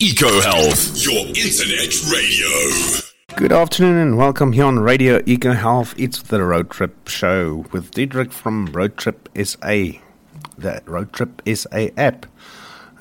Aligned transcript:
EcoHealth, 0.00 1.04
your 1.04 1.26
internet 1.26 1.92
radio. 2.10 3.36
Good 3.36 3.52
afternoon 3.52 3.98
and 3.98 4.16
welcome 4.16 4.54
here 4.54 4.64
on 4.64 4.78
Radio 4.78 5.18
EcoHealth. 5.18 5.92
It's 5.98 6.22
the 6.22 6.42
Road 6.42 6.70
Trip 6.70 7.06
Show 7.06 7.66
with 7.70 7.90
Diedrich 7.90 8.32
from 8.32 8.64
Road 8.72 8.96
Trip 8.96 9.28
SA, 9.44 9.98
the 10.56 10.82
Road 10.86 11.12
Trip 11.12 11.42
SA 11.54 11.88
app. 11.98 12.24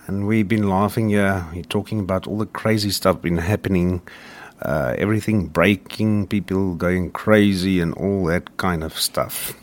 And 0.08 0.28
we've 0.28 0.50
been 0.50 0.68
laughing 0.68 1.08
here, 1.08 1.48
we're 1.54 1.64
talking 1.64 2.02
about 2.02 2.28
all 2.28 2.38
the 2.38 2.46
crazy 2.46 2.90
stuff 2.90 3.22
been 3.22 3.38
happening, 3.38 4.02
uh, 4.62 4.94
everything 4.98 5.48
breaking, 5.48 6.28
people 6.28 6.76
going 6.76 7.12
crazy, 7.12 7.80
and 7.80 7.94
all 7.94 8.26
that 8.26 8.58
kind 8.58 8.84
of 8.84 9.00
stuff. 9.00 9.54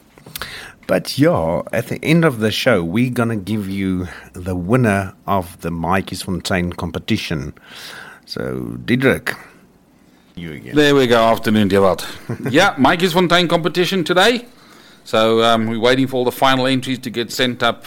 But 0.86 1.18
yeah, 1.18 1.62
at 1.72 1.88
the 1.88 2.02
end 2.04 2.24
of 2.24 2.38
the 2.38 2.50
show, 2.50 2.84
we're 2.84 3.10
going 3.10 3.30
to 3.30 3.36
give 3.36 3.68
you 3.68 4.06
the 4.34 4.54
winner 4.54 5.14
of 5.26 5.60
the 5.60 5.70
Mikey's 5.70 6.22
Fontaine 6.22 6.72
competition. 6.72 7.54
So, 8.24 8.76
Diedrich, 8.84 9.34
you 10.36 10.52
again. 10.52 10.76
There 10.76 10.94
we 10.94 11.06
go. 11.06 11.24
Afternoon, 11.24 11.68
Dewald. 11.68 12.06
yeah, 12.50 12.74
Mikey's 12.78 13.12
Fontaine 13.12 13.48
competition 13.48 14.04
today. 14.04 14.46
So, 15.04 15.42
um, 15.42 15.66
we're 15.66 15.80
waiting 15.80 16.06
for 16.06 16.16
all 16.16 16.24
the 16.24 16.32
final 16.32 16.66
entries 16.66 16.98
to 17.00 17.10
get 17.10 17.32
sent 17.32 17.62
up 17.62 17.84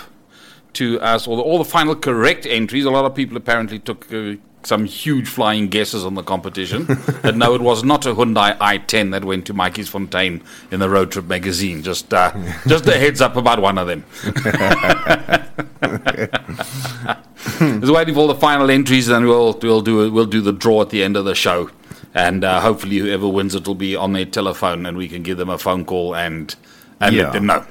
to 0.74 1.00
us, 1.00 1.28
all 1.28 1.38
the, 1.38 1.42
all 1.42 1.58
the 1.58 1.66
final 1.66 1.96
correct 1.96 2.46
entries. 2.46 2.86
A 2.86 2.92
lot 2.92 3.06
of 3.06 3.16
people 3.16 3.38
apparently 3.38 3.80
took 3.80 4.12
uh, 4.14 4.36
some 4.64 4.86
huge 4.86 5.28
flying 5.28 5.68
guesses 5.68 6.06
on 6.06 6.16
the 6.16 6.24
competition. 6.24 6.86
but 7.22 7.38
no, 7.38 7.56
it 7.56 7.62
was 7.62 7.84
not 7.84 8.06
a 8.06 8.14
Hyundai 8.14 8.58
i10 8.58 9.12
that 9.12 9.26
went 9.26 9.46
to 9.48 9.54
Mikey's 9.54 9.90
Fontaine 9.90 10.42
in 10.72 10.80
the 10.80 10.90
Road 10.90 11.12
Trip 11.12 11.26
magazine. 11.26 11.84
Just, 11.84 12.14
uh, 12.14 12.32
just 12.68 12.88
a 12.88 12.98
heads 12.98 13.22
up 13.22 13.36
about 13.36 13.62
one 13.62 13.78
of 13.78 13.88
them. 13.88 14.06
Just 17.60 17.92
waiting 17.92 18.14
for 18.14 18.22
all 18.22 18.28
the 18.28 18.36
final 18.36 18.70
entries, 18.70 19.10
and 19.10 19.26
we'll 19.26 19.58
we'll 19.62 19.82
do 19.82 20.12
we'll 20.12 20.26
do 20.26 20.42
the 20.42 20.54
draw 20.54 20.82
at 20.82 20.90
the 20.90 21.04
end 21.04 21.18
of 21.18 21.26
the 21.26 21.36
show, 21.36 21.70
and 22.14 22.44
uh, 22.44 22.62
hopefully 22.62 22.98
whoever 22.98 23.28
wins 23.28 23.56
it 23.56 23.68
will 23.68 23.76
be 23.76 23.96
on 23.96 24.14
their 24.14 24.26
telephone, 24.26 24.86
and 24.86 24.98
we 24.98 25.08
can 25.08 25.24
give 25.24 25.38
them 25.38 25.50
a 25.50 25.58
phone 25.58 25.84
call 25.84 26.16
and 26.16 26.56
and 27.00 27.16
yeah. 27.16 27.24
let 27.24 27.34
them 27.34 27.46
know. 27.48 27.66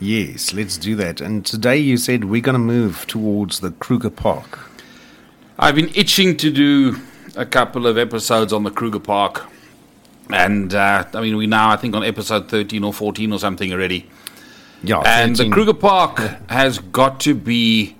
Yes, 0.00 0.54
let's 0.54 0.76
do 0.76 0.94
that. 0.96 1.20
And 1.20 1.44
today 1.44 1.76
you 1.76 1.96
said 1.96 2.24
we're 2.24 2.40
going 2.40 2.54
to 2.54 2.58
move 2.58 3.06
towards 3.06 3.60
the 3.60 3.72
Kruger 3.72 4.10
Park. 4.10 4.67
I've 5.60 5.74
been 5.74 5.90
itching 5.96 6.36
to 6.36 6.50
do 6.50 7.00
a 7.34 7.44
couple 7.44 7.88
of 7.88 7.98
episodes 7.98 8.52
on 8.52 8.62
the 8.62 8.70
Kruger 8.70 9.00
Park. 9.00 9.44
And 10.30 10.72
uh, 10.72 11.04
I 11.12 11.20
mean, 11.20 11.36
we 11.36 11.48
now, 11.48 11.70
I 11.70 11.76
think, 11.76 11.96
on 11.96 12.04
episode 12.04 12.48
13 12.48 12.84
or 12.84 12.92
14 12.92 13.32
or 13.32 13.40
something 13.40 13.72
already. 13.72 14.08
Yeah, 14.84 14.98
and 14.98 15.36
13. 15.36 15.50
the 15.50 15.54
Kruger 15.54 15.74
Park 15.74 16.18
has 16.48 16.78
got 16.78 17.18
to 17.20 17.34
be 17.34 17.96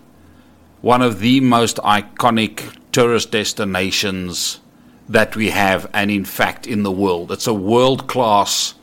one 0.83 1.03
of 1.03 1.19
the 1.19 1.41
most 1.41 1.78
iconic 1.78 2.77
tourist 2.92 3.33
destinations 3.33 4.61
that 5.09 5.34
we 5.34 5.50
have, 5.50 5.91
and 5.93 6.12
in 6.12 6.25
fact, 6.25 6.65
in 6.65 6.84
the 6.84 6.93
world. 6.93 7.33
It's 7.33 7.48
a 7.48 7.55
world 7.55 8.06
class 8.06 8.75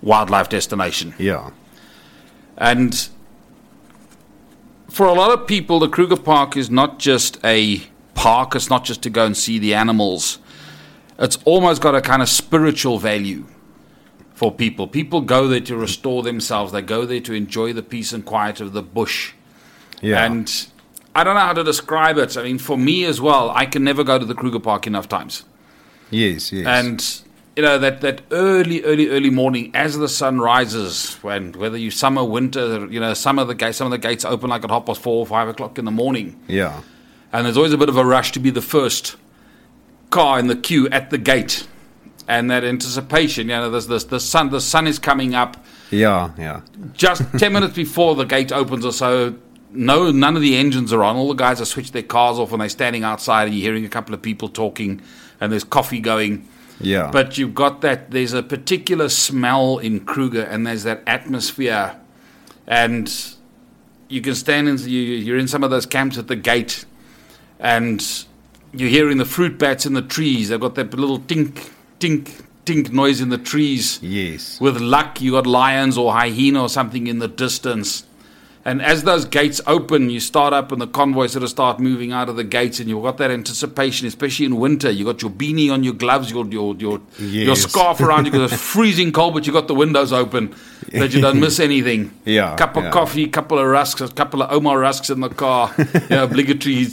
wildlife 0.00 0.48
destination. 0.48 1.14
Yeah. 1.18 1.50
And 2.56 3.08
for 4.88 5.06
a 5.06 5.12
lot 5.12 5.32
of 5.32 5.48
people, 5.48 5.80
the 5.80 5.88
Kruger 5.88 6.16
Park 6.16 6.56
is 6.56 6.70
not 6.70 7.00
just 7.00 7.44
a 7.44 7.82
park. 8.14 8.54
It's 8.54 8.70
not 8.70 8.84
just 8.84 9.02
to 9.02 9.10
go 9.10 9.26
and 9.26 9.36
see 9.36 9.58
the 9.58 9.74
animals. 9.74 10.38
It's 11.18 11.38
almost 11.44 11.82
got 11.82 11.94
a 11.94 12.00
kind 12.00 12.22
of 12.22 12.28
spiritual 12.28 12.98
value 12.98 13.46
for 14.34 14.50
people. 14.50 14.88
People 14.88 15.20
go 15.20 15.46
there 15.46 15.60
to 15.60 15.76
restore 15.76 16.22
themselves. 16.22 16.72
They 16.72 16.82
go 16.82 17.06
there 17.06 17.20
to 17.20 17.32
enjoy 17.32 17.72
the 17.72 17.82
peace 17.82 18.12
and 18.12 18.24
quiet 18.24 18.60
of 18.60 18.72
the 18.72 18.82
bush. 18.82 19.32
Yeah. 20.00 20.24
And 20.24 20.66
I 21.14 21.22
don't 21.22 21.34
know 21.34 21.40
how 21.40 21.52
to 21.52 21.64
describe 21.64 22.18
it. 22.18 22.36
I 22.36 22.42
mean, 22.42 22.58
for 22.58 22.76
me 22.76 23.04
as 23.04 23.20
well, 23.20 23.50
I 23.50 23.66
can 23.66 23.84
never 23.84 24.02
go 24.02 24.18
to 24.18 24.24
the 24.24 24.34
Kruger 24.34 24.58
Park 24.58 24.86
enough 24.86 25.08
times. 25.08 25.44
Yes, 26.10 26.52
yes. 26.52 26.66
And 26.66 27.22
you 27.56 27.62
know 27.62 27.78
that 27.78 28.00
that 28.00 28.22
early, 28.30 28.82
early, 28.82 29.08
early 29.08 29.30
morning 29.30 29.70
as 29.74 29.96
the 29.96 30.08
sun 30.08 30.40
rises, 30.40 31.14
when 31.22 31.52
whether 31.52 31.76
you 31.76 31.90
summer, 31.90 32.24
winter, 32.24 32.86
you 32.86 32.98
know, 32.98 33.14
some 33.14 33.38
of 33.38 33.46
the 33.46 33.54
gates, 33.54 33.78
some 33.78 33.86
of 33.86 33.92
the 33.92 33.98
gates 33.98 34.24
open 34.24 34.50
like 34.50 34.64
at 34.64 34.70
half 34.70 34.86
past 34.86 35.00
four 35.00 35.20
or 35.20 35.26
five 35.26 35.48
o'clock 35.48 35.78
in 35.78 35.84
the 35.84 35.90
morning. 35.90 36.38
Yeah 36.48 36.80
and 37.32 37.46
there's 37.46 37.56
always 37.56 37.72
a 37.72 37.78
bit 37.78 37.88
of 37.88 37.96
a 37.96 38.04
rush 38.04 38.32
to 38.32 38.40
be 38.40 38.50
the 38.50 38.62
first 38.62 39.16
car 40.10 40.38
in 40.38 40.46
the 40.46 40.56
queue 40.56 40.88
at 40.90 41.10
the 41.10 41.18
gate, 41.18 41.66
and 42.28 42.50
that 42.50 42.64
anticipation. 42.64 43.48
You 43.48 43.56
know, 43.56 43.70
there's 43.70 43.86
this 43.86 44.04
the 44.04 44.20
sun 44.20 44.50
the 44.50 44.60
sun 44.60 44.86
is 44.86 44.98
coming 44.98 45.34
up. 45.34 45.64
Yeah, 45.90 46.30
yeah. 46.38 46.60
Just 46.92 47.22
ten 47.38 47.52
minutes 47.54 47.74
before 47.74 48.14
the 48.14 48.24
gate 48.24 48.52
opens 48.52 48.84
or 48.84 48.92
so. 48.92 49.34
No, 49.74 50.10
none 50.10 50.36
of 50.36 50.42
the 50.42 50.56
engines 50.56 50.92
are 50.92 51.02
on. 51.02 51.16
All 51.16 51.28
the 51.28 51.34
guys 51.34 51.58
have 51.58 51.68
switched 51.68 51.94
their 51.94 52.02
cars 52.02 52.38
off, 52.38 52.52
and 52.52 52.60
they're 52.60 52.68
standing 52.68 53.04
outside, 53.04 53.44
and 53.44 53.54
you're 53.54 53.62
hearing 53.62 53.86
a 53.86 53.88
couple 53.88 54.14
of 54.14 54.20
people 54.20 54.48
talking, 54.48 55.00
and 55.40 55.50
there's 55.50 55.64
coffee 55.64 56.00
going. 56.00 56.46
Yeah. 56.80 57.10
But 57.10 57.38
you've 57.38 57.54
got 57.54 57.80
that. 57.80 58.10
There's 58.10 58.34
a 58.34 58.42
particular 58.42 59.08
smell 59.08 59.78
in 59.78 60.00
Kruger, 60.00 60.42
and 60.42 60.66
there's 60.66 60.82
that 60.82 61.02
atmosphere, 61.06 61.96
and 62.66 63.10
you 64.08 64.20
can 64.20 64.34
stand 64.34 64.68
in. 64.68 64.78
You're 64.86 65.38
in 65.38 65.48
some 65.48 65.64
of 65.64 65.70
those 65.70 65.86
camps 65.86 66.18
at 66.18 66.28
the 66.28 66.36
gate, 66.36 66.84
and 67.62 68.04
you're 68.74 68.90
hearing 68.90 69.18
the 69.18 69.24
fruit 69.24 69.56
bats 69.56 69.86
in 69.86 69.94
the 69.94 70.02
trees. 70.02 70.48
They've 70.48 70.60
got 70.60 70.74
that 70.74 70.92
little 70.92 71.20
tink, 71.20 71.70
tink, 72.00 72.42
tink 72.66 72.90
noise 72.90 73.20
in 73.20 73.28
the 73.28 73.38
trees. 73.38 74.00
Yes. 74.02 74.60
With 74.60 74.78
luck, 74.78 75.22
you 75.22 75.32
got 75.32 75.46
lions 75.46 75.96
or 75.96 76.12
hyena 76.12 76.62
or 76.62 76.68
something 76.68 77.06
in 77.06 77.20
the 77.20 77.28
distance. 77.28 78.04
And 78.64 78.80
as 78.80 79.02
those 79.02 79.24
gates 79.24 79.60
open, 79.66 80.08
you 80.08 80.20
start 80.20 80.52
up 80.52 80.70
and 80.70 80.80
the 80.80 80.86
convoy 80.86 81.26
sort 81.26 81.42
of 81.42 81.50
start 81.50 81.80
moving 81.80 82.12
out 82.12 82.28
of 82.28 82.36
the 82.36 82.44
gates, 82.44 82.78
and 82.78 82.88
you've 82.88 83.02
got 83.02 83.18
that 83.18 83.30
anticipation, 83.30 84.06
especially 84.06 84.46
in 84.46 84.56
winter. 84.56 84.88
You've 84.88 85.06
got 85.06 85.20
your 85.20 85.32
beanie 85.32 85.72
on, 85.72 85.82
your 85.82 85.94
gloves, 85.94 86.30
your 86.30 86.46
your 86.46 86.76
your, 86.76 87.00
yes. 87.18 87.46
your 87.46 87.56
scarf 87.56 88.00
around 88.00 88.26
you 88.26 88.30
because 88.30 88.52
it's 88.52 88.62
freezing 88.72 89.10
cold, 89.10 89.34
but 89.34 89.46
you've 89.46 89.54
got 89.54 89.66
the 89.66 89.74
windows 89.74 90.12
open 90.12 90.54
that 90.92 91.12
you 91.12 91.20
don't 91.20 91.40
miss 91.40 91.58
anything. 91.58 92.12
Yeah, 92.24 92.54
cup 92.54 92.76
of 92.76 92.84
yeah. 92.84 92.90
coffee, 92.90 93.26
couple 93.26 93.58
of 93.58 93.66
rusks, 93.66 94.00
a 94.00 94.08
couple 94.08 94.42
of 94.42 94.50
Ouma 94.50 94.80
rusks 94.80 95.10
in 95.10 95.20
the 95.20 95.28
car. 95.28 95.74
yeah, 96.08 96.22
obligatory 96.22 96.86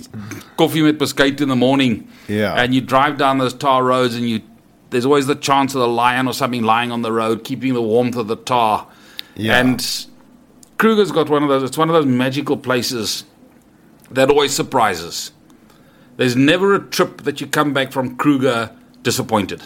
coffee 0.57 0.81
with 0.81 0.97
biscuit 0.97 1.39
in 1.39 1.49
the 1.49 1.55
morning. 1.55 2.07
Yeah, 2.27 2.55
and 2.55 2.73
you 2.73 2.81
drive 2.81 3.19
down 3.19 3.37
those 3.37 3.53
tar 3.53 3.83
roads, 3.83 4.15
and 4.15 4.27
you 4.27 4.41
there's 4.89 5.05
always 5.05 5.27
the 5.27 5.35
chance 5.35 5.75
of 5.75 5.81
a 5.81 5.87
lion 5.87 6.27
or 6.27 6.33
something 6.33 6.63
lying 6.63 6.91
on 6.91 7.03
the 7.03 7.11
road, 7.11 7.43
keeping 7.43 7.75
the 7.75 7.81
warmth 7.81 8.15
of 8.15 8.27
the 8.27 8.35
tar. 8.35 8.87
Yeah. 9.35 9.59
And 9.59 10.07
Kruger's 10.79 11.11
got 11.11 11.29
one 11.29 11.43
of 11.43 11.49
those. 11.49 11.61
It's 11.61 11.77
one 11.77 11.89
of 11.89 11.93
those 11.93 12.05
magical 12.05 12.57
places 12.57 13.25
that 14.11 14.29
always 14.29 14.55
surprises. 14.55 15.31
There's 16.15 16.37
never 16.37 16.73
a 16.73 16.79
trip 16.79 17.23
that 17.23 17.39
you 17.41 17.47
come 17.47 17.73
back 17.73 17.91
from 17.91 18.15
Kruger 18.15 18.75
disappointed. 19.03 19.61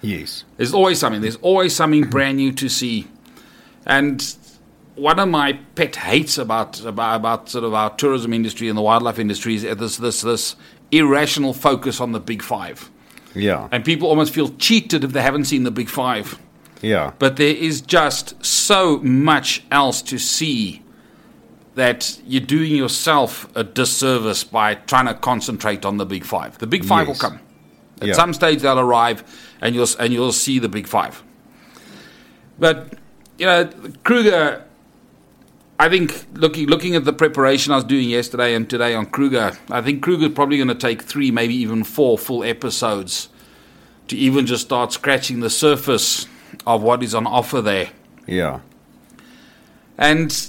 Yes. 0.00 0.44
There's 0.56 0.72
always 0.72 1.00
something. 1.00 1.22
There's 1.22 1.36
always 1.36 1.74
something 1.74 2.04
brand 2.10 2.36
new 2.36 2.52
to 2.52 2.68
see. 2.68 3.08
And 3.84 4.24
one 4.94 5.18
of 5.18 5.28
my 5.28 5.54
pet 5.74 5.96
hates 5.96 6.38
about, 6.38 6.84
about 6.84 7.16
about 7.16 7.48
sort 7.48 7.64
of 7.64 7.74
our 7.74 7.90
tourism 7.96 8.32
industry 8.32 8.68
and 8.68 8.78
the 8.78 8.82
wildlife 8.82 9.18
industry 9.18 9.56
is 9.56 9.62
this 9.62 9.96
this 9.96 10.22
this 10.22 10.54
irrational 10.92 11.52
focus 11.52 12.00
on 12.00 12.12
the 12.12 12.20
big 12.20 12.42
five. 12.42 12.90
Yeah. 13.34 13.68
And 13.72 13.84
people 13.84 14.08
almost 14.08 14.32
feel 14.32 14.50
cheated 14.50 15.02
if 15.02 15.12
they 15.12 15.22
haven't 15.22 15.44
seen 15.46 15.64
the 15.64 15.72
big 15.72 15.88
five. 15.88 16.38
Yeah. 16.80 17.12
But 17.18 17.36
there 17.36 17.54
is 17.54 17.80
just 17.80 18.44
so 18.44 18.98
much 18.98 19.64
else 19.70 20.02
to 20.02 20.18
see 20.18 20.82
that 21.74 22.18
you're 22.26 22.40
doing 22.40 22.74
yourself 22.74 23.48
a 23.56 23.62
disservice 23.62 24.44
by 24.44 24.74
trying 24.74 25.06
to 25.06 25.14
concentrate 25.14 25.84
on 25.84 25.96
the 25.96 26.06
big 26.06 26.24
five. 26.24 26.58
The 26.58 26.66
big 26.66 26.84
five 26.84 27.06
yes. 27.06 27.22
will 27.22 27.30
come. 27.30 27.40
At 28.00 28.08
yeah. 28.08 28.14
some 28.14 28.32
stage 28.32 28.62
they'll 28.62 28.78
arrive 28.78 29.24
and 29.60 29.74
you'll 29.74 29.88
and 29.98 30.12
you'll 30.12 30.32
see 30.32 30.58
the 30.58 30.68
big 30.68 30.86
five. 30.86 31.22
But 32.58 32.94
you 33.38 33.46
know, 33.46 33.70
Kruger 34.04 34.64
I 35.80 35.88
think 35.88 36.26
looking 36.34 36.66
looking 36.66 36.96
at 36.96 37.04
the 37.04 37.12
preparation 37.12 37.72
I 37.72 37.76
was 37.76 37.84
doing 37.84 38.10
yesterday 38.10 38.54
and 38.54 38.68
today 38.68 38.94
on 38.94 39.06
Kruger, 39.06 39.56
I 39.70 39.80
think 39.80 40.02
Kruger's 40.02 40.32
probably 40.32 40.56
going 40.56 40.68
to 40.68 40.74
take 40.74 41.02
three, 41.02 41.30
maybe 41.30 41.54
even 41.54 41.84
four 41.84 42.18
full 42.18 42.42
episodes 42.42 43.28
to 44.08 44.16
even 44.16 44.46
just 44.46 44.64
start 44.64 44.92
scratching 44.92 45.38
the 45.40 45.50
surface 45.50 46.26
of 46.66 46.82
what 46.82 47.02
is 47.02 47.14
on 47.14 47.26
offer 47.26 47.60
there. 47.60 47.90
Yeah. 48.26 48.60
And 49.96 50.48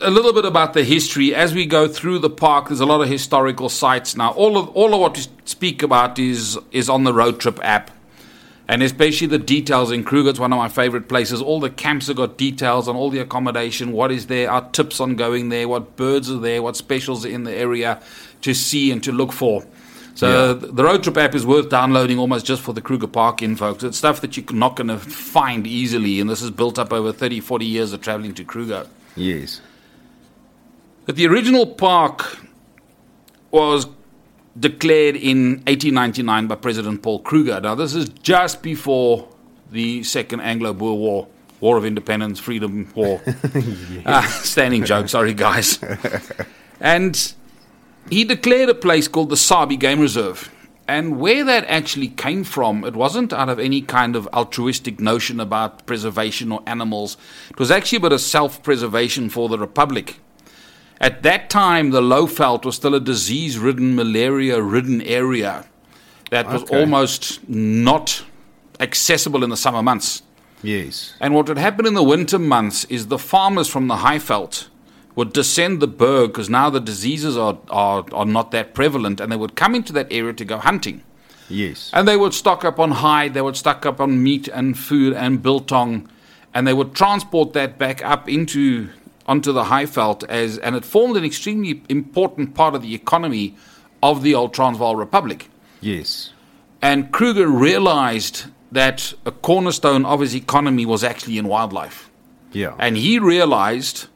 a 0.00 0.10
little 0.10 0.32
bit 0.32 0.44
about 0.44 0.74
the 0.74 0.84
history 0.84 1.34
as 1.34 1.54
we 1.54 1.64
go 1.64 1.86
through 1.88 2.18
the 2.18 2.30
park. 2.30 2.68
There's 2.68 2.80
a 2.80 2.86
lot 2.86 3.00
of 3.00 3.08
historical 3.08 3.68
sites 3.68 4.16
now. 4.16 4.32
All 4.32 4.58
of 4.58 4.68
all 4.70 4.94
of 4.94 5.00
what 5.00 5.16
we 5.16 5.24
speak 5.44 5.82
about 5.82 6.18
is 6.18 6.58
is 6.72 6.88
on 6.88 7.04
the 7.04 7.14
road 7.14 7.40
trip 7.40 7.58
app, 7.62 7.90
and 8.68 8.82
especially 8.82 9.28
the 9.28 9.38
details 9.38 9.90
in 9.90 10.04
Kruger. 10.04 10.30
It's 10.30 10.40
one 10.40 10.52
of 10.52 10.58
my 10.58 10.68
favorite 10.68 11.08
places. 11.08 11.40
All 11.40 11.60
the 11.60 11.70
camps 11.70 12.08
have 12.08 12.16
got 12.16 12.36
details 12.36 12.88
on 12.88 12.96
all 12.96 13.10
the 13.10 13.20
accommodation, 13.20 13.92
what 13.92 14.10
is 14.10 14.26
there, 14.26 14.50
our 14.50 14.68
tips 14.70 15.00
on 15.00 15.14
going 15.14 15.48
there, 15.48 15.68
what 15.68 15.96
birds 15.96 16.30
are 16.30 16.38
there, 16.38 16.62
what 16.62 16.76
specials 16.76 17.24
are 17.24 17.30
in 17.30 17.44
the 17.44 17.54
area 17.54 18.02
to 18.42 18.54
see 18.54 18.90
and 18.90 19.02
to 19.04 19.12
look 19.12 19.32
for. 19.32 19.64
So 20.14 20.52
yeah. 20.52 20.66
the 20.72 20.84
road 20.84 21.02
trip 21.02 21.16
app 21.16 21.34
is 21.34 21.46
worth 21.46 21.70
downloading 21.70 22.18
almost 22.18 22.44
just 22.44 22.62
for 22.62 22.72
the 22.72 22.82
Kruger 22.82 23.06
Park 23.06 23.42
info. 23.42 23.74
It's 23.74 23.96
stuff 23.96 24.20
that 24.20 24.36
you're 24.36 24.46
not 24.52 24.76
going 24.76 24.88
to 24.88 24.98
find 24.98 25.66
easily, 25.66 26.20
and 26.20 26.28
this 26.28 26.42
is 26.42 26.50
built 26.50 26.78
up 26.78 26.92
over 26.92 27.12
30, 27.12 27.40
40 27.40 27.64
years 27.64 27.92
of 27.92 28.02
traveling 28.02 28.34
to 28.34 28.44
Kruger. 28.44 28.86
Yes. 29.16 29.60
But 31.06 31.16
the 31.16 31.26
original 31.26 31.66
park 31.66 32.38
was 33.50 33.86
declared 34.58 35.16
in 35.16 35.62
1899 35.66 36.46
by 36.46 36.54
President 36.56 37.02
Paul 37.02 37.20
Kruger. 37.20 37.60
Now, 37.60 37.74
this 37.74 37.94
is 37.94 38.08
just 38.08 38.62
before 38.62 39.28
the 39.70 40.02
Second 40.02 40.40
Anglo 40.40 40.74
Boer 40.74 40.96
War, 40.96 41.28
War 41.60 41.76
of 41.76 41.84
Independence, 41.84 42.38
Freedom 42.38 42.90
War. 42.94 43.20
uh, 44.06 44.22
standing 44.26 44.84
joke, 44.84 45.08
sorry, 45.08 45.32
guys. 45.32 45.78
and 46.80 47.34
he 48.10 48.24
declared 48.24 48.68
a 48.68 48.74
place 48.74 49.08
called 49.08 49.30
the 49.30 49.36
Sabi 49.36 49.76
Game 49.76 50.00
Reserve. 50.00 50.50
And 50.88 51.18
where 51.20 51.44
that 51.44 51.64
actually 51.68 52.08
came 52.08 52.44
from, 52.44 52.84
it 52.84 52.94
wasn't 52.94 53.32
out 53.32 53.48
of 53.48 53.58
any 53.58 53.80
kind 53.80 54.16
of 54.16 54.28
altruistic 54.34 55.00
notion 55.00 55.40
about 55.40 55.86
preservation 55.86 56.50
or 56.52 56.60
animals. 56.66 57.16
It 57.50 57.58
was 57.58 57.70
actually 57.70 57.98
about 57.98 58.12
a 58.12 58.18
self 58.18 58.62
preservation 58.62 59.30
for 59.30 59.48
the 59.48 59.58
Republic. 59.58 60.18
At 61.00 61.22
that 61.22 61.50
time, 61.50 61.90
the 61.90 62.00
Lowveld 62.00 62.64
was 62.64 62.76
still 62.76 62.94
a 62.94 63.00
disease 63.00 63.58
ridden, 63.58 63.94
malaria 63.94 64.60
ridden 64.60 65.00
area 65.02 65.64
that 66.30 66.46
was 66.48 66.62
Okay. 66.62 66.78
almost 66.80 67.40
not 67.48 68.22
accessible 68.80 69.42
in 69.44 69.50
the 69.50 69.56
summer 69.56 69.82
months. 69.82 70.22
Yes. 70.62 71.14
And 71.20 71.34
what 71.34 71.48
would 71.48 71.58
happen 71.58 71.86
in 71.86 71.94
the 71.94 72.02
winter 72.02 72.38
months 72.38 72.84
is 72.84 73.06
the 73.06 73.18
farmers 73.18 73.68
from 73.68 73.88
the 73.88 73.96
Highveld 73.96 74.66
would 75.14 75.32
descend 75.32 75.80
the 75.80 75.86
berg 75.86 76.30
because 76.30 76.48
now 76.48 76.70
the 76.70 76.80
diseases 76.80 77.36
are, 77.36 77.58
are, 77.70 78.04
are 78.12 78.24
not 78.24 78.50
that 78.50 78.74
prevalent 78.74 79.20
and 79.20 79.30
they 79.30 79.36
would 79.36 79.56
come 79.56 79.74
into 79.74 79.92
that 79.92 80.06
area 80.10 80.32
to 80.32 80.44
go 80.44 80.58
hunting. 80.58 81.02
Yes. 81.48 81.90
And 81.92 82.08
they 82.08 82.16
would 82.16 82.32
stock 82.32 82.64
up 82.64 82.78
on 82.78 82.92
hide, 82.92 83.34
they 83.34 83.42
would 83.42 83.56
stock 83.56 83.84
up 83.84 84.00
on 84.00 84.22
meat 84.22 84.48
and 84.48 84.78
food 84.78 85.12
and 85.14 85.42
biltong, 85.42 86.08
and 86.54 86.66
they 86.66 86.72
would 86.72 86.94
transport 86.94 87.52
that 87.52 87.78
back 87.78 88.02
up 88.04 88.28
into 88.28 88.88
onto 89.26 89.52
the 89.52 89.64
Highveld 89.64 90.24
as 90.24 90.58
and 90.58 90.74
it 90.74 90.84
formed 90.84 91.16
an 91.16 91.24
extremely 91.24 91.82
important 91.88 92.54
part 92.54 92.74
of 92.74 92.82
the 92.82 92.94
economy 92.94 93.54
of 94.02 94.22
the 94.22 94.34
old 94.34 94.52
Transvaal 94.52 94.96
Republic. 94.96 95.48
Yes. 95.80 96.32
And 96.80 97.12
Kruger 97.12 97.46
realized 97.46 98.46
that 98.72 99.14
a 99.24 99.30
cornerstone 99.30 100.04
of 100.04 100.20
his 100.20 100.34
economy 100.34 100.86
was 100.86 101.04
actually 101.04 101.38
in 101.38 101.46
wildlife. 101.46 102.10
Yeah. 102.52 102.74
And 102.78 102.96
he 102.96 103.18
realized, 103.18 104.08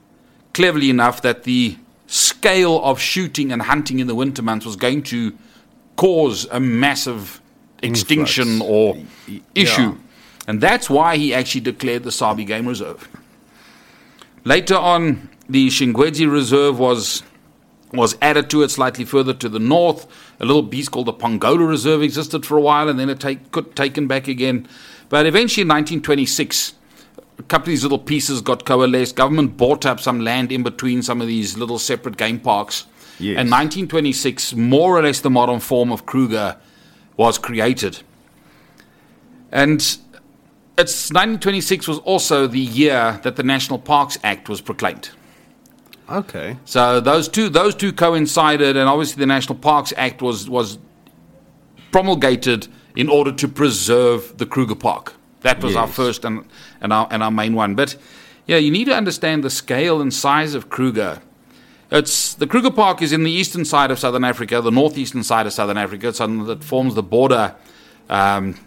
cleverly 0.56 0.90
enough, 0.90 1.22
that 1.22 1.44
the 1.44 1.76
scale 2.06 2.82
of 2.82 2.98
shooting 2.98 3.52
and 3.52 3.62
hunting 3.62 3.98
in 3.98 4.06
the 4.06 4.14
winter 4.14 4.42
months 4.42 4.64
was 4.66 4.76
going 4.76 5.02
to 5.02 5.32
cause 5.96 6.46
a 6.50 6.58
massive 6.60 7.40
extinction 7.82 8.48
Influx. 8.48 8.70
or 8.70 8.94
Y- 9.28 9.40
issue. 9.54 9.82
yeah. 9.82 9.94
And 10.48 10.60
that's 10.60 10.88
why 10.88 11.16
he 11.16 11.34
actually 11.34 11.60
declared 11.62 12.04
the 12.04 12.12
Sabi 12.12 12.44
Game 12.44 12.66
Reserve. 12.66 13.08
Later 14.44 14.76
on, 14.76 15.28
the 15.48 15.68
Shingwedzi 15.68 16.30
Reserve 16.30 16.78
was 16.78 17.22
was 17.92 18.16
added 18.20 18.50
to 18.50 18.62
it 18.62 18.70
slightly 18.70 19.04
further 19.04 19.32
to 19.34 19.48
the 19.48 19.58
north. 19.60 20.06
A 20.40 20.44
little 20.44 20.62
beast 20.62 20.90
called 20.90 21.06
the 21.06 21.12
Pongola 21.12 21.64
Reserve 21.64 22.02
existed 22.02 22.44
for 22.44 22.56
a 22.58 22.60
while, 22.60 22.88
and 22.88 22.98
then 22.98 23.08
it 23.08 23.20
take, 23.20 23.50
got 23.52 23.74
taken 23.76 24.06
back 24.06 24.26
again. 24.28 24.66
But 25.08 25.24
eventually, 25.26 25.62
in 25.62 25.68
1926, 25.68 26.74
a 27.38 27.42
couple 27.42 27.64
of 27.64 27.68
these 27.68 27.82
little 27.82 27.98
pieces 27.98 28.40
got 28.40 28.64
coalesced. 28.64 29.16
Government 29.16 29.56
bought 29.56 29.84
up 29.84 30.00
some 30.00 30.20
land 30.20 30.50
in 30.52 30.62
between 30.62 31.02
some 31.02 31.20
of 31.20 31.26
these 31.26 31.56
little 31.56 31.78
separate 31.78 32.16
game 32.16 32.40
parks. 32.40 32.86
Yes. 33.18 33.38
And 33.38 33.50
1926, 33.50 34.54
more 34.54 34.96
or 34.96 35.02
less 35.02 35.20
the 35.20 35.30
modern 35.30 35.60
form 35.60 35.90
of 35.92 36.06
Kruger 36.06 36.56
was 37.16 37.38
created. 37.38 38.00
And 39.52 39.80
it's 40.78 41.10
1926 41.10 41.88
was 41.88 41.98
also 42.00 42.46
the 42.46 42.60
year 42.60 43.20
that 43.22 43.36
the 43.36 43.42
National 43.42 43.78
Parks 43.78 44.18
Act 44.22 44.48
was 44.48 44.60
proclaimed. 44.60 45.10
Okay. 46.08 46.56
So 46.64 47.00
those 47.00 47.28
two 47.28 47.48
those 47.48 47.74
two 47.74 47.92
coincided, 47.92 48.76
and 48.76 48.88
obviously 48.88 49.20
the 49.20 49.26
National 49.26 49.58
Parks 49.58 49.92
Act 49.96 50.22
was 50.22 50.48
was 50.48 50.78
promulgated 51.90 52.68
in 52.94 53.08
order 53.08 53.32
to 53.32 53.48
preserve 53.48 54.36
the 54.38 54.46
Kruger 54.46 54.74
Park. 54.74 55.14
That 55.42 55.62
was 55.62 55.76
our 55.76 55.86
first 55.86 56.24
and, 56.24 56.44
and 56.80 56.92
our 56.92 57.08
and 57.10 57.22
our 57.22 57.30
main 57.30 57.54
one. 57.54 57.74
But 57.74 57.96
yeah, 58.46 58.56
you 58.56 58.70
need 58.70 58.86
to 58.86 58.94
understand 58.94 59.44
the 59.44 59.50
scale 59.50 60.00
and 60.00 60.12
size 60.12 60.54
of 60.54 60.68
Kruger. 60.68 61.20
It's 61.90 62.34
the 62.34 62.46
Kruger 62.46 62.70
Park 62.70 63.02
is 63.02 63.12
in 63.12 63.22
the 63.22 63.30
eastern 63.30 63.64
side 63.64 63.90
of 63.90 63.98
Southern 63.98 64.24
Africa, 64.24 64.60
the 64.60 64.70
northeastern 64.70 65.22
side 65.22 65.46
of 65.46 65.52
Southern 65.52 65.76
Africa. 65.76 66.08
It's 66.08 66.20
on 66.20 66.46
that 66.46 66.64
forms 66.64 66.94
the 66.94 67.02
border 67.02 67.54
um, 68.08 68.58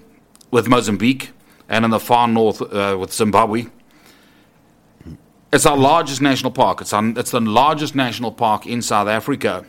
with 0.51 0.67
Mozambique, 0.67 1.31
and 1.67 1.85
in 1.85 1.91
the 1.91 1.99
far 1.99 2.27
north 2.27 2.61
uh, 2.61 2.97
with 2.99 3.13
Zimbabwe. 3.13 3.67
It's 5.51 5.65
our 5.65 5.77
largest 5.77 6.21
national 6.21 6.51
park. 6.51 6.81
It's, 6.81 6.93
on, 6.93 7.17
it's 7.17 7.31
the 7.31 7.41
largest 7.41 7.95
national 7.95 8.31
park 8.31 8.67
in 8.67 8.81
South 8.81 9.07
Africa. 9.07 9.65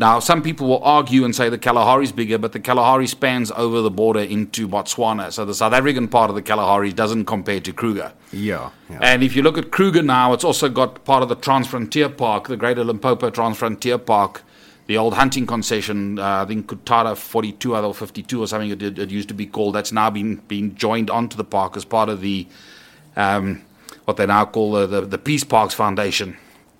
Now, 0.00 0.18
some 0.18 0.40
people 0.40 0.66
will 0.66 0.82
argue 0.82 1.26
and 1.26 1.36
say 1.36 1.50
the 1.50 1.58
Kalahari 1.58 2.04
is 2.04 2.10
bigger, 2.10 2.38
but 2.38 2.52
the 2.52 2.58
Kalahari 2.58 3.06
spans 3.06 3.50
over 3.50 3.82
the 3.82 3.90
border 3.90 4.20
into 4.20 4.66
Botswana. 4.66 5.30
So 5.30 5.44
the 5.44 5.54
South 5.54 5.74
African 5.74 6.08
part 6.08 6.30
of 6.30 6.36
the 6.36 6.40
Kalahari 6.40 6.90
doesn't 6.90 7.26
compare 7.26 7.60
to 7.60 7.70
Kruger. 7.70 8.14
Yeah. 8.32 8.70
yeah. 8.88 8.98
And 9.02 9.22
if 9.22 9.36
you 9.36 9.42
look 9.42 9.58
at 9.58 9.70
Kruger 9.70 10.02
now, 10.02 10.32
it's 10.32 10.42
also 10.42 10.70
got 10.70 11.04
part 11.04 11.22
of 11.22 11.28
the 11.28 11.36
Transfrontier 11.36 12.16
Park, 12.16 12.48
the 12.48 12.56
Greater 12.56 12.82
Limpopo 12.82 13.28
Transfrontier 13.28 14.02
Park, 14.02 14.42
the 14.86 14.96
old 14.96 15.12
hunting 15.12 15.46
concession, 15.46 16.18
uh, 16.18 16.44
I 16.44 16.46
think 16.46 16.68
Coutada 16.68 17.14
42 17.14 17.76
or 17.76 17.94
52 17.94 18.42
or 18.42 18.46
something 18.46 18.70
it, 18.70 18.98
it, 18.98 19.10
used 19.10 19.28
to 19.28 19.34
be 19.34 19.44
called. 19.44 19.74
That's 19.74 19.92
now 19.92 20.08
been, 20.08 20.36
been 20.48 20.76
joined 20.76 21.10
onto 21.10 21.36
the 21.36 21.44
park 21.44 21.76
as 21.76 21.84
part 21.84 22.08
of 22.08 22.22
the, 22.22 22.46
um, 23.16 23.60
what 24.06 24.16
they 24.16 24.24
now 24.24 24.46
call 24.46 24.72
the, 24.72 24.86
the, 24.86 25.00
the 25.02 25.18
Peace 25.18 25.44
Parks 25.44 25.74
Foundation. 25.74 26.38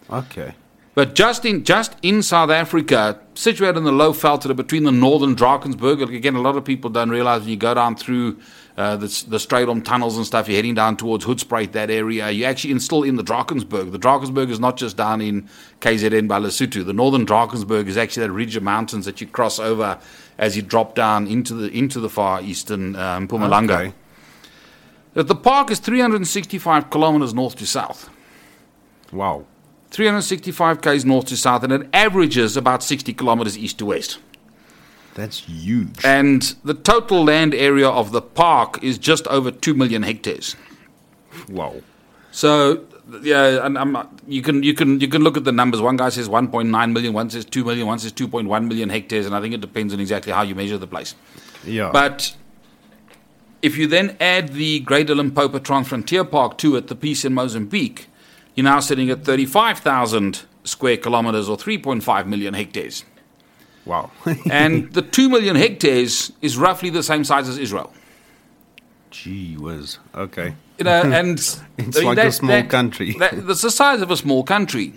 okay. 0.09 0.55
But 0.95 1.15
just 1.15 1.45
in 1.45 1.63
just 1.63 1.95
in 2.03 2.23
South 2.23 2.51
Africa, 2.51 3.21
situated 3.35 3.79
in 3.79 3.85
the 3.85 3.93
low 3.93 4.13
Veldt 4.13 4.57
between 4.57 4.83
the 4.83 4.91
northern 4.91 5.37
Drakensberg, 5.37 6.01
like 6.01 6.11
again, 6.11 6.35
a 6.35 6.41
lot 6.41 6.57
of 6.57 6.65
people 6.65 6.91
don't 6.91 7.11
realize 7.11 7.43
when 7.43 7.51
you 7.51 7.57
go 7.57 7.75
down 7.75 7.95
through 7.95 8.39
uh, 8.77 8.97
the, 8.97 9.07
the 9.29 9.37
Strydom 9.37 9.85
tunnels 9.85 10.17
and 10.17 10.27
stuff, 10.27 10.49
you're 10.49 10.57
heading 10.57 10.75
down 10.75 10.97
towards 10.97 11.25
Hoedspruit, 11.25 11.73
that 11.73 11.91
area. 11.91 12.31
You're 12.31 12.49
actually 12.49 12.73
in, 12.73 12.81
still 12.81 13.05
in 13.05 13.17
the 13.17 13.23
Drakensberg. 13.23 13.93
The 13.93 13.99
Drakensberg 13.99 14.51
is 14.51 14.59
not 14.59 14.77
just 14.77 14.97
down 14.97 15.21
in 15.21 15.49
KZN 15.81 16.27
by 16.27 16.41
Lesotho. 16.41 16.85
The 16.85 16.93
northern 16.93 17.25
Drakensberg 17.25 17.87
is 17.87 17.97
actually 17.97 18.27
that 18.27 18.33
ridge 18.33 18.57
of 18.57 18.63
mountains 18.65 19.05
that 19.05 19.21
you 19.21 19.29
cross 19.29 19.59
over 19.61 19.99
as 20.39 20.57
you 20.57 20.63
drop 20.63 20.95
down 20.95 21.29
into 21.29 21.55
the 21.55 21.69
into 21.71 22.01
the 22.01 22.09
far 22.09 22.43
eastern 22.43 22.97
um, 22.97 23.29
Mpumalanga. 23.29 23.71
Okay. 23.71 23.95
But 25.15 25.29
The 25.29 25.35
park 25.35 25.71
is 25.71 25.79
365 25.79 26.91
kilometers 26.91 27.35
north 27.35 27.57
to 27.57 27.67
south. 27.67 28.09
Wow. 29.13 29.45
365 29.91 30.81
k's 30.81 31.05
north 31.05 31.27
to 31.27 31.37
south, 31.37 31.65
and 31.65 31.73
it 31.73 31.89
averages 31.93 32.57
about 32.57 32.83
60 32.83 33.13
kilometers 33.15 33.59
east 33.59 33.79
to 33.79 33.87
west. 33.87 34.19
That's 35.15 35.41
huge. 35.41 36.05
And 36.05 36.43
the 36.65 36.75
total 36.75 37.25
land 37.25 37.55
area 37.55 37.89
of 37.89 38.13
the 38.13 38.23
park 38.23 38.83
is 38.83 38.99
just 38.99 39.27
over 39.27 39.51
2 39.51 39.75
million 39.75 40.03
hectares. 40.03 40.57
wow. 41.49 41.75
So, 42.31 42.85
yeah, 43.23 43.67
and 43.67 43.77
I'm, 43.77 43.97
you 44.29 44.41
can 44.41 44.63
you 44.63 44.73
can 44.73 45.01
you 45.01 45.09
can 45.09 45.23
look 45.23 45.37
at 45.37 45.43
the 45.43 45.51
numbers. 45.51 45.81
One 45.81 45.97
guy 45.97 46.11
says 46.11 46.29
1.9 46.29 46.93
million, 46.93 47.13
one 47.13 47.29
says 47.29 47.45
2 47.45 47.65
million, 47.65 47.89
one 47.89 47.99
says 47.99 48.13
2.1 48.13 48.69
million 48.69 48.89
hectares, 48.89 49.27
and 49.27 49.35
I 49.35 49.41
think 49.41 49.53
it 49.53 49.61
depends 49.61 49.93
on 49.93 49.99
exactly 49.99 50.33
how 50.33 50.43
you 50.43 50.55
measure 50.55 50.79
the 50.79 50.87
place. 50.87 51.17
Yeah. 51.65 51.91
But 51.93 52.37
if 53.63 53.77
you 53.77 53.89
then 53.89 54.17
add 54.21 54.51
the 54.51 54.81
Greater 54.81 55.17
Limpopo 55.17 55.59
Transfrontier 55.59 56.31
Park 56.31 56.57
to 56.59 56.77
it, 56.77 56.87
the 56.87 56.95
piece 56.95 57.25
in 57.25 57.35
Mozambique, 57.35 58.07
you're 58.55 58.65
now 58.65 58.81
sitting 58.81 59.11
at 59.11 59.25
35,000 59.25 60.43
square 60.65 60.97
kilometers 60.97 61.49
or 61.49 61.57
3.5 61.57 62.27
million 62.27 62.55
hectares. 62.55 63.05
wow. 63.85 64.11
And 64.51 64.93
the 64.93 65.03
2 65.03 65.29
million 65.29 65.57
hectares 65.57 66.33
is 66.43 66.57
roughly 66.57 66.91
the 66.91 67.03
same 67.03 67.25
size 67.25 67.49
as 67.49 67.59
Israel. 67.59 67.93
Gee 69.11 69.57
whiz. 69.57 69.99
Okay. 70.15 70.55
You 70.79 70.85
know, 70.85 71.03
and 71.05 71.39
It's 71.79 72.03
like 72.03 72.19
a 72.19 72.33
small 72.33 72.63
country. 72.65 73.13
That, 73.19 73.47
that's 73.47 73.63
the 73.63 73.71
size 73.71 74.01
of 74.01 74.11
a 74.11 74.17
small 74.17 74.45
country, 74.45 74.95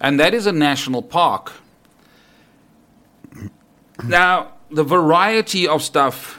and 0.00 0.18
that 0.18 0.34
is 0.34 0.46
a 0.46 0.52
national 0.52 1.02
park. 1.02 1.52
Now, 4.02 4.52
the 4.70 4.82
variety 4.82 5.68
of 5.68 5.82
stuff 5.82 6.38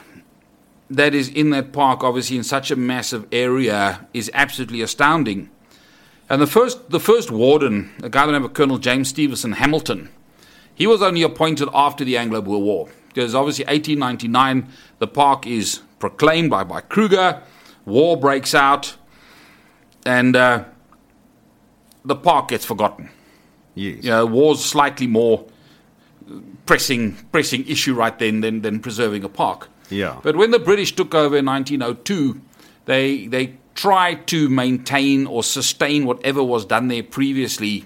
that 0.90 1.14
is 1.14 1.28
in 1.28 1.50
that 1.50 1.72
park, 1.72 2.04
obviously 2.04 2.36
in 2.36 2.44
such 2.44 2.70
a 2.70 2.76
massive 2.76 3.26
area, 3.32 4.06
is 4.12 4.30
absolutely 4.34 4.82
astounding. 4.82 5.50
And 6.28 6.42
the 6.42 6.46
first, 6.46 6.90
the 6.90 7.00
first 7.00 7.30
warden, 7.30 7.92
a 8.02 8.08
guy 8.08 8.22
by 8.22 8.26
the 8.26 8.32
name 8.32 8.44
of 8.44 8.52
Colonel 8.52 8.78
James 8.78 9.08
Stevenson 9.08 9.52
Hamilton, 9.52 10.08
he 10.74 10.86
was 10.86 11.00
only 11.02 11.22
appointed 11.22 11.68
after 11.72 12.04
the 12.04 12.16
Anglo-Boer 12.16 12.60
War. 12.60 12.88
Because 13.08 13.34
obviously, 13.34 13.64
1899, 13.64 14.68
the 14.98 15.06
park 15.06 15.46
is 15.46 15.80
proclaimed 15.98 16.50
by, 16.50 16.64
by 16.64 16.80
Kruger, 16.80 17.42
war 17.86 18.16
breaks 18.16 18.54
out, 18.54 18.96
and 20.04 20.36
uh, 20.36 20.64
the 22.04 22.16
park 22.16 22.48
gets 22.48 22.64
forgotten. 22.64 23.08
Yes. 23.74 24.04
You 24.04 24.10
know, 24.10 24.26
war's 24.26 24.64
slightly 24.64 25.06
more 25.06 25.46
pressing 26.66 27.12
pressing 27.30 27.66
issue 27.68 27.94
right 27.94 28.18
then 28.18 28.40
than, 28.40 28.62
than 28.62 28.80
preserving 28.80 29.22
a 29.24 29.28
park. 29.28 29.68
Yeah. 29.90 30.18
But 30.22 30.36
when 30.36 30.50
the 30.50 30.58
British 30.58 30.94
took 30.94 31.14
over 31.14 31.36
in 31.36 31.46
1902, 31.46 32.40
they 32.86 33.26
they 33.26 33.56
tried 33.76 34.26
to 34.26 34.48
maintain 34.48 35.26
or 35.26 35.44
sustain 35.44 36.04
whatever 36.06 36.42
was 36.42 36.64
done 36.64 36.88
there 36.88 37.02
previously, 37.02 37.84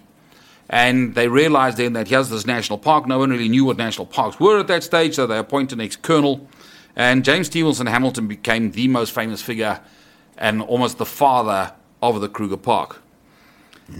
And 0.72 1.16
they 1.16 1.26
realized 1.26 1.78
then 1.78 1.94
that 1.94 2.06
here's 2.06 2.30
this 2.30 2.46
national 2.46 2.78
park. 2.78 3.06
No 3.06 3.18
one 3.18 3.30
really 3.30 3.48
knew 3.48 3.64
what 3.64 3.76
national 3.76 4.06
parks 4.06 4.38
were 4.38 4.60
at 4.60 4.68
that 4.68 4.84
stage, 4.84 5.16
so 5.16 5.26
they 5.26 5.36
appointed 5.36 5.78
an 5.78 5.84
ex 5.84 5.96
colonel. 5.96 6.48
And 6.94 7.24
James 7.24 7.48
Stevenson 7.48 7.88
Hamilton 7.88 8.28
became 8.28 8.70
the 8.70 8.86
most 8.86 9.10
famous 9.12 9.42
figure 9.42 9.80
and 10.38 10.62
almost 10.62 10.98
the 10.98 11.06
father 11.06 11.72
of 12.00 12.20
the 12.20 12.28
Kruger 12.28 12.56
Park. 12.56 13.02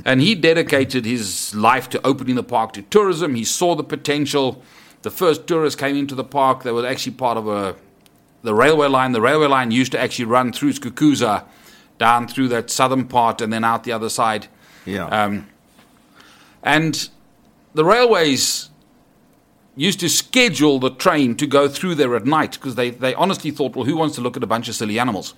And 0.04 0.20
he 0.20 0.36
dedicated 0.36 1.04
his 1.04 1.52
life 1.54 1.88
to 1.90 2.06
opening 2.06 2.36
the 2.36 2.44
park 2.44 2.72
to 2.74 2.82
tourism. 2.82 3.34
He 3.34 3.44
saw 3.44 3.74
the 3.74 3.82
potential. 3.82 4.62
The 5.02 5.10
first 5.10 5.48
tourists 5.48 5.78
came 5.78 5.96
into 5.96 6.14
the 6.14 6.24
park. 6.24 6.62
They 6.62 6.70
were 6.70 6.86
actually 6.86 7.16
part 7.16 7.36
of 7.36 7.48
a 7.48 7.74
the 8.42 8.54
railway 8.54 8.86
line. 8.86 9.12
The 9.12 9.20
railway 9.20 9.48
line 9.48 9.72
used 9.72 9.92
to 9.92 9.98
actually 10.00 10.26
run 10.26 10.52
through 10.52 10.72
Skukuza, 10.74 11.44
down 12.00 12.26
through 12.26 12.48
that 12.48 12.70
southern 12.70 13.04
part, 13.06 13.40
and 13.40 13.52
then 13.52 13.62
out 13.62 13.84
the 13.84 13.92
other 13.92 14.08
side. 14.08 14.48
Yeah. 14.86 15.04
Um, 15.06 15.46
and 16.64 17.08
the 17.74 17.84
railways 17.84 18.70
used 19.76 20.00
to 20.00 20.08
schedule 20.08 20.80
the 20.80 20.90
train 20.90 21.36
to 21.36 21.46
go 21.46 21.68
through 21.68 21.94
there 21.94 22.16
at 22.16 22.24
night 22.24 22.52
because 22.52 22.74
they, 22.74 22.90
they 22.90 23.14
honestly 23.14 23.50
thought, 23.50 23.76
well, 23.76 23.84
who 23.84 23.96
wants 23.96 24.14
to 24.16 24.22
look 24.22 24.36
at 24.36 24.42
a 24.42 24.46
bunch 24.46 24.68
of 24.68 24.74
silly 24.74 24.98
animals? 24.98 25.34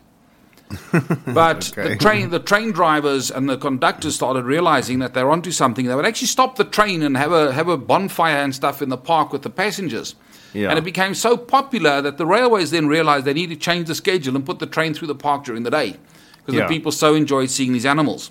But 1.27 1.77
Okay. 1.77 1.89
the 1.91 1.97
train 1.97 2.31
the 2.31 2.39
train 2.39 2.73
drivers 2.73 3.31
and 3.31 3.47
the 3.49 3.59
conductors 3.59 4.15
started 4.15 4.45
realizing 4.45 5.01
that 5.01 5.13
they're 5.13 5.31
onto 5.31 5.51
something. 5.51 5.87
They 5.87 5.95
would 5.95 6.07
actually 6.07 6.29
stop 6.29 6.57
the 6.57 6.65
train 6.65 7.03
and 7.03 7.15
have 7.17 7.31
a 7.33 7.53
have 7.53 7.69
a 7.69 7.77
bonfire 7.77 8.39
and 8.39 8.55
stuff 8.55 8.81
in 8.81 8.89
the 8.89 8.97
park 8.97 9.33
with 9.33 9.43
the 9.43 9.51
passengers. 9.51 10.15
Yeah. 10.55 10.71
And 10.71 10.79
it 10.79 10.85
became 10.85 11.15
so 11.15 11.37
popular 11.37 12.01
that 12.01 12.17
the 12.17 12.25
railways 12.25 12.71
then 12.71 12.87
realized 12.87 13.27
they 13.27 13.35
need 13.35 13.51
to 13.51 13.57
change 13.57 13.87
the 13.87 13.95
schedule 13.95 14.35
and 14.35 14.47
put 14.47 14.61
the 14.61 14.67
train 14.67 14.95
through 14.95 15.09
the 15.09 15.15
park 15.15 15.45
during 15.45 15.63
the 15.65 15.71
day 15.71 15.97
because 16.45 16.59
Yeah. 16.59 16.67
the 16.67 16.75
people 16.75 16.93
so 16.93 17.15
enjoyed 17.15 17.51
seeing 17.51 17.73
these 17.73 17.87
animals. 17.87 18.31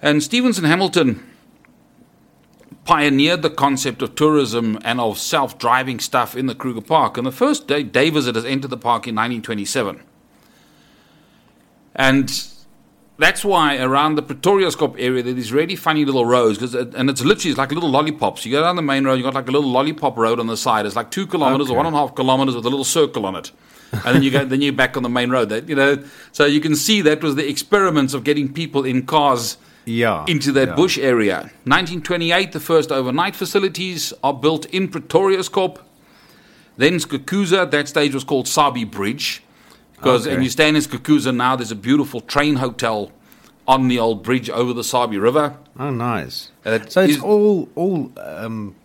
And 0.00 0.22
Stevenson 0.22 0.64
Hamilton 0.64 1.22
pioneered 2.84 3.42
the 3.42 3.50
concept 3.50 4.00
of 4.00 4.14
tourism 4.14 4.78
and 4.84 5.00
of 5.00 5.18
self-driving 5.18 6.00
stuff 6.00 6.36
in 6.36 6.46
the 6.46 6.54
Kruger 6.54 6.80
Park. 6.80 7.18
And 7.18 7.26
the 7.26 7.32
first 7.32 7.66
day 7.66 7.82
day 7.82 8.08
visitors 8.10 8.44
entered 8.44 8.70
the 8.70 8.76
park 8.76 9.06
in 9.06 9.14
1927. 9.14 10.00
And 11.94 12.46
that's 13.18 13.44
why 13.44 13.76
around 13.78 14.14
the 14.14 14.22
Pretoriuskop 14.22 14.94
area 14.98 15.22
there 15.22 15.32
are 15.32 15.34
these 15.34 15.52
really 15.52 15.74
funny 15.74 16.04
little 16.04 16.24
roads, 16.24 16.58
'cause 16.58 16.74
it, 16.74 16.94
and 16.94 17.10
it's 17.10 17.24
literally 17.24 17.50
it's 17.50 17.58
like 17.58 17.72
little 17.72 17.90
lollipops. 17.90 18.46
You 18.46 18.52
go 18.52 18.62
down 18.62 18.76
the 18.76 18.82
main 18.82 19.04
road, 19.04 19.14
you 19.14 19.24
got 19.24 19.34
like 19.34 19.48
a 19.48 19.52
little 19.52 19.68
lollipop 19.70 20.16
road 20.16 20.38
on 20.38 20.46
the 20.46 20.56
side. 20.56 20.86
It's 20.86 20.94
like 20.96 21.10
two 21.10 21.26
kilometers 21.26 21.68
or 21.70 21.76
one 21.76 21.86
and 21.86 21.94
a 21.96 21.98
half 21.98 22.14
kilometers 22.14 22.54
with 22.54 22.64
a 22.64 22.70
little 22.70 22.84
circle 22.84 23.26
on 23.26 23.34
it, 23.34 23.50
and 23.92 24.16
then 24.16 24.22
you 24.22 24.30
go, 24.30 24.44
then 24.44 24.60
you're 24.60 24.72
back 24.72 24.96
on 24.96 25.02
the 25.02 25.08
main 25.08 25.30
road. 25.30 25.48
That 25.48 25.68
you 25.68 25.74
know, 25.74 26.02
so 26.32 26.44
you 26.44 26.60
can 26.60 26.76
see 26.76 27.00
that 27.02 27.22
was 27.22 27.34
the 27.34 27.48
experiments 27.48 28.14
of 28.14 28.24
getting 28.24 28.52
people 28.52 28.84
in 28.84 29.06
cars 29.06 29.56
yeah. 29.88 30.24
into 30.28 30.52
that 30.52 30.68
yeah. 30.68 30.74
bush 30.74 30.98
area. 30.98 31.36
1928, 31.64 32.52
the 32.52 32.60
first 32.60 32.92
overnight 32.92 33.34
facilities 33.34 34.12
are 34.22 34.34
built 34.34 34.66
in 34.66 34.88
Pretoriuskop. 34.88 35.78
Then 36.76 36.94
Skukuza, 36.94 37.62
at 37.62 37.70
that 37.72 37.88
stage 37.88 38.14
was 38.14 38.24
called 38.24 38.46
Sabi 38.46 38.84
Bridge. 38.84 39.42
Because, 39.96 40.26
Okay. 40.26 40.34
and 40.36 40.44
you 40.44 40.50
stand 40.50 40.76
in 40.76 40.82
Skukuza 40.82 41.34
now, 41.34 41.56
there's 41.56 41.72
a 41.72 41.76
beautiful 41.76 42.20
train 42.20 42.56
hotel 42.56 43.10
on 43.66 43.88
the 43.88 43.98
old 43.98 44.22
bridge 44.22 44.48
over 44.48 44.72
the 44.72 44.84
Sabi 44.84 45.18
River. 45.18 45.56
Oh, 45.78 45.90
nice. 45.90 46.52
Uh, 46.64 46.78
so 46.88 47.02
it's 47.02 47.16
is- 47.16 47.22
all 47.22 47.68
all 47.74 48.12
um, 48.16 48.76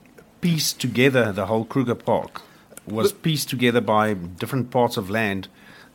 pieced 0.42 0.80
together. 0.82 1.32
The 1.32 1.46
whole 1.46 1.66
Kruger 1.66 1.96
Park 1.96 2.42
was 2.88 3.14
pieced 3.14 3.50
together 3.50 3.82
by 3.82 4.14
different 4.14 4.72
parts 4.72 4.98
of 4.98 5.10
land 5.10 5.48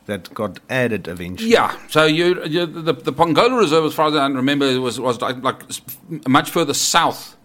that 0.05 0.33
got 0.33 0.59
added 0.69 1.07
eventually. 1.07 1.51
Yeah, 1.51 1.77
so 1.87 2.05
you, 2.05 2.43
you 2.45 2.65
the, 2.65 2.93
the 2.93 3.13
Pongola 3.13 3.55
Reserve, 3.57 3.85
as 3.85 3.93
far 3.93 4.07
as 4.07 4.15
I 4.15 4.27
remember, 4.27 4.81
was 4.81 4.99
was 4.99 5.21
like, 5.21 5.41
like 5.43 5.61
much 6.27 6.49
further 6.49 6.73
south 6.73 7.37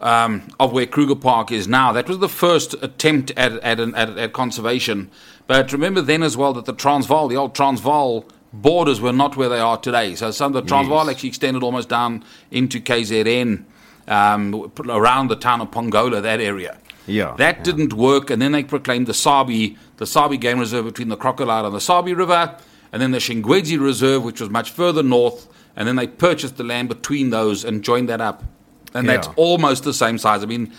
um, 0.00 0.48
of 0.58 0.72
where 0.72 0.86
Kruger 0.86 1.14
Park 1.14 1.52
is 1.52 1.68
now. 1.68 1.92
That 1.92 2.08
was 2.08 2.18
the 2.18 2.28
first 2.28 2.74
attempt 2.82 3.30
at 3.36 3.52
at, 3.60 3.78
an, 3.78 3.94
at 3.94 4.18
at 4.18 4.32
conservation. 4.32 5.10
But 5.46 5.72
remember 5.72 6.00
then 6.00 6.22
as 6.22 6.36
well 6.36 6.52
that 6.54 6.64
the 6.64 6.72
Transvaal, 6.72 7.28
the 7.28 7.36
old 7.36 7.54
Transvaal 7.54 8.24
borders, 8.52 9.00
were 9.00 9.12
not 9.12 9.36
where 9.36 9.48
they 9.48 9.60
are 9.60 9.76
today. 9.76 10.14
So 10.16 10.30
some 10.32 10.54
of 10.54 10.62
the 10.62 10.68
Transvaal 10.68 11.06
Yes. 11.06 11.14
actually 11.14 11.28
extended 11.28 11.62
almost 11.62 11.88
down 11.88 12.24
into 12.50 12.80
KZN, 12.80 13.64
um, 14.08 14.72
around 14.88 15.28
the 15.28 15.36
town 15.36 15.60
of 15.60 15.70
Pongola, 15.70 16.20
that 16.20 16.40
area. 16.40 16.78
Yeah, 17.06 17.34
That 17.38 17.58
yeah. 17.58 17.62
didn't 17.62 17.92
work, 17.94 18.30
and 18.30 18.40
then 18.40 18.52
they 18.52 18.62
proclaimed 18.62 19.06
the 19.06 19.14
Sabi, 19.14 19.76
the 19.96 20.06
Sabi 20.06 20.36
Game 20.36 20.58
Reserve 20.58 20.84
between 20.84 21.08
the 21.08 21.16
Crocodile 21.16 21.66
and 21.66 21.74
the 21.74 21.80
Sabi 21.80 22.14
River, 22.14 22.56
and 22.92 23.00
then 23.00 23.10
the 23.10 23.18
Shingwedzi 23.18 23.80
Reserve, 23.80 24.22
which 24.22 24.40
was 24.40 24.50
much 24.50 24.70
further 24.70 25.02
north, 25.02 25.48
and 25.76 25.88
then 25.88 25.96
they 25.96 26.06
purchased 26.06 26.56
the 26.56 26.64
land 26.64 26.88
between 26.88 27.30
those 27.30 27.64
and 27.64 27.82
joined 27.82 28.08
that 28.08 28.20
up. 28.20 28.44
And 28.92 29.08
that's 29.08 29.28
almost 29.36 29.84
the 29.84 29.94
same 29.94 30.18
size. 30.18 30.42
I 30.42 30.46
mean, 30.46 30.72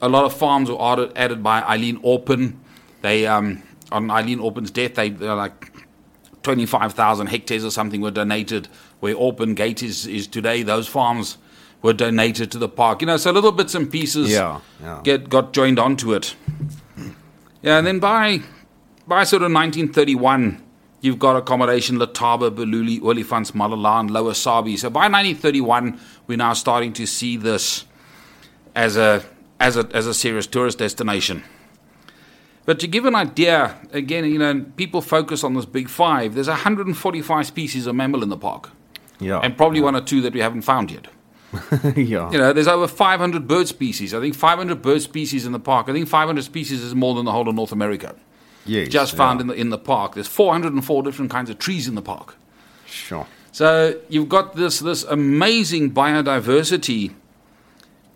a 0.00 0.08
lot 0.08 0.24
of 0.24 0.32
farms 0.32 0.70
were 0.70 0.80
added, 0.80 1.12
added 1.14 1.42
by 1.42 1.60
Eileen 1.62 1.98
Orpen. 2.00 2.56
They, 3.02 3.26
um, 3.26 3.62
on 3.92 4.10
Eileen 4.10 4.38
Orpen's 4.38 4.70
death, 4.70 4.94
they, 4.94 5.10
they're 5.10 5.34
like 5.34 5.70
25,000 6.42 7.26
hectares 7.26 7.64
or 7.64 7.70
something 7.70 8.00
were 8.00 8.10
donated 8.10 8.68
where 9.00 9.14
Orpen 9.14 9.54
Gate 9.54 9.82
is, 9.82 10.06
is 10.06 10.26
today. 10.26 10.62
Those 10.62 10.88
farms 10.88 11.36
were 11.82 11.92
donated 11.92 12.50
to 12.52 12.58
the 12.58 12.68
park. 12.68 13.00
You 13.00 13.06
know, 13.06 13.16
so 13.16 13.30
little 13.30 13.52
bits 13.52 13.74
and 13.74 13.90
pieces 13.90 14.30
Yeah, 14.30 14.60
yeah. 14.82 15.00
get 15.02 15.28
got 15.28 15.52
joined 15.52 15.78
onto 15.78 16.12
it. 16.12 16.34
Yeah, 17.62 17.78
and 17.78 17.86
then 17.86 17.98
by 17.98 18.40
by 19.06 19.24
sort 19.24 19.42
of 19.42 19.52
1931, 19.52 20.62
you've 21.00 21.18
got 21.18 21.36
accommodation 21.36 21.96
Letaba, 21.98 22.50
Balule, 22.50 23.00
Olifants, 23.00 23.52
Malala, 23.52 24.00
and 24.00 24.10
Lower 24.10 24.34
Sabi. 24.34 24.76
So 24.76 24.88
by 24.90 25.08
1931, 25.08 25.98
we're 26.26 26.38
now 26.38 26.52
starting 26.52 26.92
to 26.94 27.06
see 27.06 27.36
this 27.36 27.84
as 28.74 28.96
a 28.96 29.22
as 29.58 29.76
a 29.76 29.88
as 29.92 30.06
a 30.06 30.14
serious 30.14 30.46
tourist 30.46 30.78
destination. 30.78 31.42
But 32.66 32.78
to 32.80 32.86
give 32.86 33.04
an 33.06 33.14
idea, 33.14 33.76
again, 33.92 34.24
you 34.26 34.38
know, 34.38 34.64
people 34.76 35.00
focus 35.00 35.42
on 35.42 35.54
this 35.54 35.64
big 35.64 35.88
five. 35.88 36.34
There's 36.34 36.46
145 36.46 37.46
species 37.46 37.86
of 37.86 37.96
mammal 37.96 38.22
in 38.22 38.28
the 38.28 38.36
park, 38.36 38.70
Yeah. 39.18 39.40
and 39.42 39.56
probably 39.56 39.80
one 39.80 39.96
or 39.96 40.02
two 40.02 40.20
that 40.20 40.32
we 40.34 40.40
haven't 40.40 40.62
found 40.62 40.90
yet. 40.90 41.08
yeah. 41.96 42.30
You 42.30 42.38
know, 42.38 42.52
there's 42.52 42.68
over 42.68 42.86
500 42.86 43.48
bird 43.48 43.68
species. 43.68 44.14
I 44.14 44.20
think 44.20 44.34
500 44.34 44.82
bird 44.82 45.02
species 45.02 45.46
in 45.46 45.52
the 45.52 45.58
park. 45.58 45.88
I 45.88 45.92
think 45.92 46.08
500 46.08 46.44
species 46.44 46.82
is 46.82 46.94
more 46.94 47.14
than 47.14 47.24
the 47.24 47.32
whole 47.32 47.48
of 47.48 47.54
North 47.54 47.72
America. 47.72 48.14
yes. 48.66 48.88
Just 48.88 49.16
found 49.16 49.38
yeah. 49.38 49.42
in 49.42 49.46
the 49.48 49.54
in 49.54 49.70
the 49.70 49.78
park. 49.78 50.14
There's 50.14 50.28
404 50.28 51.02
different 51.02 51.30
kinds 51.30 51.50
of 51.50 51.58
trees 51.58 51.88
in 51.88 51.94
the 51.94 52.02
park. 52.02 52.36
Sure. 52.86 53.26
So 53.52 54.00
you've 54.08 54.28
got 54.28 54.54
this 54.54 54.78
this 54.78 55.02
amazing 55.04 55.92
biodiversity 55.92 57.14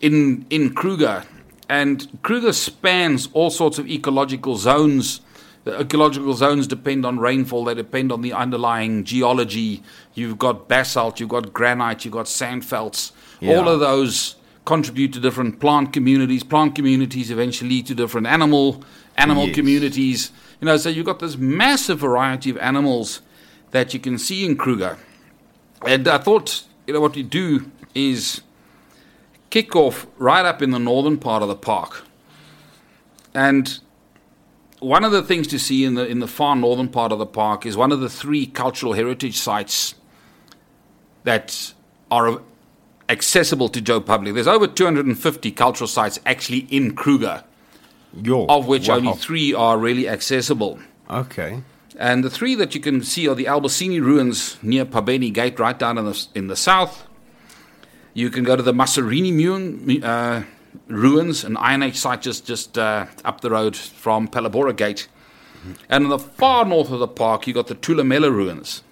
in 0.00 0.46
in 0.50 0.74
Kruger, 0.74 1.24
and 1.68 2.06
Kruger 2.22 2.52
spans 2.52 3.28
all 3.32 3.50
sorts 3.50 3.78
of 3.78 3.88
ecological 3.88 4.56
zones. 4.56 5.20
The 5.64 5.80
ecological 5.80 6.34
zones 6.34 6.66
depend 6.66 7.06
on 7.06 7.18
rainfall. 7.18 7.64
They 7.64 7.74
depend 7.74 8.12
on 8.12 8.20
the 8.20 8.34
underlying 8.34 9.04
geology. 9.04 9.82
You've 10.12 10.38
got 10.38 10.68
basalt, 10.68 11.20
you've 11.20 11.30
got 11.30 11.54
granite, 11.54 12.04
you've 12.04 12.12
got 12.12 12.26
sandvelds. 12.26 13.12
Yeah. 13.44 13.56
All 13.58 13.68
of 13.68 13.80
those 13.80 14.36
contribute 14.64 15.12
to 15.12 15.20
different 15.20 15.60
plant 15.60 15.92
communities. 15.92 16.42
Plant 16.42 16.74
communities 16.74 17.30
eventually 17.30 17.68
lead 17.68 17.86
to 17.86 17.94
different 17.94 18.26
animal 18.26 18.82
animal 19.16 19.46
Yes. 19.46 19.54
communities. 19.54 20.32
You 20.60 20.66
know, 20.66 20.76
so 20.76 20.88
you've 20.88 21.06
got 21.06 21.18
this 21.18 21.36
massive 21.36 21.98
variety 22.00 22.50
of 22.50 22.56
animals 22.58 23.20
that 23.70 23.92
you 23.92 24.00
can 24.00 24.18
see 24.18 24.44
in 24.44 24.56
Kruger. 24.56 24.96
And 25.86 26.08
I 26.08 26.18
thought, 26.18 26.64
you 26.86 26.94
know, 26.94 27.00
what 27.00 27.14
we 27.14 27.22
do 27.22 27.70
is 27.94 28.40
kick 29.50 29.76
off 29.76 30.06
right 30.18 30.44
up 30.44 30.62
in 30.62 30.70
the 30.70 30.78
northern 30.78 31.18
part 31.18 31.42
of 31.42 31.48
the 31.48 31.54
park. 31.56 32.04
And 33.34 33.78
one 34.80 35.04
of 35.04 35.12
the 35.12 35.22
things 35.22 35.46
to 35.48 35.58
see 35.58 35.84
in 35.84 35.94
the 35.94 36.06
in 36.06 36.20
the 36.20 36.26
far 36.26 36.56
northern 36.56 36.88
part 36.88 37.12
of 37.12 37.18
the 37.18 37.26
park 37.26 37.66
is 37.66 37.76
one 37.76 37.92
of 37.92 38.00
the 38.00 38.08
three 38.08 38.46
cultural 38.46 38.94
heritage 38.94 39.36
sites 39.36 39.94
that 41.24 41.74
are 42.10 42.40
accessible 43.08 43.68
to 43.70 43.80
Joe 43.80 44.00
Public. 44.00 44.34
There's 44.34 44.46
over 44.46 44.66
250 44.66 45.50
cultural 45.52 45.88
sites 45.88 46.20
actually 46.24 46.66
in 46.70 46.94
Kruger, 46.94 47.44
Yo. 48.22 48.46
of 48.46 48.66
which 48.66 48.88
wow. 48.88 48.96
only 48.96 49.12
three 49.14 49.54
are 49.54 49.78
really 49.78 50.08
accessible. 50.08 50.78
Okay. 51.10 51.62
And 51.96 52.24
the 52.24 52.30
three 52.30 52.54
that 52.56 52.74
you 52.74 52.80
can 52.80 53.02
see 53.02 53.28
are 53.28 53.34
the 53.34 53.44
Albasini 53.44 54.00
ruins 54.00 54.56
near 54.62 54.84
Phabeni 54.84 55.32
Gate, 55.32 55.58
right 55.58 55.78
down 55.78 55.98
in 55.98 56.04
the, 56.06 56.26
in 56.34 56.48
the 56.48 56.56
south. 56.56 57.06
You 58.14 58.30
can 58.30 58.44
go 58.44 58.56
to 58.56 58.62
the 58.62 58.72
Masorini 58.72 59.32
Mune, 59.32 60.02
uh, 60.02 60.44
ruins, 60.88 61.44
an 61.44 61.56
Iron 61.56 61.82
Age 61.82 61.96
site 61.96 62.22
just, 62.22 62.46
just 62.46 62.78
uh, 62.78 63.06
up 63.24 63.40
the 63.40 63.50
road 63.50 63.76
from 63.76 64.28
Phalaborwa 64.28 64.76
Gate. 64.76 65.08
And 65.88 66.04
in 66.04 66.10
the 66.10 66.18
far 66.18 66.64
north 66.64 66.90
of 66.90 66.98
the 66.98 67.08
park, 67.08 67.46
you've 67.46 67.54
got 67.54 67.68
the 67.68 67.74
Thulamela 67.74 68.30
ruins. 68.30 68.82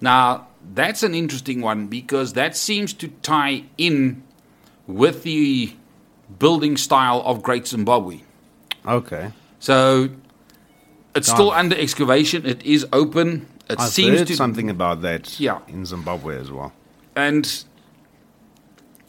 Now, 0.00 0.48
that's 0.74 1.02
an 1.02 1.14
interesting 1.14 1.60
one 1.60 1.86
because 1.86 2.32
that 2.34 2.56
seems 2.56 2.92
to 2.94 3.08
tie 3.22 3.64
in 3.78 4.22
with 4.86 5.22
the 5.22 5.74
building 6.38 6.76
style 6.76 7.22
of 7.24 7.42
Great 7.42 7.66
Zimbabwe. 7.66 8.20
Okay. 8.86 9.32
So 9.58 10.08
it's 11.14 11.28
still 11.28 11.50
under 11.50 11.76
excavation. 11.76 12.46
It 12.46 12.64
is 12.64 12.86
open. 12.92 13.46
It 13.68 13.80
I've 13.80 13.88
seems 13.88 14.18
heard 14.18 14.28
to, 14.28 14.36
something 14.36 14.70
about 14.70 15.02
that. 15.02 15.40
Yeah. 15.40 15.60
In 15.66 15.84
Zimbabwe 15.86 16.38
as 16.38 16.50
well. 16.50 16.72
and 17.16 17.64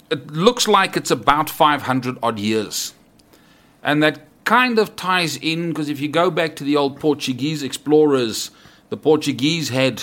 it 0.09 0.31
looks 0.31 0.67
like 0.69 0.95
it's 0.95 1.11
about 1.11 1.49
500 1.49 2.17
odd 2.23 2.39
years. 2.39 2.93
And 3.83 4.01
that 4.01 4.25
kind 4.45 4.79
of 4.79 4.95
ties 4.95 5.35
in 5.35 5.69
because 5.69 5.89
if 5.89 5.99
you 5.99 6.07
go 6.07 6.31
back 6.31 6.55
to 6.55 6.63
the 6.63 6.77
old 6.77 6.97
Portuguese 6.99 7.61
explorers, 7.61 8.51
the 8.89 8.95
Portuguese 8.95 9.67
had 9.69 10.01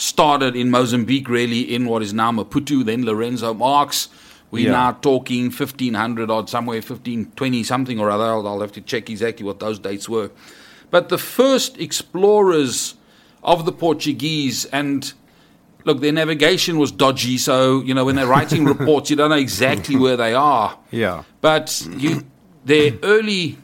started 0.00 0.56
in 0.56 0.70
Mozambique, 0.70 1.28
really, 1.28 1.74
in 1.74 1.86
what 1.86 2.02
is 2.02 2.12
now 2.14 2.32
Maputo, 2.32 2.84
then 2.84 3.04
Lourenço 3.04 3.56
Marques. 3.56 4.08
We're 4.50 4.64
Yeah. 4.66 4.72
now 4.72 4.92
talking 4.92 5.50
1500 5.50 6.30
odd, 6.30 6.48
somewhere 6.48 6.80
1520 6.80 7.62
something 7.62 8.00
or 8.00 8.10
other. 8.10 8.24
I'll, 8.24 8.46
I'll 8.48 8.60
have 8.62 8.72
to 8.72 8.80
check 8.80 9.08
exactly 9.10 9.44
what 9.44 9.60
those 9.60 9.78
dates 9.78 10.08
were. 10.08 10.30
But 10.90 11.08
the 11.08 11.18
first 11.18 11.78
explorers 11.78 12.94
of 13.44 13.64
the 13.64 13.72
Portuguese, 13.72 14.64
and 14.66 15.12
look, 15.84 16.00
their 16.00 16.12
navigation 16.12 16.78
was 16.78 16.90
dodgy, 16.90 17.38
so, 17.38 17.80
you 17.82 17.94
know, 17.94 18.04
when 18.04 18.16
they're 18.16 18.26
writing 18.26 18.64
reports, 18.74 19.08
you 19.10 19.16
don't 19.16 19.30
know 19.30 19.36
exactly 19.36 19.96
where 19.96 20.16
they 20.16 20.34
are. 20.34 20.76
Yeah. 20.90 21.22
But 21.42 21.86
you, 21.96 22.24
their 22.64 22.92
early 23.02 23.58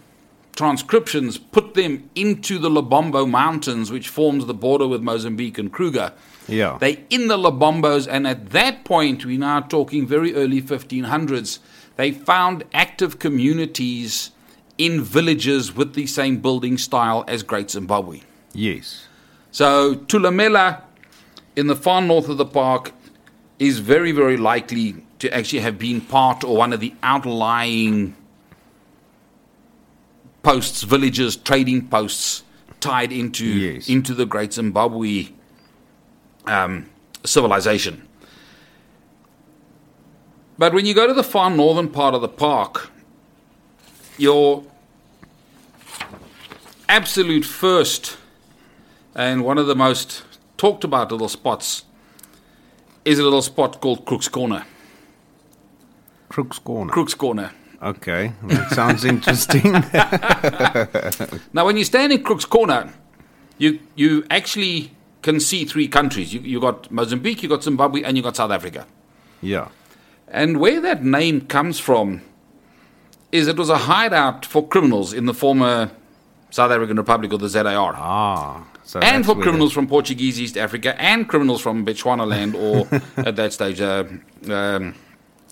transcriptions 0.56 1.38
put 1.38 1.74
them 1.74 2.10
into 2.14 2.58
the 2.58 2.70
Lebombo 2.70 3.28
Mountains, 3.28 3.92
which 3.92 4.08
forms 4.08 4.46
the 4.46 4.54
border 4.54 4.88
with 4.88 5.02
Mozambique 5.02 5.58
and 5.58 5.72
Kruger. 5.72 6.12
Yeah. 6.48 6.78
They 6.80 7.04
in 7.10 7.28
the 7.28 7.36
Lebombos, 7.36 8.08
and 8.10 8.26
at 8.26 8.50
that 8.50 8.84
point, 8.84 9.24
we're 9.24 9.38
now 9.38 9.60
talking 9.60 10.06
very 10.06 10.34
early 10.34 10.62
1500s. 10.62 11.58
They 11.96 12.10
found 12.10 12.64
active 12.72 13.18
communities 13.18 14.30
in 14.78 15.02
villages 15.02 15.74
with 15.74 15.94
the 15.94 16.06
same 16.06 16.38
building 16.38 16.78
style 16.78 17.24
as 17.28 17.42
Great 17.42 17.70
Zimbabwe. 17.70 18.20
Yes. 18.52 19.06
So 19.50 19.94
Thulamela, 19.94 20.82
in 21.54 21.66
the 21.66 21.76
far 21.76 22.02
north 22.02 22.28
of 22.28 22.36
the 22.36 22.44
park, 22.44 22.92
is 23.58 23.78
very, 23.78 24.12
very 24.12 24.36
likely 24.36 25.02
to 25.18 25.34
actually 25.34 25.60
have 25.60 25.78
been 25.78 26.00
part 26.00 26.44
or 26.44 26.56
one 26.56 26.72
of 26.72 26.80
the 26.80 26.94
outlying 27.02 28.14
posts, 30.46 30.84
villages, 30.84 31.34
trading 31.34 31.88
posts 31.88 32.44
tied 32.78 33.10
into 33.10 33.44
Yes. 33.44 33.88
into 33.88 34.14
the 34.14 34.24
Great 34.24 34.52
Zimbabwe 34.52 35.30
um, 36.46 36.88
civilization. 37.24 38.06
But 40.56 40.72
when 40.72 40.86
you 40.86 40.94
go 40.94 41.08
to 41.08 41.12
the 41.12 41.24
far 41.24 41.50
northern 41.50 41.88
part 41.88 42.14
of 42.14 42.20
the 42.20 42.28
park, 42.28 42.90
your 44.18 44.62
absolute 46.88 47.44
first 47.44 48.16
and 49.16 49.42
one 49.42 49.58
of 49.58 49.66
the 49.66 49.74
most 49.74 50.22
talked 50.56 50.84
about 50.84 51.10
little 51.10 51.28
spots 51.28 51.84
is 53.04 53.18
a 53.18 53.24
little 53.24 53.42
spot 53.42 53.80
called 53.80 54.04
Crook's 54.04 54.28
Corner. 54.28 54.64
Crook's 56.28 56.60
Corner. 56.60 56.92
Crook's 56.92 57.14
Corner. 57.14 57.50
Okay. 57.82 58.32
That 58.44 58.70
sounds 58.70 59.04
interesting. 59.04 59.72
Now, 61.52 61.66
when 61.66 61.76
you 61.76 61.84
stand 61.84 62.12
in 62.12 62.22
Crook's 62.22 62.44
Corner, 62.44 62.92
you 63.58 63.78
you 63.94 64.24
actually 64.30 64.90
can 65.22 65.40
see 65.40 65.64
three 65.64 65.88
countries. 65.88 66.32
You 66.32 66.40
you 66.40 66.60
got 66.60 66.90
Mozambique, 66.90 67.42
you 67.42 67.48
got 67.48 67.62
Zimbabwe, 67.62 68.02
and 68.02 68.16
you 68.16 68.22
got 68.22 68.36
South 68.36 68.50
Africa. 68.50 68.86
yeah. 69.42 69.68
And 70.28 70.58
where 70.58 70.80
that 70.80 71.04
name 71.04 71.42
comes 71.42 71.78
from 71.78 72.20
is 73.30 73.46
it 73.46 73.56
was 73.56 73.70
a 73.70 73.78
hideout 73.78 74.44
for 74.44 74.66
criminals 74.66 75.12
in 75.12 75.26
the 75.26 75.34
former 75.34 75.90
South 76.50 76.72
African 76.72 76.96
Republic 76.96 77.32
or 77.32 77.38
the 77.38 77.48
ZAR. 77.48 77.94
Ah. 77.96 78.64
So 78.82 78.98
and 79.00 79.24
for 79.24 79.34
criminals 79.34 79.72
from 79.72 79.86
Portuguese 79.86 80.40
East 80.40 80.56
Africa 80.56 81.00
and 81.00 81.28
criminals 81.28 81.60
from 81.60 81.84
Botswana 81.86 82.26
land 82.26 82.54
or 82.56 82.88
at 83.26 83.36
that 83.36 83.52
stage 83.52 83.80
uh, 83.80 84.04
um, 84.48 84.94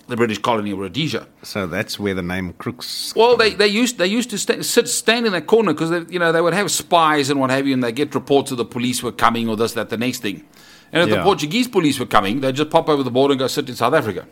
the 0.07 0.15
British 0.15 0.37
colony 0.39 0.71
of 0.71 0.77
Rhodesia. 0.79 1.27
so 1.41 1.65
that's 1.67 1.99
where 1.99 2.13
the 2.13 2.21
name 2.21 2.53
Crooks. 2.53 3.13
Well, 3.15 3.35
they, 3.37 3.51
they 3.55 3.67
used 3.67 3.97
they 3.97 4.07
used 4.07 4.29
to 4.29 4.37
sta 4.37 4.61
sit 4.61 4.87
stand 4.87 5.25
in 5.25 5.31
that 5.31 5.47
corner 5.47 5.73
because 5.73 6.11
you 6.11 6.19
know 6.19 6.31
they 6.31 6.41
would 6.41 6.53
have 6.53 6.69
spies 6.71 7.29
and 7.29 7.39
what 7.39 7.49
have 7.49 7.65
you, 7.67 7.73
and 7.73 7.83
they 7.83 7.91
get 7.91 8.13
reports 8.13 8.49
that 8.51 8.57
the 8.57 8.65
police 8.65 9.01
were 9.01 9.11
coming 9.11 9.49
or 9.49 9.55
this 9.57 9.73
that 9.73 9.89
the 9.89 9.97
next 9.97 10.19
thing. 10.19 10.45
And 10.91 11.09
if 11.09 11.17
the 11.17 11.23
Portuguese 11.23 11.67
police 11.67 11.99
were 11.99 12.05
coming, 12.05 12.39
they'd 12.41 12.55
just 12.55 12.69
pop 12.69 12.87
over 12.87 13.03
the 13.03 13.11
border 13.11 13.33
and 13.33 13.39
go 13.39 13.47
sit 13.47 13.67
in 13.67 13.75
South 13.75 13.93
Africa, 13.93 14.25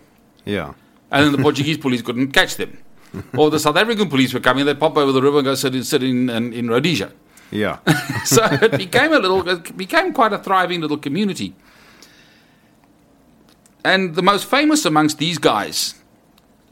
Yeah. 0.45 0.73
and 1.11 1.25
then 1.25 1.31
the 1.31 1.41
Portuguese 1.41 1.77
police 1.77 2.01
couldn't 2.01 2.31
catch 2.31 2.55
them. 2.55 2.77
Or 3.37 3.51
the 3.51 3.59
South 3.59 3.75
African 3.75 4.09
police 4.09 4.33
were 4.33 4.39
coming, 4.39 4.65
they'd 4.65 4.79
pop 4.79 4.97
over 4.97 5.11
the 5.11 5.21
river 5.21 5.37
and 5.39 5.45
go 5.45 5.55
sit 5.55 5.75
in, 5.75 5.83
sit 5.83 6.01
in, 6.01 6.29
in, 6.29 6.51
in 6.53 6.67
Rhodesia. 6.69 7.11
Yeah. 7.51 7.77
so 8.25 8.43
it 8.61 8.71
became 8.77 9.13
a 9.13 9.19
little, 9.19 9.47
it 9.47 9.77
became 9.77 10.13
quite 10.13 10.33
a 10.33 10.39
thriving 10.39 10.81
little 10.81 10.97
community. 10.97 11.53
And 13.83 14.15
the 14.15 14.21
most 14.21 14.45
famous 14.45 14.85
amongst 14.85 15.17
these 15.17 15.37
guys, 15.37 15.95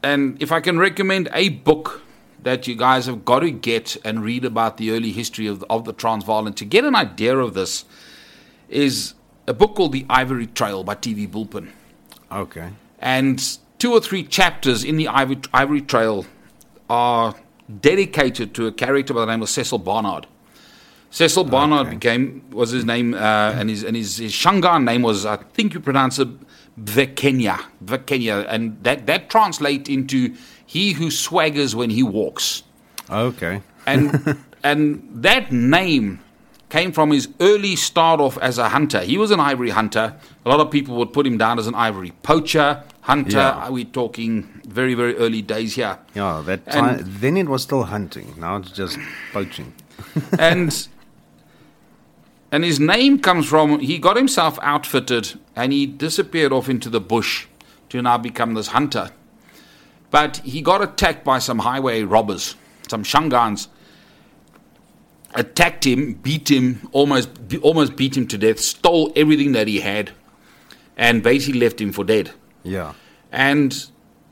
and 0.02 0.40
if 0.42 0.50
I 0.50 0.60
can 0.60 0.78
recommend 0.78 1.28
a 1.34 1.50
book 1.50 2.02
that 2.42 2.66
you 2.66 2.74
guys 2.74 3.06
have 3.06 3.24
got 3.24 3.40
to 3.40 3.50
get 3.50 3.96
and 4.04 4.22
read 4.24 4.44
about 4.44 4.76
the 4.76 4.90
early 4.90 5.12
history 5.12 5.46
of 5.46 5.60
the, 5.60 5.66
of 5.66 5.84
the 5.84 5.92
Transvaal 5.92 6.46
and 6.46 6.56
to 6.56 6.64
get 6.64 6.84
an 6.84 6.94
idea 6.94 7.36
of 7.36 7.54
this, 7.54 7.84
is 8.68 9.14
a 9.46 9.52
book 9.54 9.76
called 9.76 9.92
The 9.92 10.06
Ivory 10.08 10.46
Trail 10.46 10.82
by 10.84 10.94
T.V. 10.94 11.26
Bulpin. 11.26 11.70
okay. 12.30 12.70
And 12.98 13.58
two 13.78 13.92
or 13.92 14.00
three 14.00 14.22
chapters 14.22 14.84
in 14.84 14.96
the 14.96 15.08
Ivory, 15.08 15.38
Ivory 15.52 15.80
Trail 15.82 16.24
are 16.88 17.34
dedicated 17.80 18.54
to 18.54 18.66
a 18.68 18.72
character 18.72 19.12
by 19.12 19.20
the 19.20 19.26
name 19.26 19.42
of 19.42 19.48
Cecil 19.50 19.78
Barnard. 19.78 20.26
Cecil 21.10 21.44
Barnard 21.44 21.88
Okay. 21.88 21.96
became 21.96 22.44
was 22.50 22.70
his 22.70 22.84
name, 22.84 23.12
uh, 23.14 23.18
and 23.18 23.68
his 23.68 23.82
and 23.82 23.96
his, 23.96 24.16
his 24.18 24.32
Shangaan 24.32 24.84
name 24.84 25.02
was 25.02 25.26
I 25.26 25.36
think 25.36 25.74
you 25.74 25.80
pronounce 25.80 26.18
it 26.20 26.28
Vekenya, 26.80 27.58
Vekenya, 27.84 28.46
and 28.48 28.82
that 28.82 29.06
that 29.06 29.28
translates 29.30 29.88
into 29.90 30.34
he 30.66 30.92
who 30.92 31.06
swaggers 31.08 31.74
when 31.74 31.90
he 31.90 32.02
walks 32.02 32.62
Okay. 33.10 33.60
and 33.86 34.38
and 34.64 35.02
that 35.12 35.52
name 35.52 36.20
came 36.70 36.90
from 36.92 37.10
his 37.10 37.28
early 37.40 37.76
start 37.76 38.18
off 38.20 38.38
as 38.38 38.56
a 38.56 38.70
hunter. 38.70 39.00
He 39.00 39.18
was 39.18 39.30
an 39.30 39.40
ivory 39.40 39.68
hunter. 39.68 40.16
A 40.46 40.48
lot 40.48 40.58
of 40.60 40.70
people 40.70 40.96
would 40.96 41.12
put 41.12 41.26
him 41.26 41.36
down 41.36 41.58
as 41.58 41.66
an 41.66 41.74
ivory 41.74 42.12
poacher, 42.22 42.82
hunter. 43.02 43.36
Yeah. 43.36 43.68
We're 43.68 43.84
talking 43.84 44.48
very 44.66 44.94
very 44.94 45.14
early 45.16 45.42
days 45.42 45.74
here, 45.74 45.98
Yeah. 46.14 46.42
That 46.46 46.60
And- 46.66 46.74
time, 47.00 47.16
then 47.20 47.36
it 47.36 47.48
was 47.48 47.62
still 47.62 47.82
hunting. 47.84 48.34
Now 48.38 48.56
it's 48.56 48.70
just 48.70 48.98
poaching. 49.34 49.74
and 50.38 50.88
and 52.52 52.62
his 52.64 52.78
name 52.78 53.18
comes 53.18 53.48
from 53.48 53.80
he 53.80 53.98
got 53.98 54.16
himself 54.16 54.58
outfitted 54.62 55.32
and 55.56 55.72
he 55.72 55.86
disappeared 55.86 56.52
off 56.52 56.68
into 56.68 56.90
the 56.90 57.00
bush 57.00 57.46
to 57.88 58.00
now 58.02 58.18
become 58.18 58.54
this 58.54 58.68
hunter. 58.68 59.10
But 60.10 60.36
he 60.38 60.60
got 60.60 60.82
attacked 60.82 61.24
by 61.24 61.38
some 61.38 61.60
highway 61.60 62.02
robbers, 62.02 62.54
some 62.86 63.02
Shangans. 63.02 63.68
Attacked 65.34 65.86
him, 65.86 66.12
beat 66.12 66.50
him, 66.50 66.86
almost 66.92 67.30
almost 67.62 67.96
beat 67.96 68.14
him 68.18 68.28
to 68.28 68.36
death, 68.36 68.60
stole 68.60 69.10
everything 69.16 69.52
that 69.52 69.66
he 69.66 69.80
had, 69.80 70.10
and 70.98 71.22
basically 71.22 71.58
left 71.58 71.80
him 71.80 71.90
for 71.90 72.04
dead. 72.04 72.32
Yeah. 72.64 72.92
And 73.32 73.86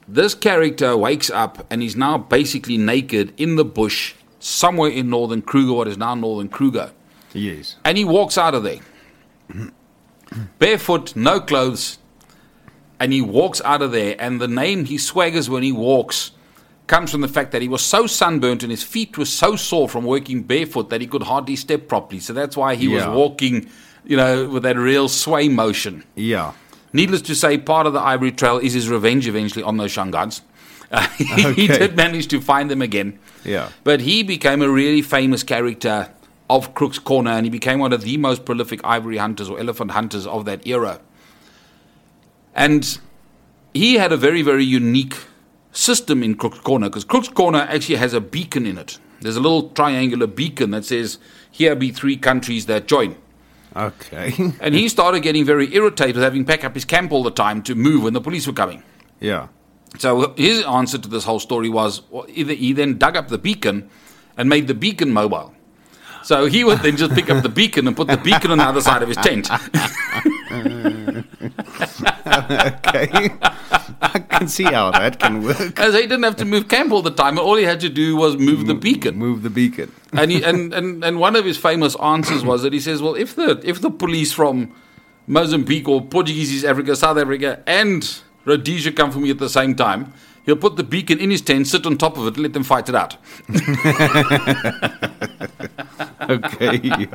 this 0.06 0.34
character 0.34 0.94
wakes 0.94 1.30
up 1.30 1.66
and 1.70 1.80
he's 1.80 1.96
now 1.96 2.18
basically 2.18 2.76
naked 2.76 3.32
in 3.38 3.56
the 3.56 3.64
bush 3.64 4.12
somewhere 4.40 4.90
in 4.90 5.08
northern 5.08 5.40
Kruger, 5.40 5.72
what 5.72 5.88
is 5.88 5.96
now 5.96 6.14
northern 6.14 6.50
Kruger. 6.50 6.92
Yes. 7.32 7.76
And 7.84 7.96
he 7.98 8.04
walks 8.04 8.36
out 8.38 8.54
of 8.54 8.62
there. 8.62 8.80
Barefoot, 10.58 11.16
no 11.16 11.40
clothes. 11.40 11.98
And 12.98 13.12
he 13.12 13.22
walks 13.22 13.60
out 13.64 13.82
of 13.82 13.92
there. 13.92 14.16
And 14.18 14.40
the 14.40 14.48
name 14.48 14.84
he 14.84 14.96
swaggers 14.96 15.48
when 15.48 15.62
he 15.62 15.72
walks 15.72 16.32
comes 16.86 17.10
from 17.10 17.20
the 17.20 17.28
fact 17.28 17.52
that 17.52 17.62
he 17.62 17.68
was 17.68 17.82
so 17.82 18.06
sunburnt 18.06 18.62
and 18.62 18.70
his 18.70 18.82
feet 18.82 19.16
were 19.16 19.24
so 19.24 19.54
sore 19.56 19.88
from 19.88 20.04
working 20.04 20.42
barefoot 20.42 20.90
that 20.90 21.00
he 21.00 21.06
could 21.06 21.22
hardly 21.22 21.56
step 21.56 21.88
properly. 21.88 22.20
So 22.20 22.32
that's 22.32 22.56
why 22.56 22.74
he 22.74 22.86
Yeah. 22.88 23.08
was 23.08 23.16
walking, 23.16 23.70
you 24.04 24.16
know, 24.16 24.48
with 24.48 24.64
that 24.64 24.76
real 24.76 25.08
sway 25.08 25.48
motion. 25.48 26.04
Yeah. 26.16 26.52
Needless 26.92 27.22
to 27.22 27.34
say, 27.36 27.58
part 27.58 27.86
of 27.86 27.92
the 27.92 28.00
Ivory 28.00 28.32
Trail 28.32 28.58
is 28.58 28.72
his 28.72 28.88
revenge 28.88 29.28
eventually 29.28 29.62
on 29.62 29.76
those 29.76 29.92
Shangans. 29.92 30.40
Uh, 30.90 31.06
he, 31.16 31.52
he 31.52 31.66
did 31.68 31.96
manage 31.96 32.26
to 32.28 32.40
find 32.40 32.68
them 32.68 32.82
again. 32.82 33.18
Yeah. 33.44 33.68
But 33.84 34.00
he 34.00 34.24
became 34.24 34.60
a 34.60 34.68
really 34.68 35.02
famous 35.02 35.44
character 35.44 36.08
of 36.50 36.74
Crook's 36.74 36.98
Corner 36.98 37.30
and 37.30 37.46
he 37.46 37.50
became 37.50 37.78
one 37.78 37.92
of 37.92 38.02
the 38.02 38.16
most 38.16 38.44
prolific 38.44 38.80
ivory 38.84 39.16
hunters 39.16 39.48
or 39.48 39.58
elephant 39.58 39.92
hunters 39.92 40.26
of 40.26 40.44
that 40.44 40.66
era. 40.66 41.00
And 42.54 42.98
he 43.72 43.94
had 43.94 44.12
a 44.12 44.16
very, 44.16 44.42
very 44.42 44.64
unique 44.64 45.16
system 45.72 46.22
in 46.22 46.34
Crook's 46.34 46.58
Corner 46.60 46.88
because 46.88 47.04
Crook's 47.04 47.28
Corner 47.28 47.60
actually 47.60 47.96
has 47.96 48.12
a 48.12 48.20
beacon 48.20 48.66
in 48.66 48.76
it. 48.78 48.98
There's 49.20 49.36
a 49.36 49.40
little 49.40 49.68
triangular 49.70 50.26
beacon 50.26 50.70
that 50.72 50.84
says, 50.84 51.18
Here 51.50 51.76
be 51.76 51.90
three 51.92 52.16
countries 52.16 52.66
that 52.66 52.86
join. 52.86 53.16
Okay. 53.76 54.34
And 54.60 54.74
he 54.74 54.88
started 54.88 55.22
getting 55.22 55.44
very 55.44 55.72
irritated 55.74 56.16
with 56.16 56.24
having 56.24 56.44
to 56.44 56.48
pack 56.50 56.64
up 56.64 56.74
his 56.74 56.84
camp 56.84 57.12
all 57.12 57.22
the 57.22 57.30
time 57.30 57.62
to 57.62 57.74
move 57.74 58.02
when 58.02 58.14
the 58.14 58.20
police 58.20 58.46
were 58.46 58.52
coming. 58.52 58.82
yeah. 59.20 59.48
So 59.98 60.34
his 60.36 60.62
answer 60.62 60.98
to 60.98 61.08
this 61.08 61.24
whole 61.24 61.40
story 61.40 61.68
was 61.68 62.02
well, 62.10 62.24
either 62.28 62.54
he 62.54 62.72
then 62.72 62.96
dug 62.96 63.16
up 63.16 63.26
the 63.26 63.38
beacon 63.38 63.90
and 64.36 64.48
made 64.48 64.68
the 64.68 64.74
beacon 64.74 65.12
mobile. 65.12 65.52
So 66.22 66.46
he 66.46 66.64
would 66.64 66.80
then 66.80 66.96
just 66.96 67.14
pick 67.14 67.30
up 67.30 67.42
the 67.42 67.48
beacon 67.48 67.86
and 67.86 67.96
put 67.96 68.08
the 68.08 68.16
beacon 68.16 68.50
on 68.50 68.58
the 68.58 68.64
other 68.64 68.80
side 68.80 69.02
of 69.02 69.08
his 69.08 69.16
tent. 69.18 69.50
okay. 72.30 73.30
I 74.02 74.18
can 74.18 74.48
see 74.48 74.64
how 74.64 74.90
that 74.92 75.18
can 75.18 75.42
work. 75.42 75.78
As 75.78 75.94
he 75.94 76.02
didn't 76.02 76.22
have 76.22 76.36
to 76.36 76.44
move 76.44 76.68
camp 76.68 76.92
all 76.92 77.02
the 77.02 77.10
time. 77.10 77.38
All 77.38 77.56
he 77.56 77.64
had 77.64 77.80
to 77.80 77.88
do 77.88 78.16
was 78.16 78.36
move 78.36 78.66
the 78.66 78.74
beacon. 78.74 79.16
Move 79.16 79.42
the 79.42 79.50
beacon. 79.50 79.92
and, 80.12 80.30
he, 80.30 80.42
and 80.42 80.72
and 80.72 81.04
and 81.04 81.20
one 81.20 81.36
of 81.36 81.44
his 81.44 81.56
famous 81.56 81.94
answers 81.96 82.44
was 82.44 82.62
that 82.62 82.72
he 82.72 82.80
says, 82.80 83.02
"Well, 83.02 83.14
if 83.14 83.34
the 83.36 83.60
if 83.64 83.80
the 83.80 83.90
police 83.90 84.32
from 84.32 84.74
Mozambique 85.26 85.88
or 85.88 86.00
Portuguese 86.02 86.52
East 86.52 86.64
Africa, 86.64 86.96
South 86.96 87.18
Africa, 87.18 87.62
and 87.66 88.20
Rhodesia 88.44 88.92
come 88.92 89.10
for 89.10 89.18
me 89.18 89.30
at 89.30 89.38
the 89.38 89.48
same 89.48 89.74
time, 89.74 90.12
he'll 90.50 90.60
put 90.60 90.76
the 90.76 90.84
beacon 90.84 91.18
in 91.18 91.30
his 91.30 91.40
tent, 91.40 91.66
sit 91.66 91.86
on 91.86 91.96
top 91.96 92.16
of 92.18 92.26
it, 92.26 92.34
and 92.34 92.42
let 92.42 92.52
them 92.52 92.64
fight 92.64 92.88
it 92.88 92.94
out." 92.94 93.16
Okay. 96.30 97.06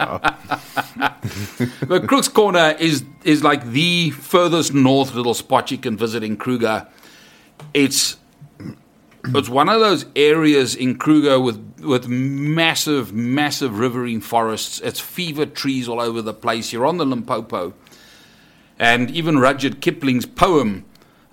But 1.88 2.04
Crook's 2.08 2.28
Corner 2.28 2.76
is 2.80 3.06
is 3.24 3.43
like 3.43 3.65
the 3.67 4.10
furthest 4.12 4.74
north 4.74 5.13
little 5.13 5.34
spot 5.34 5.71
you 5.71 5.78
can 5.78 5.95
visit 5.95 6.24
in 6.24 6.36
Kruger. 6.38 6.88
It's 7.74 8.17
it's 9.24 9.50
one 9.50 9.69
of 9.69 9.80
those 9.80 10.06
areas 10.15 10.76
in 10.76 10.98
Kruger 10.98 11.39
with 11.39 11.80
with 11.80 12.08
massive, 12.08 13.13
massive 13.13 13.80
riverine 13.80 14.21
forests. 14.21 14.82
It's 14.82 15.00
fever 15.00 15.45
trees 15.45 15.88
all 15.88 16.02
over 16.02 16.21
the 16.21 16.34
place. 16.34 16.74
You're 16.74 16.86
on 16.86 16.98
the 16.98 17.06
Limpopo, 17.06 17.74
and 18.78 19.10
even 19.12 19.39
Rudyard 19.39 19.82
Kipling's 19.82 20.26
poem 20.26 20.84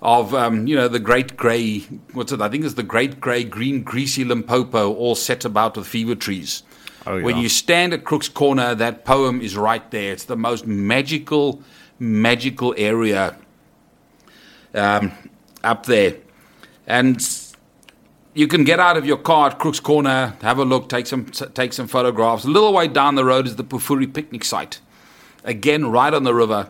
of 0.03 0.35
um, 0.35 0.67
you 0.67 0.75
know 0.75 0.89
the 0.89 0.99
great 0.99 1.37
grey 1.37 1.79
what's 2.11 2.31
it? 2.31 2.41
I 2.41 2.49
think 2.49 2.65
it's 2.65 2.73
the 2.75 2.83
great 2.83 3.19
grey 3.21 3.43
green 3.43 3.83
greasy 3.83 4.25
Limpopo, 4.25 4.93
all 4.93 5.15
set 5.15 5.45
about 5.45 5.77
with 5.77 5.87
fever 5.87 6.13
trees. 6.13 6.61
Oh, 7.07 7.21
When 7.21 7.37
you 7.37 7.49
stand 7.49 7.93
at 7.93 8.03
Crook's 8.03 8.29
Corner, 8.29 8.75
that 8.75 9.03
poem 9.03 9.41
is 9.41 9.57
right 9.57 9.89
there. 9.91 10.13
It's 10.13 10.25
the 10.25 10.37
most 10.37 10.65
magical, 10.65 11.61
magical 11.99 12.73
area 12.77 13.37
um, 14.73 15.11
up 15.63 15.85
there. 15.85 16.15
And 16.87 17.21
you 18.33 18.47
can 18.47 18.63
get 18.63 18.79
out 18.79 18.95
of 18.95 19.05
your 19.05 19.17
car 19.17 19.49
at 19.49 19.59
Crook's 19.59 19.81
Corner, 19.81 20.35
have 20.41 20.59
a 20.59 20.65
look, 20.65 20.89
take 20.89 21.07
some 21.07 21.25
take 21.27 21.71
some 21.71 21.87
photographs. 21.87 22.43
A 22.43 22.49
little 22.49 22.73
way 22.73 22.87
down 22.87 23.15
the 23.15 23.25
road 23.25 23.47
is 23.47 23.55
the 23.55 23.63
Pafuri 23.63 24.13
picnic 24.13 24.43
site. 24.43 24.81
Again, 25.45 25.87
right 25.87 26.13
on 26.13 26.23
the 26.23 26.33
river. 26.33 26.69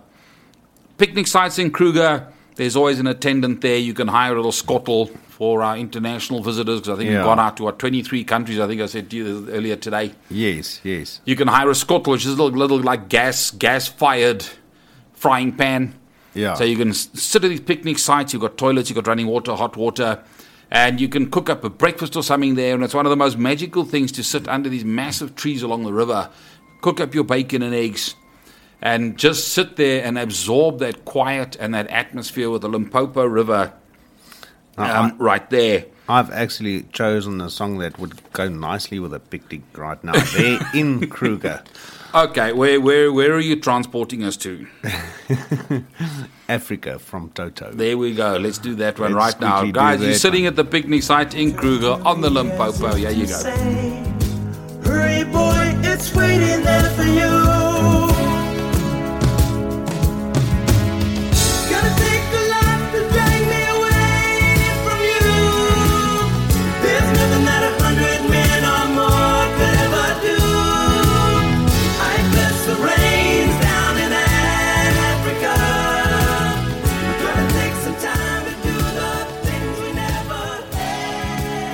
Picnic 0.98 1.26
sites 1.26 1.58
in 1.58 1.72
Kruger. 1.72 2.33
There's 2.56 2.76
always 2.76 3.00
an 3.00 3.08
attendant 3.08 3.62
there. 3.62 3.78
You 3.78 3.94
can 3.94 4.08
hire 4.08 4.34
a 4.34 4.36
little 4.36 4.52
skottel 4.52 5.10
for 5.30 5.64
our 5.64 5.76
international 5.78 6.42
visitors 6.44 6.82
because 6.82 6.94
I 6.94 6.98
think 6.98 7.10
Yeah. 7.10 7.18
we've 7.18 7.26
gone 7.26 7.40
out 7.40 7.58
to 7.58 7.64
what 7.64 7.80
23 7.80 8.24
countries. 8.24 8.60
I 8.60 8.68
think 8.68 8.82
I 8.82 8.86
said 8.86 9.10
to 9.10 9.16
you 9.16 9.48
earlier 9.52 9.76
today. 9.76 10.14
Yes. 10.30 10.80
Yes. 10.84 11.20
You 11.26 11.36
can 11.36 11.48
hire 11.48 11.70
a 11.70 11.74
skottel, 11.74 12.08
which 12.12 12.26
is 12.26 12.34
a 12.34 12.42
little, 12.44 12.58
little 12.58 12.80
like 12.80 13.10
gas 13.10 13.50
gas 13.52 13.88
fired 13.88 14.46
frying 15.14 15.52
pan. 15.54 15.96
Yeah. 16.36 16.54
So 16.56 16.64
you 16.64 16.78
can 16.78 16.94
sit 16.94 17.44
at 17.44 17.50
these 17.50 17.60
picnic 17.60 17.98
sites. 18.00 18.34
You've 18.34 18.42
got 18.42 18.58
toilets, 18.58 18.90
you've 18.90 18.96
got 18.96 19.08
running 19.08 19.28
water, 19.28 19.54
hot 19.56 19.76
water, 19.78 20.20
and 20.72 21.00
you 21.02 21.08
can 21.08 21.30
cook 21.30 21.50
up 21.50 21.64
a 21.64 21.70
breakfast 21.70 22.16
or 22.16 22.24
something 22.24 22.56
there. 22.56 22.74
And 22.76 22.84
it's 22.84 22.94
one 22.94 23.06
of 23.06 23.10
the 23.12 23.16
most 23.16 23.38
magical 23.38 23.84
things 23.86 24.12
to 24.14 24.24
sit 24.24 24.48
under 24.48 24.70
these 24.70 24.86
massive 24.86 25.36
trees 25.36 25.64
along 25.64 25.84
the 25.84 25.94
river, 25.94 26.30
cook 26.82 27.00
up 27.00 27.14
your 27.16 27.24
bacon 27.24 27.62
and 27.62 27.74
eggs, 27.74 28.16
and 28.84 29.18
just 29.18 29.54
sit 29.54 29.78
there 29.78 30.04
and 30.04 30.20
absorb 30.20 30.80
that 30.80 31.06
quiet 31.06 31.56
and 31.58 31.74
that 31.74 31.88
atmosphere 31.88 32.50
with 32.50 32.62
the 32.62 32.70
Limpopo 32.70 33.24
River 33.24 33.72
um, 34.78 35.16
right 35.18 35.50
there. 35.50 35.86
I've 36.10 36.30
actually 36.32 36.84
chosen 36.92 37.40
a 37.40 37.50
song 37.50 37.78
that 37.78 37.98
would 37.98 38.22
go 38.34 38.50
nicely 38.50 39.00
with 39.00 39.14
a 39.14 39.22
picnic 39.22 39.62
right 39.78 40.04
now. 40.04 40.20
There 40.36 40.60
in 40.74 41.10
Kruger, 41.10 41.64
Okay, 42.14 42.52
where 42.52 42.80
where 42.80 43.12
where 43.12 43.34
are 43.34 43.40
you 43.40 43.56
transporting 43.60 44.24
us 44.24 44.38
to? 44.38 44.68
Africa 46.50 47.00
from 47.00 47.30
Toto. 47.30 47.72
There 47.72 47.98
we 47.98 48.14
go. 48.14 48.38
Let's 48.38 48.58
do 48.60 48.76
that 48.76 49.00
one 49.00 49.14
Let's 49.14 49.34
right 49.34 49.42
now. 49.42 49.72
Guys, 49.72 50.02
you're 50.02 50.14
sitting 50.14 50.44
one. 50.44 50.50
at 50.50 50.56
the 50.58 50.66
picnic 50.66 51.02
site 51.04 51.34
in 51.34 51.56
Kruger 51.56 52.00
on 52.06 52.22
the 52.22 52.30
Limpopo. 52.30 52.96
Yeah, 52.98 53.10
you 53.10 53.26
go. 53.26 53.42
Hurry, 54.84 55.24
boy, 55.24 55.74
it's 55.90 56.14
waiting 56.14 56.64
there 56.64 56.90
for 56.92 57.04
you. 57.04 57.53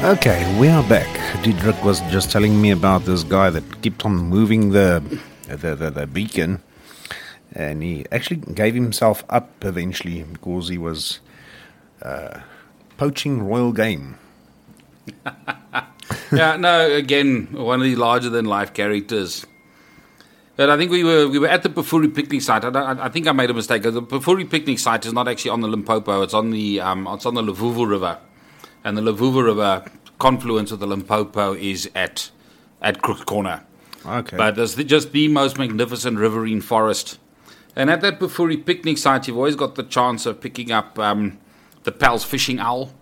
Okay, 0.01 0.57
we 0.57 0.69
are 0.69 0.81
back. 0.88 1.09
Diedrich 1.43 1.83
was 1.83 1.99
just 2.09 2.31
telling 2.31 2.62
me 2.62 2.71
about 2.71 3.03
this 3.03 3.23
guy 3.23 3.49
that 3.49 3.81
kept 3.81 4.05
on 4.05 4.15
moving 4.15 4.69
the 4.69 5.03
the, 5.49 5.75
the, 5.75 5.91
the 5.91 6.07
beacon, 6.07 6.63
and 7.51 7.83
he 7.83 8.05
actually 8.09 8.38
gave 8.38 8.75
himself 8.75 9.25
up 9.27 9.49
eventually 9.65 10.23
because 10.23 10.69
he 10.69 10.77
was 10.77 11.19
uh, 12.01 12.39
poaching 12.95 13.43
royal 13.43 13.73
game. 13.73 14.17
yeah, 16.31 16.55
no, 16.55 16.89
again, 16.89 17.49
one 17.51 17.81
of 17.81 17.85
the 17.85 17.97
larger 17.97 18.29
than 18.29 18.45
life 18.45 18.73
characters. 18.73 19.45
But 20.55 20.69
I 20.69 20.77
think 20.77 20.91
we 20.91 21.03
were 21.03 21.27
we 21.27 21.39
were 21.39 21.49
at 21.49 21.63
the 21.63 21.69
Pafuri 21.69 22.15
picnic 22.15 22.41
site. 22.41 22.63
I, 22.63 23.05
I, 23.05 23.09
think 23.09 23.27
I 23.27 23.33
made 23.33 23.49
a 23.49 23.53
mistake. 23.53 23.83
The 23.83 24.01
Pafuri 24.01 24.49
picnic 24.49 24.79
site 24.79 25.05
is 25.05 25.12
not 25.12 25.27
actually 25.27 25.51
on 25.51 25.59
the 25.59 25.67
Limpopo. 25.67 26.21
It's 26.21 26.33
on 26.33 26.51
the 26.51 26.79
um, 26.79 27.05
it's 27.07 27.25
on 27.25 27.33
the 27.33 27.41
Luvuvhu 27.41 27.85
River, 27.85 28.17
and 28.83 28.97
the 28.97 29.01
Luvuvhu 29.01 29.43
River 29.43 29.85
confluence 30.19 30.71
of 30.71 30.79
the 30.79 30.87
Limpopo 30.87 31.53
is 31.53 31.89
at 31.95 32.31
at 32.81 33.01
Crook's 33.01 33.23
Corner. 33.23 33.63
Okay, 34.05 34.37
But 34.37 34.55
there's 34.55 34.75
the, 34.75 34.83
just 34.83 35.11
the 35.11 35.27
most 35.27 35.57
magnificent 35.57 36.17
riverine 36.17 36.61
forest. 36.61 37.19
And 37.75 37.89
at 37.89 38.01
that 38.01 38.19
Pafuri 38.19 38.65
picnic 38.65 38.97
site, 38.97 39.27
you've 39.27 39.37
always 39.37 39.55
got 39.55 39.75
the 39.75 39.83
chance 39.83 40.25
of 40.25 40.39
picking 40.39 40.71
up 40.71 40.97
um, 40.97 41.37
the 41.83 41.91
Pel's 41.91 42.23
fishing 42.23 42.59
owl, 42.59 42.93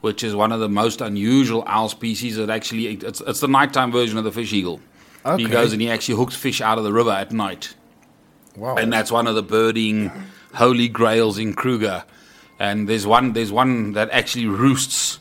which 0.00 0.22
is 0.22 0.34
one 0.34 0.52
of 0.52 0.60
the 0.60 0.68
most 0.68 1.00
unusual 1.00 1.64
owl 1.66 1.88
species. 1.88 2.36
That 2.36 2.50
actually, 2.50 2.86
it's, 2.86 3.20
it's 3.20 3.40
the 3.40 3.48
nighttime 3.48 3.90
version 3.90 4.16
of 4.18 4.24
the 4.24 4.32
fish 4.32 4.52
eagle. 4.52 4.80
He 5.36 5.46
goes 5.46 5.72
and 5.72 5.80
he 5.80 5.88
actually 5.90 6.16
hooks 6.16 6.34
fish 6.34 6.60
out 6.60 6.78
of 6.78 6.84
the 6.84 6.92
river 6.92 7.10
at 7.10 7.32
night. 7.32 7.74
wow, 8.56 8.76
And 8.76 8.92
that's 8.92 9.12
one 9.12 9.26
of 9.28 9.34
the 9.36 9.42
birding 9.42 10.10
holy 10.54 10.88
grails 10.88 11.38
in 11.38 11.54
Kruger. 11.54 12.04
And 12.62 12.88
there's 12.88 13.06
one, 13.06 13.32
there's 13.32 13.50
one 13.50 13.92
that 13.94 14.08
actually 14.10 14.46
roosts 14.46 15.18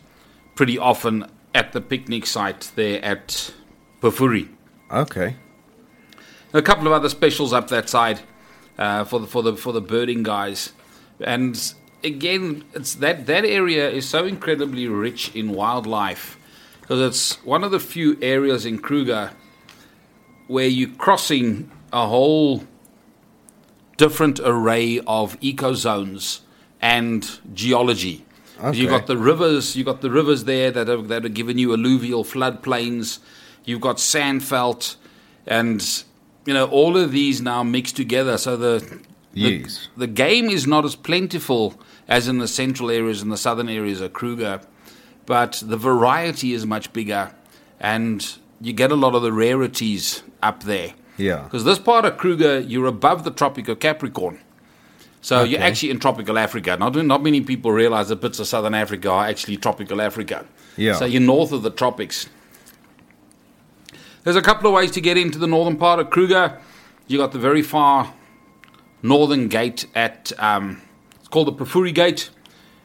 pretty 0.53 0.77
often 0.77 1.25
at 1.55 1.73
the 1.73 1.81
picnic 1.81 2.25
site 2.25 2.71
there 2.75 3.03
at 3.03 3.51
Pafuri 4.01 4.49
okay, 4.91 5.35
a 6.53 6.61
couple 6.61 6.87
of 6.87 6.93
other 6.93 7.09
specials 7.09 7.53
up 7.53 7.69
that 7.69 7.89
side 7.89 8.19
uh, 8.77 9.03
for 9.03 9.19
the 9.19 9.27
for 9.27 9.41
the 9.41 9.55
for 9.55 9.73
the 9.73 9.81
birding 9.81 10.23
guys, 10.23 10.73
and 11.19 11.73
again, 12.03 12.63
it's 12.73 12.95
that 12.95 13.25
that 13.27 13.45
area 13.45 13.89
is 13.89 14.07
so 14.07 14.25
incredibly 14.25 14.87
rich 14.87 15.33
in 15.35 15.51
wildlife 15.51 16.37
because 16.81 16.99
it's 16.99 17.43
one 17.45 17.63
of 17.63 17.71
the 17.71 17.79
few 17.79 18.17
areas 18.21 18.65
in 18.65 18.79
Kruger 18.79 19.31
where 20.47 20.67
you're 20.67 20.89
crossing 20.97 21.71
a 21.93 22.07
whole 22.07 22.65
different 23.97 24.39
array 24.39 24.99
of 25.07 25.39
ecozones 25.39 26.41
and 26.81 27.39
geology. 27.53 28.25
You've 28.73 28.89
got 28.89 29.07
the 29.07 29.17
rivers. 29.17 29.75
You've 29.75 29.87
got 29.87 30.01
the 30.01 30.11
rivers 30.11 30.43
there 30.43 30.69
that 30.71 30.87
have 30.87 31.07
that 31.07 31.23
have 31.23 31.33
given 31.33 31.57
you 31.57 31.73
alluvial 31.73 32.23
floodplains. 32.23 33.19
You've 33.65 33.81
got 33.81 33.97
sandveld, 33.97 34.97
and 35.47 36.03
you 36.45 36.53
know 36.53 36.67
all 36.67 36.95
of 36.97 37.11
these 37.11 37.41
now 37.41 37.63
mixed 37.63 37.95
together. 37.95 38.37
So 38.37 38.55
the 38.57 39.01
the, 39.33 39.65
the 39.97 40.07
game 40.07 40.49
is 40.49 40.67
not 40.67 40.85
as 40.85 40.95
plentiful 40.95 41.79
as 42.07 42.27
in 42.27 42.37
the 42.37 42.47
central 42.47 42.91
areas 42.91 43.21
and 43.21 43.31
the 43.31 43.37
southern 43.37 43.69
areas 43.69 44.01
of 44.01 44.13
Kruger, 44.13 44.61
but 45.25 45.63
the 45.65 45.77
variety 45.77 46.53
is 46.53 46.65
much 46.65 46.91
bigger, 46.93 47.33
and 47.79 48.37
you 48.59 48.73
get 48.73 48.91
a 48.91 48.95
lot 48.95 49.15
of 49.15 49.21
the 49.23 49.31
rarities 49.33 50.21
up 50.43 50.63
there. 50.63 50.93
Yeah. 51.17 51.43
Because 51.43 51.63
this 51.63 51.79
part 51.79 52.05
of 52.05 52.17
Kruger, 52.17 52.59
you're 52.59 52.85
above 52.85 53.23
the 53.23 53.31
Tropic 53.31 53.67
of 53.67 53.79
Capricorn. 53.79 54.39
So 55.21 55.43
you're 55.43 55.61
actually 55.61 55.91
in 55.91 55.99
tropical 55.99 56.37
Africa. 56.37 56.75
Not, 56.77 56.95
not 56.95 57.21
many 57.21 57.41
people 57.41 57.71
realize 57.71 58.09
that 58.09 58.21
bits 58.21 58.39
of 58.39 58.47
southern 58.47 58.73
Africa 58.73 59.09
are 59.09 59.25
actually 59.25 59.57
tropical 59.57 60.01
Africa. 60.01 60.45
Yeah. 60.77 60.95
So 60.95 61.05
you're 61.05 61.21
north 61.21 61.51
of 61.51 61.61
the 61.61 61.69
tropics. 61.69 62.27
There's 64.23 64.35
a 64.35 64.41
couple 64.41 64.67
of 64.67 64.73
ways 64.73 64.91
to 64.91 65.01
get 65.01 65.17
into 65.17 65.37
the 65.37 65.47
northern 65.47 65.77
part 65.77 65.99
of 65.99 66.09
Kruger. 66.09 66.59
You 67.07 67.17
got 67.17 67.31
the 67.31 67.39
very 67.39 67.61
far 67.61 68.13
northern 69.03 69.47
gate 69.47 69.85
at 69.95 70.31
um, 70.39 70.81
it's 71.19 71.27
called 71.27 71.47
the 71.47 71.53
Pafuri 71.53 71.93
Gate. 71.93 72.29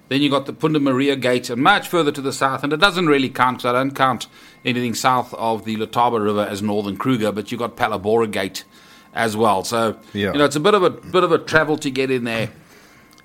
Then 0.08 0.22
you 0.22 0.30
got 0.30 0.46
the 0.46 0.52
Punda 0.52 0.80
Maria 0.80 1.16
Gate, 1.16 1.50
and 1.50 1.60
much 1.60 1.88
further 1.88 2.12
to 2.12 2.20
the 2.20 2.32
south, 2.32 2.62
and 2.62 2.72
it 2.72 2.76
doesn't 2.76 3.06
really 3.06 3.28
count 3.28 3.58
because 3.58 3.70
I 3.70 3.72
don't 3.72 3.90
count 3.90 4.28
anything 4.64 4.94
south 4.94 5.34
of 5.34 5.64
the 5.64 5.76
Letaba 5.76 6.22
River 6.22 6.46
as 6.48 6.62
northern 6.62 6.96
Kruger, 6.96 7.32
but 7.32 7.50
you 7.50 7.58
got 7.58 7.76
Phalaborwa 7.76 8.30
Gate 8.30 8.64
as 9.16 9.36
well. 9.36 9.64
So 9.64 9.96
Yeah. 10.12 10.32
you 10.32 10.38
know 10.38 10.44
it's 10.44 10.56
a 10.56 10.60
bit 10.60 10.74
of 10.74 10.82
a 10.84 10.90
bit 10.90 11.24
of 11.24 11.32
a 11.32 11.38
travel 11.38 11.76
to 11.78 11.90
get 11.90 12.10
in 12.10 12.24
there. 12.24 12.50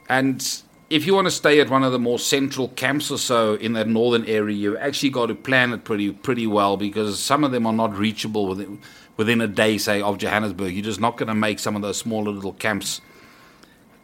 And 0.10 0.42
if 0.90 1.06
you 1.06 1.14
want 1.14 1.28
to 1.28 1.32
stay 1.32 1.60
at 1.60 1.70
one 1.70 1.84
of 1.84 1.92
the 1.92 2.00
more 2.00 2.20
central 2.20 2.70
camps 2.70 3.12
or 3.12 3.18
so 3.18 3.54
in 3.56 3.74
that 3.74 3.88
northern 3.88 4.26
area, 4.26 4.56
you've 4.56 4.78
actually 4.78 5.10
got 5.10 5.28
to 5.28 5.36
plan 5.36 5.72
it 5.74 5.84
pretty 5.84 6.12
pretty 6.12 6.48
well 6.48 6.78
because 6.78 7.20
some 7.20 7.44
of 7.44 7.52
them 7.52 7.66
are 7.68 7.74
not 7.74 7.96
reachable 7.98 8.48
within 8.48 8.80
within 9.18 9.42
a 9.42 9.48
day, 9.48 9.78
say, 9.78 10.02
of 10.02 10.18
Johannesburg. 10.18 10.74
You're 10.74 10.84
just 10.84 11.00
not 11.02 11.18
going 11.18 11.28
to 11.28 11.36
make 11.36 11.60
some 11.60 11.76
of 11.76 11.82
those 11.82 11.98
smaller 11.98 12.32
little 12.32 12.54
camps 12.54 13.02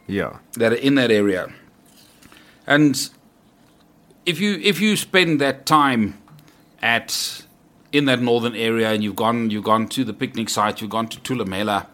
Yeah. 0.08 0.38
that 0.58 0.72
are 0.74 0.76
in 0.76 0.96
that 0.96 1.10
area. 1.12 1.50
And 2.68 3.10
if 4.26 4.40
you 4.42 4.60
if 4.62 4.80
you 4.82 4.96
spend 4.98 5.40
that 5.42 5.66
time 5.66 6.16
at 6.82 7.44
in 7.92 8.06
that 8.06 8.22
northern 8.22 8.56
area 8.56 8.92
and 8.92 9.04
you've 9.04 9.16
gone 9.16 9.50
you've 9.50 9.64
gone 9.64 9.88
to 9.90 10.04
the 10.04 10.14
picnic 10.14 10.50
site, 10.50 10.82
you've 10.82 10.90
gone 10.90 11.08
to 11.08 11.20
Thulamela, 11.20 11.88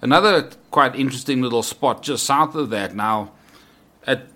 another 0.00 0.50
quite 0.70 0.94
interesting 0.96 1.40
little 1.42 1.62
spot 1.62 2.02
just 2.02 2.24
south 2.24 2.54
of 2.54 2.70
that. 2.70 2.94
Now, 2.94 3.32
at 4.06 4.26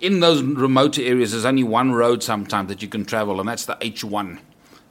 in 0.00 0.20
those 0.20 0.42
remote 0.42 0.98
areas, 0.98 1.32
there's 1.32 1.44
only 1.44 1.62
one 1.62 1.92
road 1.92 2.22
sometimes 2.22 2.68
that 2.68 2.82
you 2.82 2.88
can 2.88 3.04
travel, 3.04 3.40
and 3.40 3.48
that's 3.48 3.64
the 3.64 3.76
H1. 3.76 4.38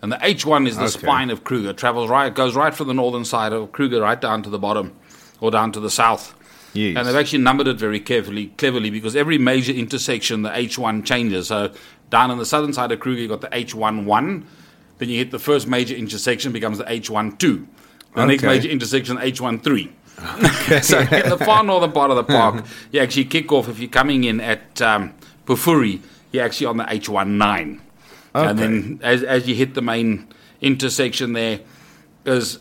And 0.02 0.12
the 0.12 0.18
H1 0.18 0.68
is 0.68 0.76
the 0.76 0.84
Okay. 0.84 1.00
spine 1.00 1.30
of 1.30 1.44
Kruger. 1.44 1.70
It 1.70 1.78
travels 1.78 2.10
right, 2.10 2.34
goes 2.34 2.56
right 2.56 2.74
from 2.74 2.88
the 2.88 2.94
northern 2.94 3.24
side 3.24 3.54
of 3.54 3.72
Kruger 3.72 4.02
right 4.02 4.20
down 4.20 4.42
to 4.44 4.50
the 4.50 4.58
bottom, 4.58 4.92
or 5.40 5.52
down 5.52 5.72
to 5.74 5.80
the 5.80 5.90
south. 5.90 6.34
Yes. 6.74 6.98
And 6.98 7.08
they've 7.08 7.16
actually 7.16 7.44
numbered 7.44 7.68
it 7.68 7.78
very 7.78 8.00
carefully, 8.00 8.48
cleverly, 8.58 8.90
because 8.90 9.16
every 9.16 9.38
major 9.38 9.72
intersection, 9.72 10.42
the 10.42 10.50
H1 10.50 11.04
changes. 11.04 11.48
So 11.48 11.70
down 12.10 12.32
on 12.32 12.40
the 12.40 12.46
southern 12.46 12.74
side 12.74 12.92
of 12.92 13.00
Kruger, 13.00 13.22
you've 13.22 13.30
got 13.30 13.42
the 13.42 13.50
H11. 13.56 14.44
Then 14.98 15.10
you 15.10 15.18
hit 15.18 15.32
the 15.32 15.40
first 15.40 15.68
major 15.68 15.96
intersection, 15.96 16.52
becomes 16.52 16.78
the 16.78 16.86
H12. 16.86 17.68
The 18.16 18.26
next 18.26 18.44
major 18.44 18.70
intersection, 18.70 19.18
H13. 19.18 19.92
so 20.84 21.00
in 21.00 21.30
the 21.30 21.42
far 21.44 21.64
northern 21.64 21.92
part 21.92 22.12
of 22.12 22.18
the 22.18 22.24
park, 22.34 22.66
you 22.92 23.00
actually 23.00 23.26
kick 23.26 23.52
off 23.52 23.68
if 23.68 23.80
you're 23.80 23.90
coming 23.90 24.24
in 24.24 24.40
at 24.40 24.82
um, 24.82 25.14
Pafuri, 25.46 26.02
you're 26.32 26.44
actually 26.46 26.68
on 26.68 26.78
the 26.78 26.84
H19. 26.84 27.80
And 28.36 28.60
then 28.60 29.00
as, 29.04 29.24
as 29.24 29.48
you 29.48 29.56
hit 29.56 29.74
the 29.74 29.82
main 29.82 30.28
intersection 30.62 31.34
there, 31.34 31.60
is 32.26 32.60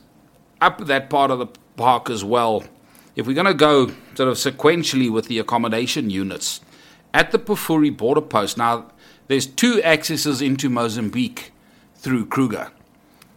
up 0.61 0.79
that 0.87 1.09
part 1.09 1.31
of 1.31 1.39
the 1.39 1.47
park 1.77 2.11
as 2.11 2.25
well. 2.25 2.65
If 3.15 3.27
we're 3.27 3.35
going 3.35 3.47
to 3.47 3.55
go 3.55 3.89
sort 4.15 4.29
of 4.29 4.37
sequentially 4.37 5.11
with 5.11 5.27
the 5.27 5.39
accommodation 5.39 6.11
units, 6.11 6.61
at 7.15 7.31
the 7.31 7.39
Pafuri 7.39 7.95
border 7.95 8.23
post, 8.23 8.57
now 8.57 8.91
there's 9.29 9.47
two 9.47 9.83
accesses 9.83 10.41
into 10.41 10.69
Mozambique 10.71 11.52
through 12.03 12.27
Kruger. 12.27 12.69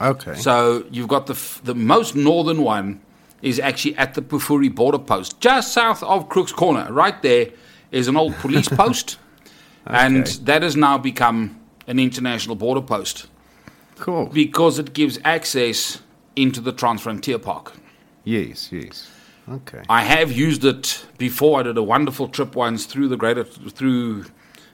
Okay. 0.02 0.36
So 0.36 0.86
you've 0.92 1.08
got 1.08 1.28
the 1.28 1.34
f- 1.34 1.62
the 1.64 1.76
most 1.76 2.16
northern 2.16 2.62
one 2.64 3.00
is 3.42 3.60
actually 3.60 3.96
at 3.98 4.16
the 4.16 4.22
Pafuri 4.22 4.74
border 4.74 4.98
post, 5.00 5.40
just 5.40 5.72
south 5.72 6.02
of 6.04 6.28
Crook's 6.30 6.52
Corner. 6.52 6.92
Right 6.92 7.22
there 7.22 7.48
is 7.92 8.08
an 8.08 8.18
old 8.18 8.34
police 8.38 8.68
post, 8.84 9.18
and 9.86 10.26
that 10.46 10.64
has 10.64 10.76
now 10.76 10.98
become 10.98 11.60
an 11.88 12.00
international 12.00 12.56
border 12.56 12.82
post 12.82 13.28
cool. 13.98 14.26
because 14.26 14.80
it 14.80 14.94
gives 14.94 15.20
access 15.24 16.02
into 16.36 16.60
the 16.60 16.74
Transfrontier 16.74 17.42
Park. 17.42 17.74
yes. 18.26 18.72
Yes. 18.72 19.10
Okay. 19.48 19.84
I 19.88 20.02
have 20.02 20.32
used 20.32 20.66
it 20.66 21.06
before. 21.20 21.60
I 21.60 21.64
did 21.64 21.78
a 21.78 21.84
wonderful 21.84 22.28
trip 22.28 22.56
once 22.56 22.88
through 22.88 23.10
the 23.10 23.16
greater 23.16 23.44
through 23.44 24.26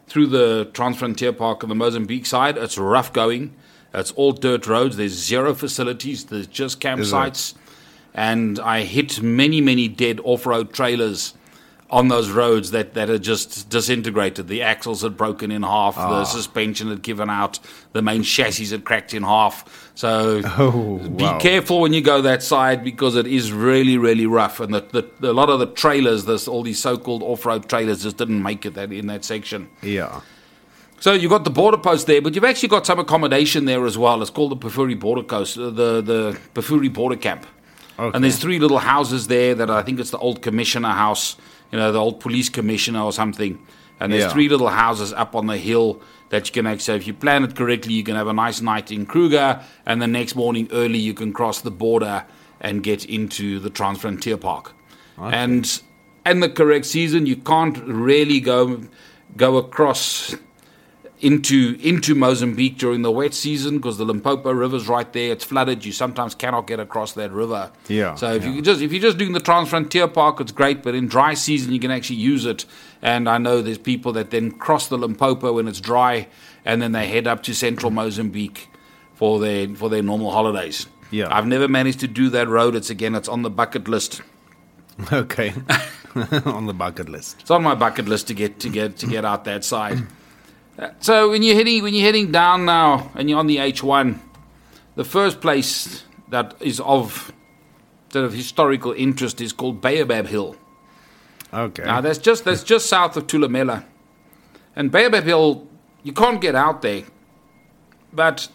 through 0.08 0.28
the 0.28 0.70
Transfrontier 0.72 1.38
Park 1.38 1.62
on 1.64 1.70
the 1.70 1.76
Mozambique 1.76 2.26
side. 2.26 2.58
It's 2.58 2.78
rough 2.78 3.12
going. 3.12 3.54
It's 3.94 4.12
all 4.12 4.32
dirt 4.32 4.68
roads. 4.68 4.98
There's 4.98 5.14
zero 5.14 5.54
facilities. 5.54 6.26
There's 6.26 6.48
just 6.48 6.80
campsites, 6.80 7.54
and 8.14 8.60
I 8.60 8.82
hit 8.84 9.22
many 9.22 9.62
many 9.62 9.88
dead 9.88 10.20
off-road 10.24 10.74
trailers 10.74 11.34
on 11.92 12.08
those 12.08 12.30
roads 12.30 12.72
that, 12.72 12.94
that 12.94 13.10
are 13.10 13.20
just 13.20 13.70
disintegrated. 13.70 14.48
The 14.48 14.62
axles 14.62 15.02
had 15.02 15.18
broken 15.18 15.52
in 15.52 15.62
half. 15.62 15.96
The 15.96 16.02
ah. 16.02 16.24
suspension 16.24 16.88
had 16.88 17.02
given 17.02 17.30
out. 17.30 17.60
The 17.92 18.02
main 18.02 18.24
chassis 18.24 18.68
had 18.68 18.86
cracked 18.86 19.14
in 19.14 19.24
half. 19.24 19.92
So 19.94 20.42
Oh, 20.58 20.98
be 21.00 21.26
wow. 21.26 21.38
careful 21.38 21.82
when 21.82 21.92
you 21.92 22.02
go 22.02 22.22
that 22.22 22.44
side 22.44 22.84
because 22.84 23.18
it 23.18 23.28
is 23.28 23.52
really, 23.52 23.98
really 23.98 24.26
rough. 24.26 24.62
And 24.62 24.74
the, 24.74 25.10
the, 25.20 25.32
a 25.32 25.34
lot 25.34 25.50
of 25.50 25.60
the 25.60 25.68
trailers, 25.68 26.24
this, 26.24 26.48
all 26.48 26.64
these 26.64 26.80
so-called 26.80 27.24
off-road 27.24 27.68
trailers, 27.68 28.04
just 28.04 28.16
didn't 28.16 28.42
make 28.42 28.66
it 28.66 28.74
that 28.76 28.94
in 28.94 29.08
that 29.08 29.26
section. 29.26 29.70
Yeah. 29.82 30.22
So 31.02 31.14
you've 31.14 31.32
got 31.32 31.46
the 31.46 31.50
border 31.50 31.80
post 31.80 32.06
there, 32.06 32.22
but 32.22 32.36
you've 32.36 32.44
actually 32.44 32.70
got 32.70 32.86
some 32.86 33.00
accommodation 33.00 33.66
there 33.66 33.88
as 33.88 33.98
well. 33.98 34.22
It's 34.22 34.30
called 34.30 34.52
the 34.52 34.56
Pafuri 34.56 34.98
Border 34.98 35.24
Coast, 35.24 35.58
uh, 35.58 35.72
the 35.72 36.00
the 36.02 36.40
Pafuri 36.54 36.94
Border 36.94 37.16
Camp. 37.16 37.48
Okay. 37.98 38.16
And 38.16 38.24
there's 38.24 38.38
three 38.38 38.60
little 38.60 38.78
houses 38.78 39.26
there 39.28 39.56
that 39.56 39.70
I 39.72 39.82
think 39.82 40.00
it's 40.00 40.12
the 40.12 40.20
old 40.20 40.44
commissioner 40.44 40.90
house, 40.90 41.38
you 41.72 41.80
know, 41.80 41.92
the 41.92 42.00
old 42.00 42.20
police 42.20 42.50
commissioner 42.50 43.02
or 43.02 43.12
something. 43.12 43.58
And 44.00 44.14
there's 44.14 44.26
Yeah. 44.26 44.34
three 44.34 44.48
little 44.48 44.70
houses 44.70 45.12
up 45.14 45.36
on 45.36 45.48
the 45.48 45.58
hill 45.58 46.00
that 46.30 46.48
you 46.48 46.54
can 46.54 46.68
actually, 46.68 46.84
so 46.84 46.96
if 46.96 47.08
you 47.08 47.14
plan 47.14 47.44
it 47.44 47.56
correctly, 47.56 47.94
you 47.96 48.04
can 48.04 48.16
have 48.16 48.28
a 48.28 48.34
nice 48.34 48.62
night 48.62 48.92
in 48.92 49.06
Kruger, 49.08 49.60
and 49.88 50.02
the 50.02 50.08
next 50.08 50.36
morning 50.36 50.68
early 50.72 51.00
you 51.00 51.14
can 51.16 51.34
cross 51.34 51.62
the 51.62 51.72
border 51.72 52.26
and 52.60 52.84
get 52.84 53.06
into 53.06 53.60
the 53.60 53.72
Transfrontier 53.72 54.40
Park. 54.40 54.74
And 55.20 55.82
in 56.28 56.40
the 56.42 56.50
correct 56.50 56.86
season, 56.86 57.26
you 57.26 57.38
can't 57.38 57.78
really 57.88 58.40
go 58.40 58.82
go 59.36 59.58
across 59.58 60.36
into 61.22 61.78
into 61.82 62.16
Mozambique 62.16 62.78
during 62.80 63.04
the 63.04 63.12
wet 63.12 63.34
season 63.34 63.78
because 63.78 63.98
the 63.98 64.06
Limpopo 64.06 64.52
River's 64.52 64.88
right 64.88 65.12
there. 65.14 65.32
It's 65.32 65.44
flooded. 65.44 65.86
You 65.86 65.92
sometimes 65.92 66.34
cannot 66.34 66.66
get 66.66 66.80
across 66.80 67.14
that 67.14 67.32
river. 67.32 67.72
Yeah, 67.88 68.16
So 68.16 68.34
if 68.34 68.44
yeah. 68.44 68.52
you 68.52 68.62
just 68.62 68.82
if 68.82 68.92
you're 68.92 69.02
just 69.02 69.18
doing 69.18 69.34
the 69.34 69.40
Transfrontier 69.40 70.12
Park, 70.12 70.42
it's 70.42 70.52
great. 70.52 70.82
But 70.82 70.96
in 70.96 71.08
dry 71.08 71.36
season, 71.36 71.74
you 71.74 71.80
can 71.80 71.92
actually 71.92 72.18
use 72.18 72.46
it. 72.46 72.66
And 73.02 73.30
I 73.30 73.38
know 73.38 73.62
there's 73.62 73.78
people 73.78 74.12
that 74.14 74.32
then 74.32 74.52
cross 74.52 74.88
the 74.88 74.98
Limpopo 74.98 75.54
when 75.54 75.68
it's 75.68 75.80
dry, 75.80 76.28
and 76.66 76.82
then 76.82 76.92
they 76.92 77.08
head 77.08 77.28
up 77.28 77.44
to 77.44 77.54
central 77.54 77.92
Mozambique 77.92 78.70
for 79.14 79.40
their 79.40 79.68
for 79.76 79.90
their 79.90 80.02
normal 80.04 80.32
holidays. 80.32 80.88
Yeah. 81.12 81.28
I've 81.30 81.46
never 81.48 81.68
managed 81.68 82.00
to 82.00 82.08
do 82.08 82.30
that 82.30 82.48
road. 82.48 82.74
It's 82.76 82.90
again, 82.90 83.14
it's 83.16 83.28
on 83.30 83.44
the 83.44 83.50
bucket 83.50 83.88
list. 83.88 84.22
Okay. 85.12 85.54
On 86.46 86.66
the 86.68 86.74
bucket 86.74 87.08
list. 87.08 87.38
It's 87.40 87.50
on 87.50 87.64
my 87.64 87.74
bucket 87.74 88.08
list 88.08 88.28
to 88.28 88.34
get 88.34 88.60
to 88.60 88.70
get 88.70 88.98
to 88.98 89.08
get 89.08 89.24
out 89.24 89.46
that 89.46 89.64
side. 89.64 90.00
So 91.00 91.30
when 91.30 91.44
you're 91.44 91.56
heading 91.56 91.84
when 91.84 91.94
you're 91.94 92.06
heading 92.06 92.32
down 92.32 92.66
now 92.66 93.12
and 93.16 93.30
you're 93.30 93.40
on 93.40 93.48
the 93.48 93.58
H1, 93.58 94.18
the 94.96 95.04
first 95.04 95.40
place 95.42 96.04
that 96.30 96.56
is 96.60 96.80
of 96.80 97.32
sort 98.12 98.26
of 98.26 98.34
historical 98.34 98.92
interest 98.94 99.42
is 99.42 99.54
called 99.54 99.82
Baobab 99.82 100.28
Hill. 100.28 100.56
Okay. 101.54 101.84
Now 101.84 102.02
that's 102.02 102.18
just 102.20 102.46
that's 102.46 102.64
just 102.64 102.88
south 102.88 103.16
of 103.18 103.28
Thulamela, 103.28 103.84
and 104.76 104.92
Baobab 104.92 105.24
Hill 105.24 105.68
you 106.04 106.14
can't 106.14 106.42
get 106.42 106.56
out 106.56 106.82
there, 106.82 107.04
but 108.12 108.48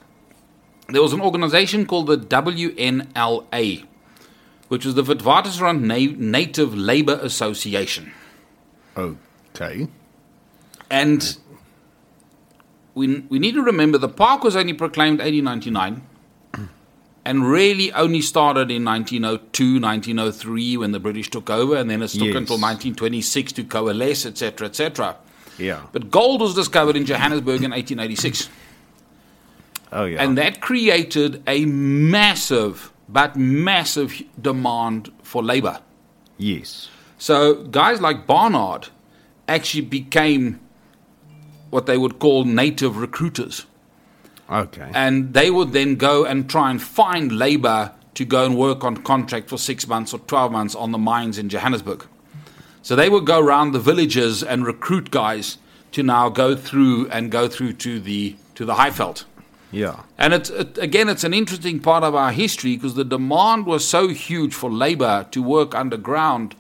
there 0.89 1.03
was 1.03 1.13
an 1.13 1.21
organization 1.21 1.87
called 1.87 2.07
the 2.09 2.17
WNLA, 2.17 3.85
which 4.69 4.85
was 4.85 4.95
the 4.95 5.03
Witwatersrand 5.03 5.81
Na- 5.81 6.17
Native 6.17 6.75
Labor 6.75 7.19
Association. 7.23 8.13
okay. 8.97 9.87
And 10.91 11.37
we, 12.97 13.21
we 13.29 13.39
need 13.39 13.55
to 13.55 13.63
remember 13.63 13.99
the 13.99 14.09
park 14.09 14.43
was 14.43 14.57
only 14.57 14.73
proclaimed 14.73 15.21
1899 15.21 16.03
and 17.25 17.45
really 17.49 17.93
only 17.93 18.21
started 18.23 18.71
in 18.71 18.85
1902, 18.85 19.81
1903 19.81 20.77
when 20.77 20.93
the 20.93 21.01
British 21.01 21.29
took 21.31 21.51
over, 21.51 21.77
and 21.77 21.91
then 21.91 22.01
it 22.03 22.09
took 22.11 22.23
Yes. 22.23 22.37
until 22.37 22.57
1926 22.59 23.53
to 23.53 23.65
coalesce, 23.65 24.25
etc., 24.27 24.69
etc. 24.69 25.17
Yeah. 25.59 25.83
But 25.93 26.11
gold 26.11 26.41
was 26.41 26.55
discovered 26.55 26.97
in 26.97 27.05
Johannesburg 27.05 27.63
in 27.65 27.71
1886. 27.73 28.49
Oh 29.93 30.05
yeah. 30.05 30.23
And 30.23 30.37
that 30.39 30.61
created 30.61 31.43
a 31.47 31.65
massive, 31.65 32.93
but 33.09 33.37
massive 33.37 34.23
demand 34.41 35.11
for 35.23 35.43
labor. 35.43 35.81
yes. 36.39 36.89
So 37.19 37.65
guys 37.65 38.01
like 38.03 38.27
Barnard 38.27 38.89
actually 39.49 39.81
became 39.87 40.61
what 41.77 41.85
they 41.85 41.99
would 41.99 42.19
call 42.19 42.45
native 42.45 42.97
recruiters. 42.97 43.67
Okay. 44.51 44.91
And 44.95 45.35
they 45.35 45.51
would 45.51 45.73
then 45.73 45.97
go 45.97 46.25
and 46.25 46.49
try 46.49 46.71
and 46.71 46.81
find 46.81 47.31
labor 47.31 47.93
to 48.15 48.25
go 48.25 48.47
and 48.47 48.57
work 48.57 48.83
on 48.83 48.97
contract 48.97 49.51
for 49.51 49.59
six 49.59 49.87
months 49.87 50.15
or 50.15 50.21
12 50.21 50.53
months 50.53 50.75
on 50.75 50.93
the 50.93 50.97
mines 50.97 51.37
in 51.37 51.51
Johannesburg. 51.51 52.07
So 52.81 52.97
they 52.97 53.11
would 53.11 53.27
go 53.27 53.39
around 53.41 53.73
the 53.73 53.79
villages 53.79 54.43
and 54.43 54.65
recruit 54.65 55.11
guys 55.11 55.59
to 55.93 56.03
now 56.03 56.31
go 56.31 56.57
through 56.57 57.11
and 57.11 57.31
go 57.31 57.47
through 57.47 57.75
to 57.85 58.01
the 58.01 58.37
to 58.55 58.65
the 58.65 58.77
Highveld. 58.77 59.25
yeah. 59.71 60.05
And 60.17 60.33
it's 60.33 60.49
it, 60.49 60.79
again, 60.79 61.11
it's 61.11 61.25
an 61.25 61.35
interesting 61.35 61.79
part 61.81 62.05
of 62.05 62.15
our 62.15 62.33
history 62.33 62.77
because 62.77 62.95
the 62.95 63.05
demand 63.05 63.67
was 63.67 63.87
so 63.87 64.09
huge 64.09 64.55
for 64.55 64.71
labor 64.71 65.27
to 65.33 65.43
work 65.43 65.75
underground 65.75 66.55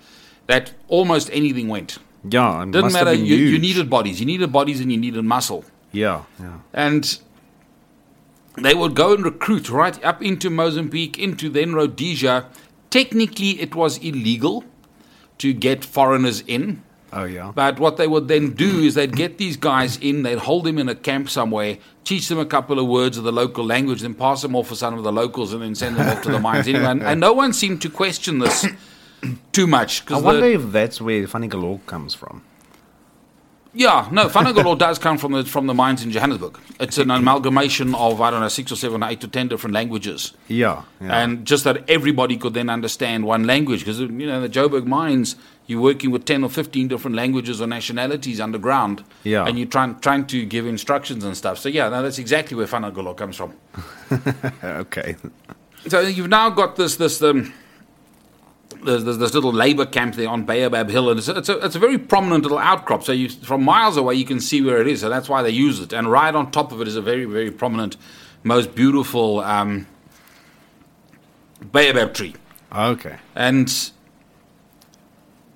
that 0.47 0.73
almost 0.89 1.31
anything 1.33 1.69
went. 1.69 1.97
Yeah. 2.29 2.63
It 2.63 2.73
Didn't 2.73 2.93
matter. 2.93 3.13
You, 3.13 3.37
you 3.37 3.59
needed 3.59 3.89
bodies. 3.89 4.21
You 4.21 4.27
needed 4.27 4.53
bodies, 4.53 4.81
and 4.81 4.91
you 4.91 4.99
needed 4.99 5.25
muscle. 5.25 5.65
Yeah. 5.93 6.25
Yeah. 6.39 6.59
And 6.73 7.19
they 8.57 8.75
would 8.75 8.95
go 8.95 9.15
and 9.15 9.25
recruit 9.25 9.71
right 9.71 10.03
up 10.05 10.23
into 10.23 10.51
Mozambique, 10.51 11.19
into 11.19 11.49
then 11.49 11.75
Rhodesia, 11.75 12.47
technically 12.91 13.61
it 13.61 13.75
was 13.75 13.99
illegal 13.99 14.65
to 15.39 15.53
get 15.53 15.85
foreigners 15.85 16.41
in. 16.43 16.83
Oh 17.13 17.25
yeah. 17.25 17.53
But 17.55 17.79
what 17.79 17.97
they 17.97 18.07
would 18.07 18.29
then 18.29 18.53
do 18.53 18.81
is 18.81 18.95
they'd 18.95 19.15
get 19.15 19.39
these 19.39 19.57
guys 19.57 19.97
in, 19.99 20.23
they'd 20.23 20.39
hold 20.39 20.65
them 20.65 20.79
in 20.79 20.89
a 20.89 20.95
camp 20.95 21.31
somewhere, 21.31 21.79
teach 22.05 22.29
them 22.29 22.39
a 22.39 22.47
couple 22.47 22.79
of 22.79 22.87
words 22.87 23.17
of 23.17 23.25
the 23.25 23.33
local 23.33 23.65
language, 23.65 24.01
then 24.03 24.15
pass 24.15 24.43
them 24.43 24.57
off 24.57 24.69
for 24.69 24.75
some 24.75 24.95
of 24.95 25.05
the 25.05 25.13
locals, 25.13 25.53
and 25.53 25.63
then 25.63 25.75
send 25.75 25.97
them 25.97 26.09
off 26.09 26.23
to 26.23 26.31
the 26.31 26.41
mines. 26.41 26.67
Anyway, 26.67 26.85
and, 26.85 27.03
and 27.03 27.21
no 27.21 27.33
one 27.33 27.53
seemed 27.53 27.81
to 27.83 27.91
question 27.91 28.39
this 28.39 28.67
too 29.53 29.67
much. 29.67 30.03
I 30.11 30.19
the- 30.19 30.25
wonder 30.25 30.47
if 30.47 30.73
that's 30.73 31.01
where 31.01 31.27
Funny 31.27 31.49
Galore 31.49 31.81
comes 31.87 32.15
from. 32.15 32.43
Yeah, 33.79 34.09
no, 34.11 34.29
Fanagalo 34.31 34.79
does 34.87 34.99
come 34.99 35.19
from 35.19 35.33
the 35.33 35.45
from 35.45 35.67
the 35.67 35.75
mines 35.75 36.03
in 36.03 36.11
Johannesburg. 36.11 36.59
It's 36.81 36.97
an 36.97 37.11
amalgamation 37.11 37.95
of 37.95 38.23
I 38.23 38.31
don't 38.31 38.41
know 38.41 38.49
six 38.49 38.73
or 38.73 38.77
seven, 38.77 39.03
or 39.05 39.09
eight 39.11 39.23
or 39.23 39.27
ten 39.27 39.49
different 39.49 39.75
languages, 39.75 40.33
Yeah. 40.49 40.85
yeah. 40.99 41.21
and 41.23 41.45
just 41.47 41.65
that 41.65 41.85
everybody 41.91 42.39
could 42.39 42.55
then 42.55 42.71
understand 42.71 43.27
one 43.27 43.45
language 43.47 43.81
because 43.81 44.01
you 44.01 44.09
know 44.09 44.41
the 44.41 44.49
Joburg 44.49 44.87
mines 44.87 45.37
you're 45.67 45.83
working 45.83 46.11
with 46.11 46.25
ten 46.25 46.43
or 46.43 46.49
fifteen 46.49 46.89
different 46.89 47.17
languages 47.17 47.61
or 47.61 47.67
nationalities 47.67 48.41
underground, 48.41 49.05
Yeah. 49.25 49.45
and 49.47 49.59
you're 49.59 49.69
trying 49.69 50.01
trying 50.01 50.25
to 50.29 50.47
give 50.47 50.67
instructions 50.67 51.23
and 51.23 51.37
stuff. 51.37 51.59
So 51.59 51.69
yeah, 51.69 51.91
no, 51.91 52.03
that's 52.03 52.19
exactly 52.19 52.57
where 52.57 52.67
Fanagalo 52.67 53.15
comes 53.15 53.37
from. 53.37 53.53
okay. 54.65 55.17
So 55.89 56.01
you've 56.01 56.29
now 56.31 56.49
got 56.49 56.77
this 56.77 56.97
this 56.97 57.21
um, 57.23 57.53
there's, 58.85 59.05
there's 59.05 59.19
this 59.19 59.35
little 59.35 59.53
labor 59.53 59.87
camp 59.87 60.15
there 60.17 60.29
on 60.29 60.45
Baobab 60.45 60.89
Hill, 60.91 61.11
and 61.11 61.19
it's 61.19 61.29
a, 61.29 61.37
it's 61.39 61.49
a, 61.49 61.59
it's 61.65 61.77
a 61.77 61.79
very 61.79 61.99
prominent 61.99 62.43
little 62.43 62.59
outcrop. 62.59 63.03
So 63.05 63.13
you, 63.13 63.29
from 63.29 63.63
miles 63.65 63.97
away, 63.97 64.15
you 64.15 64.25
can 64.25 64.41
see 64.41 64.61
where 64.63 64.81
it 64.81 64.87
is. 64.89 65.01
So 65.01 65.09
that's 65.09 65.29
why 65.29 65.43
they 65.43 65.51
use 65.51 65.81
it. 65.81 65.93
And 65.93 66.11
right 66.11 66.35
on 66.35 66.51
top 66.51 66.73
of 66.73 66.81
it 66.81 66.89
is 66.89 66.97
a 66.97 67.03
very 67.03 67.25
very 67.25 67.51
prominent, 67.51 67.97
most 68.43 68.75
beautiful 68.75 69.41
um, 69.41 69.87
Baobab 71.73 72.15
tree. 72.15 72.35
Okay. 72.75 73.17
And 73.35 73.91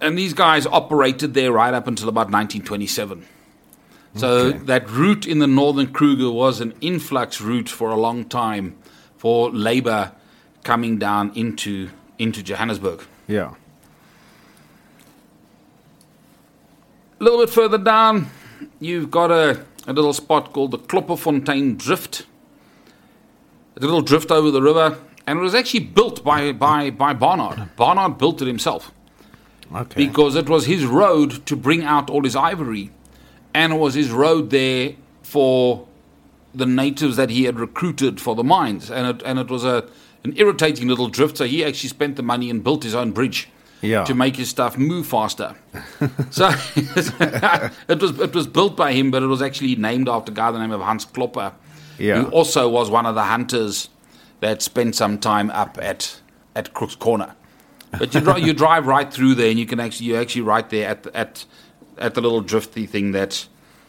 and 0.00 0.16
these 0.16 0.32
guys 0.32 0.66
operated 0.66 1.34
there 1.34 1.52
right 1.52 1.74
up 1.74 1.86
until 1.86 2.08
about 2.08 2.30
1927. 2.30 3.26
So 4.16 4.28
Okay. 4.28 4.58
that 4.64 4.90
route 4.90 5.26
in 5.26 5.38
the 5.38 5.46
northern 5.46 5.92
Kruger 5.92 6.30
was 6.30 6.60
an 6.60 6.74
influx 6.80 7.40
route 7.40 7.68
for 7.68 7.90
a 7.90 7.96
long 7.96 8.24
time 8.24 8.76
for 9.16 9.50
labor 9.50 10.12
coming 10.64 10.98
down 10.98 11.30
into 11.34 11.90
into 12.20 12.42
Johannesburg. 12.42 13.02
Yeah. 13.26 13.54
A 17.18 17.24
little 17.24 17.40
bit 17.40 17.50
further 17.50 17.78
down, 17.78 18.30
you've 18.78 19.10
got 19.10 19.30
a, 19.30 19.64
a 19.86 19.92
little 19.92 20.12
spot 20.12 20.52
called 20.52 20.70
the 20.70 20.78
Klopperfontein 20.78 21.78
Drift. 21.78 22.26
A 23.76 23.80
little 23.80 24.02
drift 24.02 24.30
over 24.30 24.50
the 24.50 24.60
river, 24.60 24.98
and 25.26 25.38
it 25.38 25.42
was 25.42 25.54
actually 25.54 25.80
built 25.80 26.22
by, 26.22 26.52
by, 26.52 26.90
by 26.90 27.14
Barnard. 27.14 27.74
Barnard 27.76 28.18
built 28.18 28.42
it 28.42 28.46
himself. 28.46 28.92
Okay. 29.72 30.08
because 30.08 30.34
it 30.34 30.48
was 30.48 30.66
his 30.66 30.84
road 30.84 31.46
to 31.46 31.54
bring 31.54 31.84
out 31.84 32.10
all 32.10 32.24
his 32.24 32.34
ivory, 32.34 32.90
and 33.54 33.72
it 33.72 33.76
was 33.76 33.94
his 33.94 34.10
road 34.10 34.50
there 34.50 34.94
for 35.22 35.86
the 36.52 36.66
natives 36.66 37.16
that 37.16 37.30
he 37.30 37.44
had 37.44 37.56
recruited 37.60 38.20
for 38.20 38.34
the 38.34 38.42
mines, 38.42 38.90
and 38.90 39.06
it 39.06 39.22
and 39.24 39.38
it 39.38 39.48
was 39.48 39.64
a 39.64 39.88
an 40.24 40.34
irritating 40.36 40.88
little 40.88 41.08
drift. 41.08 41.36
So 41.36 41.44
he 41.44 41.64
actually 41.64 41.88
spent 41.90 42.16
the 42.16 42.22
money 42.22 42.50
and 42.50 42.62
built 42.62 42.82
his 42.84 42.94
own 42.94 43.12
bridge. 43.12 43.48
Yeah. 43.82 44.04
To 44.04 44.14
make 44.14 44.36
his 44.36 44.50
stuff 44.50 44.76
move 44.76 45.06
faster, 45.06 45.56
so 46.30 46.50
it 46.76 47.98
was 48.02 48.20
it 48.20 48.34
was 48.34 48.46
built 48.46 48.76
by 48.76 48.92
him, 48.92 49.10
but 49.10 49.22
it 49.22 49.26
was 49.26 49.40
actually 49.40 49.74
named 49.74 50.06
after 50.06 50.30
a 50.32 50.34
guy 50.34 50.48
by 50.48 50.52
the 50.52 50.58
name 50.58 50.70
of 50.72 50.82
Hans 50.82 51.06
Klopper, 51.06 51.54
Yeah. 51.98 52.24
who 52.24 52.28
also 52.30 52.68
was 52.68 52.90
one 52.90 53.06
of 53.06 53.14
the 53.14 53.22
hunters 53.22 53.88
that 54.40 54.60
spent 54.60 54.96
some 54.96 55.16
time 55.18 55.48
up 55.52 55.78
at 55.80 56.20
at 56.54 56.74
Crook's 56.74 56.94
Corner. 56.94 57.34
But 57.98 58.12
you, 58.14 58.20
dri- 58.20 58.42
you 58.42 58.52
drive 58.52 58.86
right 58.86 59.10
through 59.10 59.36
there, 59.36 59.48
and 59.48 59.58
you 59.58 59.64
can 59.64 59.80
actually 59.80 60.08
you're 60.08 60.20
actually 60.20 60.42
right 60.42 60.68
there 60.68 60.86
at 60.86 61.02
the, 61.04 61.16
at 61.16 61.46
at 61.96 62.12
the 62.12 62.20
little 62.20 62.42
drifty 62.42 62.84
thing 62.84 63.12
that 63.12 63.46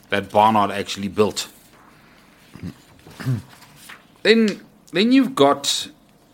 that 0.07 0.31
Barnard 0.31 0.71
actually 0.71 1.09
built. 1.09 1.49
then 4.23 4.61
then 4.93 5.11
you've 5.11 5.35
got 5.35 5.89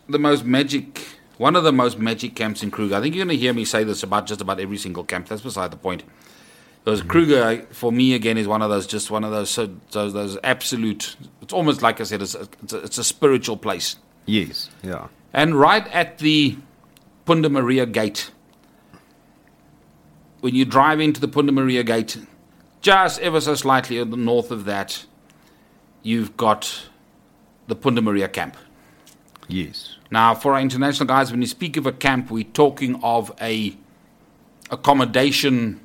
the 0.09 0.19
most 0.19 0.45
magic 0.45 1.05
one 1.37 1.55
of 1.55 1.63
the 1.63 1.71
most 1.71 1.99
magic 1.99 2.35
camps 2.35 2.63
in 2.63 2.71
Kruger. 2.71 2.95
I 2.95 3.01
think 3.01 3.15
you're 3.15 3.25
going 3.25 3.37
to 3.37 3.41
hear 3.41 3.53
me 3.53 3.63
say 3.63 3.83
this 3.83 4.03
about 4.03 4.25
just 4.25 4.41
about 4.41 4.59
every 4.59 4.77
single 4.77 5.03
camp. 5.03 5.27
That's 5.27 5.41
beside 5.41 5.71
the 5.71 5.77
point. 5.77 6.03
Because 6.83 7.01
mm-hmm. 7.01 7.09
Kruger, 7.09 7.67
for 7.71 7.91
me, 7.91 8.15
again, 8.15 8.37
is 8.37 8.47
one 8.47 8.61
of 8.61 8.69
those 8.69 8.87
just 8.87 9.11
one 9.11 9.23
of 9.23 9.31
those 9.31 9.49
so, 9.49 9.69
those, 9.91 10.13
those 10.13 10.37
absolute. 10.43 11.15
It's 11.41 11.53
almost 11.53 11.81
like 11.81 12.01
I 12.01 12.05
said, 12.05 12.21
it's 12.21 12.35
a, 12.35 12.47
it's 12.63 12.73
a, 12.73 12.77
it's 12.79 12.97
a 12.97 13.03
spiritual 13.03 13.57
place. 13.57 13.97
Yes. 14.25 14.69
Yeah. 14.81 15.07
And 15.33 15.55
right 15.55 15.87
at 15.93 16.17
the 16.19 16.57
Punda 17.25 17.51
Maria 17.51 17.85
Gate, 17.85 18.31
when 20.39 20.55
you 20.55 20.65
drive 20.65 20.99
into 20.99 21.21
the 21.21 21.27
Punda 21.27 21.51
Maria 21.51 21.83
Gate, 21.83 22.17
just 22.81 23.19
ever 23.19 23.41
so 23.41 23.53
slightly 23.53 24.03
north 24.03 24.49
of 24.49 24.65
that, 24.65 25.05
you've 26.01 26.35
got 26.37 26.87
the 27.67 27.75
Punda 27.75 28.01
Maria 28.01 28.27
camp. 28.27 28.57
Yes. 29.47 29.96
Now, 30.09 30.33
for 30.35 30.53
our 30.53 30.61
international 30.61 31.07
guys, 31.07 31.31
when 31.31 31.41
you 31.41 31.47
speak 31.47 31.77
of 31.77 31.85
a 31.85 31.91
camp, 31.91 32.31
we're 32.31 32.43
talking 32.45 33.01
of 33.03 33.31
a 33.41 33.75
accommodation 34.71 35.81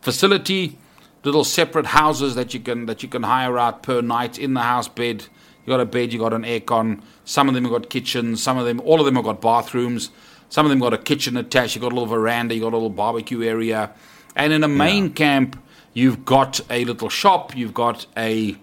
facility, 0.00 0.78
little 1.24 1.44
separate 1.44 1.86
houses 1.86 2.34
that 2.34 2.54
you 2.54 2.60
can 2.60 2.86
that 2.86 3.02
you 3.02 3.08
can 3.08 3.22
hire 3.22 3.58
out 3.58 3.82
per 3.82 4.00
night 4.00 4.38
in 4.38 4.54
the 4.54 4.62
house 4.62 4.88
bed. 4.88 5.26
You 5.64 5.72
got 5.72 5.80
a 5.80 5.84
bed, 5.84 6.12
you 6.12 6.18
got 6.18 6.32
an 6.32 6.44
aircon. 6.44 7.02
Some 7.24 7.48
of 7.48 7.54
them 7.54 7.64
have 7.64 7.72
got 7.72 7.90
kitchens. 7.90 8.42
Some 8.42 8.56
of 8.56 8.64
them, 8.64 8.80
all 8.80 9.00
of 9.00 9.06
them 9.06 9.16
have 9.16 9.24
got 9.24 9.42
bathrooms. 9.42 10.10
Some 10.48 10.64
of 10.64 10.70
them 10.70 10.78
got 10.78 10.94
a 10.94 10.98
kitchen 10.98 11.36
attached. 11.36 11.74
You 11.74 11.82
got 11.82 11.92
a 11.92 11.94
little 11.94 12.06
veranda. 12.06 12.54
You 12.54 12.62
got 12.62 12.72
a 12.72 12.76
little 12.76 12.88
barbecue 12.88 13.42
area. 13.42 13.90
And 14.34 14.52
in 14.52 14.64
a 14.64 14.68
main 14.68 15.12
camp, 15.12 15.62
you've 15.92 16.24
got 16.24 16.60
a 16.70 16.86
little 16.86 17.10
shop. 17.10 17.54
You've 17.54 17.74
got 17.74 18.06
a 18.16 18.56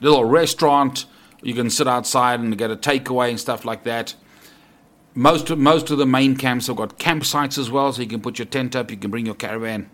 little 0.00 0.24
restaurant. 0.24 1.06
You 1.42 1.54
can 1.54 1.70
sit 1.70 1.86
outside 1.86 2.40
and 2.40 2.56
get 2.56 2.70
a 2.70 2.76
takeaway 2.76 3.30
and 3.30 3.38
stuff 3.38 3.64
like 3.64 3.84
that. 3.84 4.14
Most 5.14 5.50
of, 5.50 5.58
most 5.58 5.90
of 5.90 5.98
the 5.98 6.06
main 6.06 6.36
camps 6.36 6.66
have 6.66 6.76
got 6.76 6.98
campsites 6.98 7.58
as 7.58 7.70
well, 7.70 7.92
so 7.92 8.02
you 8.02 8.08
can 8.08 8.20
put 8.20 8.38
your 8.38 8.46
tent 8.46 8.76
up. 8.76 8.90
You 8.90 8.96
can 8.96 9.10
bring 9.10 9.26
your 9.26 9.34
caravan. 9.34 9.90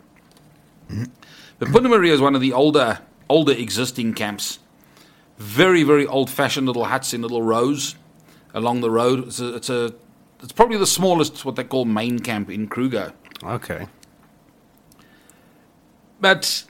Mm-hmm. 0.90 1.04
But 1.58 1.68
Punda 1.68 1.88
Maria 1.88 2.12
is 2.12 2.20
one 2.20 2.34
of 2.34 2.40
the 2.40 2.52
older 2.52 2.98
older 3.28 3.52
existing 3.52 4.14
camps. 4.14 4.58
Very 5.38 5.82
very 5.82 6.06
old 6.06 6.30
fashioned 6.30 6.66
little 6.66 6.84
huts 6.84 7.14
in 7.14 7.22
little 7.22 7.42
rows 7.42 7.96
along 8.52 8.80
the 8.80 8.90
road. 8.90 9.26
It's 9.28 9.40
a, 9.40 9.54
it's 9.54 9.70
a 9.70 9.94
it's 10.42 10.52
probably 10.52 10.76
the 10.76 10.86
smallest 10.86 11.44
what 11.44 11.56
they 11.56 11.64
call 11.64 11.84
main 11.84 12.18
camp 12.18 12.50
in 12.50 12.68
Kruger. 12.68 13.12
Okay. 13.42 13.86
But 16.20 16.64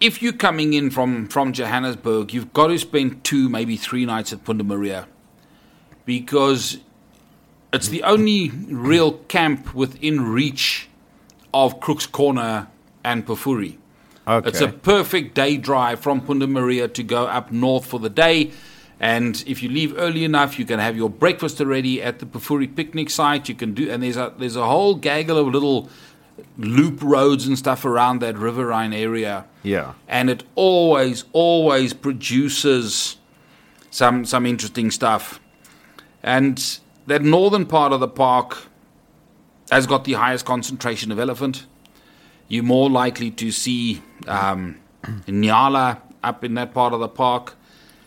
if 0.00 0.22
you're 0.22 0.32
coming 0.32 0.72
in 0.72 0.90
from, 0.90 1.28
from 1.28 1.52
Johannesburg, 1.52 2.32
you've 2.32 2.52
got 2.52 2.68
to 2.68 2.78
spend 2.78 3.22
two, 3.22 3.48
maybe 3.48 3.76
three 3.76 4.06
nights 4.06 4.32
at 4.32 4.44
Punda 4.44 4.66
Maria 4.66 5.06
because 6.06 6.78
it's 7.72 7.88
the 7.88 8.02
only 8.02 8.50
real 8.50 9.12
camp 9.12 9.74
within 9.74 10.22
reach 10.22 10.88
of 11.52 11.80
Crook's 11.80 12.06
Corner 12.06 12.68
and 13.04 13.26
Pafuri. 13.26 13.76
Okay. 14.26 14.48
It's 14.48 14.60
a 14.60 14.68
perfect 14.68 15.34
day 15.34 15.56
drive 15.56 16.00
from 16.00 16.20
Punda 16.22 16.48
Maria 16.48 16.88
to 16.88 17.02
go 17.02 17.26
up 17.26 17.52
north 17.52 17.86
for 17.86 18.00
the 18.00 18.10
day. 18.10 18.52
And 18.98 19.42
if 19.46 19.62
you 19.62 19.70
leave 19.70 19.98
early 19.98 20.24
enough, 20.24 20.58
you 20.58 20.64
can 20.66 20.78
have 20.78 20.96
your 20.96 21.08
breakfast 21.08 21.60
already 21.60 22.02
at 22.02 22.18
the 22.18 22.26
Pafuri 22.26 22.74
picnic 22.74 23.08
site. 23.08 23.48
You 23.48 23.54
can 23.54 23.72
do, 23.72 23.90
and 23.90 24.02
there's 24.02 24.18
a 24.18 24.34
there's 24.36 24.56
a 24.56 24.66
whole 24.66 24.94
gaggle 24.94 25.38
of 25.38 25.46
little 25.48 25.88
loop 26.58 27.02
roads 27.02 27.46
and 27.46 27.58
stuff 27.58 27.84
around 27.84 28.20
that 28.20 28.36
riverine 28.36 28.92
area. 28.92 29.44
Yeah. 29.62 29.94
And 30.08 30.30
it 30.30 30.44
always, 30.54 31.24
always 31.32 31.92
produces 31.92 33.16
some 33.90 34.24
some 34.24 34.46
interesting 34.46 34.90
stuff. 34.90 35.40
And 36.22 36.78
that 37.06 37.22
northern 37.22 37.66
part 37.66 37.92
of 37.92 38.00
the 38.00 38.08
park 38.08 38.68
has 39.70 39.86
got 39.86 40.04
the 40.04 40.14
highest 40.14 40.44
concentration 40.44 41.12
of 41.12 41.18
elephant. 41.18 41.66
You're 42.48 42.64
more 42.64 42.90
likely 42.90 43.30
to 43.32 43.52
see 43.52 44.02
um, 44.26 44.80
Nyala 45.04 46.00
up 46.22 46.44
in 46.44 46.54
that 46.54 46.74
part 46.74 46.92
of 46.92 47.00
the 47.00 47.08
park. 47.08 47.54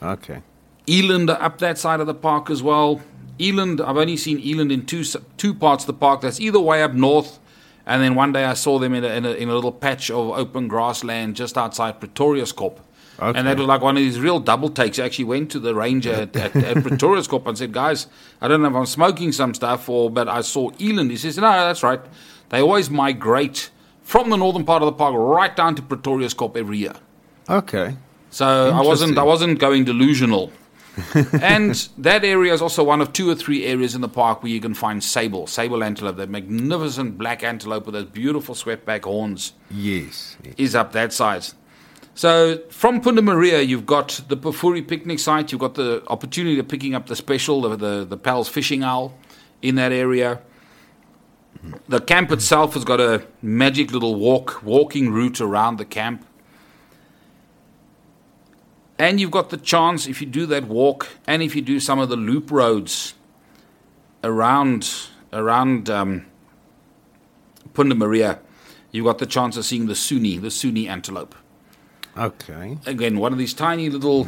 Okay. 0.02 0.42
Eland 0.88 1.30
up 1.30 1.60
that 1.60 1.78
side 1.78 2.02
of 2.02 2.08
the 2.08 2.14
park 2.14 2.50
as 2.50 2.62
well. 2.62 3.02
Eland, 3.40 3.82
I've 3.82 3.98
only 3.98 4.18
seen 4.18 4.40
Eland 4.40 4.72
in 4.72 4.86
two 4.86 5.04
two 5.38 5.54
parts 5.54 5.84
of 5.84 5.88
the 5.88 5.94
park. 5.94 6.22
That's 6.22 6.40
either 6.40 6.60
way 6.60 6.84
up 6.84 6.94
north, 6.94 7.40
and 7.86 8.02
then 8.02 8.16
one 8.16 8.32
day 8.32 8.46
I 8.46 8.54
saw 8.54 8.80
them 8.80 8.94
in 8.94 9.04
a, 9.04 9.08
in 9.08 9.26
a, 9.26 9.32
in 9.32 9.50
a 9.50 9.54
little 9.54 9.72
patch 9.72 10.10
of 10.10 10.32
open 10.38 10.68
grassland 10.68 11.36
just 11.36 11.58
outside 11.58 12.00
Pretoriuskop. 12.00 12.80
Okay. 13.20 13.38
And 13.38 13.48
that 13.48 13.58
was 13.58 13.68
like 13.68 13.82
one 13.82 13.96
of 13.96 14.02
these 14.02 14.20
real 14.20 14.40
double 14.40 14.70
takes. 14.70 14.98
I 14.98 15.06
actually 15.06 15.26
went 15.26 15.52
to 15.52 15.60
the 15.60 15.76
ranger 15.76 16.14
at, 16.14 16.36
at, 16.36 16.56
at 16.56 16.78
Pretoriuskop 16.78 17.46
and 17.46 17.58
said, 17.58 17.72
"Guys, 17.72 18.08
I 18.42 18.48
don't 18.48 18.62
know 18.62 18.70
if 18.70 18.76
I'm 18.76 18.86
smoking 18.86 19.32
some 19.32 19.54
stuff 19.54 19.88
or, 19.88 20.10
but 20.10 20.28
I 20.28 20.42
saw 20.42 20.72
Eland." 20.80 21.12
He 21.12 21.18
says, 21.18 21.38
"No, 21.38 21.44
that's 21.44 21.84
right. 21.84 22.02
They 22.50 22.62
always 22.62 22.90
migrate 22.90 23.70
from 24.02 24.30
the 24.30 24.36
northern 24.36 24.66
part 24.66 24.82
of 24.82 24.88
the 24.88 24.94
park 24.94 25.14
right 25.16 25.56
down 25.56 25.76
to 25.76 25.82
Pretoriuskop 25.82 26.58
every 26.58 26.80
year." 26.80 26.96
Okay. 27.50 27.96
So 28.32 28.72
I 28.72 28.82
wasn't 28.82 29.18
I 29.18 29.24
wasn't 29.24 29.60
going 29.60 29.84
delusional. 29.84 30.52
and 31.42 31.90
that 31.98 32.24
area 32.24 32.54
is 32.54 32.62
also 32.62 32.84
one 32.84 33.02
of 33.02 33.14
two 33.14 33.30
or 33.30 33.36
three 33.36 33.66
areas 33.66 33.96
in 33.96 34.02
the 34.02 34.10
park 34.10 34.44
where 34.44 34.52
you 34.52 34.62
can 34.62 34.74
find 34.74 35.04
sable, 35.04 35.48
sable 35.48 35.84
antelope, 35.84 36.18
that 36.18 36.30
magnificent 36.30 37.18
black 37.18 37.44
antelope 37.44 37.86
with 37.86 37.94
those 37.94 38.06
beautiful 38.06 38.54
swept-back 38.54 39.06
horns 39.06 39.54
Yes. 39.72 40.38
is 40.58 40.76
up 40.76 40.92
that 40.92 41.12
side. 41.12 41.46
So 42.16 42.60
from 42.70 43.02
Punda 43.02 43.24
Maria, 43.24 43.62
you've 43.62 43.88
got 43.88 44.22
the 44.28 44.38
Pafuri 44.38 44.88
picnic 44.88 45.18
site. 45.18 45.52
You've 45.52 45.62
got 45.62 45.74
the 45.74 46.04
opportunity 46.10 46.60
of 46.60 46.68
picking 46.68 46.94
up 46.94 47.08
the 47.08 47.16
special, 47.16 47.62
the 47.62 47.76
the, 47.76 48.06
the 48.06 48.18
Pel's 48.18 48.48
fishing 48.48 48.84
owl, 48.84 49.18
in 49.64 49.76
that 49.76 49.92
area. 49.92 50.42
The 51.88 52.02
camp 52.02 52.32
itself 52.32 52.74
has 52.76 52.84
got 52.84 53.00
a 53.00 53.26
magic 53.42 53.92
little 53.92 54.16
walk 54.16 54.62
walking 54.64 55.12
route 55.12 55.42
around 55.42 55.78
the 55.78 55.86
camp. 55.86 56.26
And 59.00 59.20
you've 59.20 59.32
got 59.32 59.50
the 59.50 59.58
chance, 59.58 60.08
if 60.08 60.22
you 60.22 60.28
do 60.28 60.46
that 60.48 60.66
walk, 60.66 61.10
and 61.26 61.42
if 61.42 61.56
you 61.56 61.62
do 61.62 61.80
some 61.80 62.00
of 62.00 62.10
the 62.10 62.16
loop 62.16 62.52
roads 62.52 63.16
around 64.24 65.08
around 65.32 65.90
um, 65.90 66.26
Punda 67.74 67.98
Maria, 67.98 68.40
you've 68.92 69.06
got 69.06 69.18
the 69.18 69.26
chance 69.26 69.58
of 69.58 69.66
seeing 69.66 69.88
the 69.88 69.94
Suni, 69.94 70.40
the 70.40 70.48
Suni 70.48 70.88
antelope. 70.88 71.36
Okay. 72.16 72.78
Again, 72.86 73.18
one 73.18 73.34
of 73.34 73.40
these 73.40 73.54
tiny 73.54 73.90
little 73.90 74.28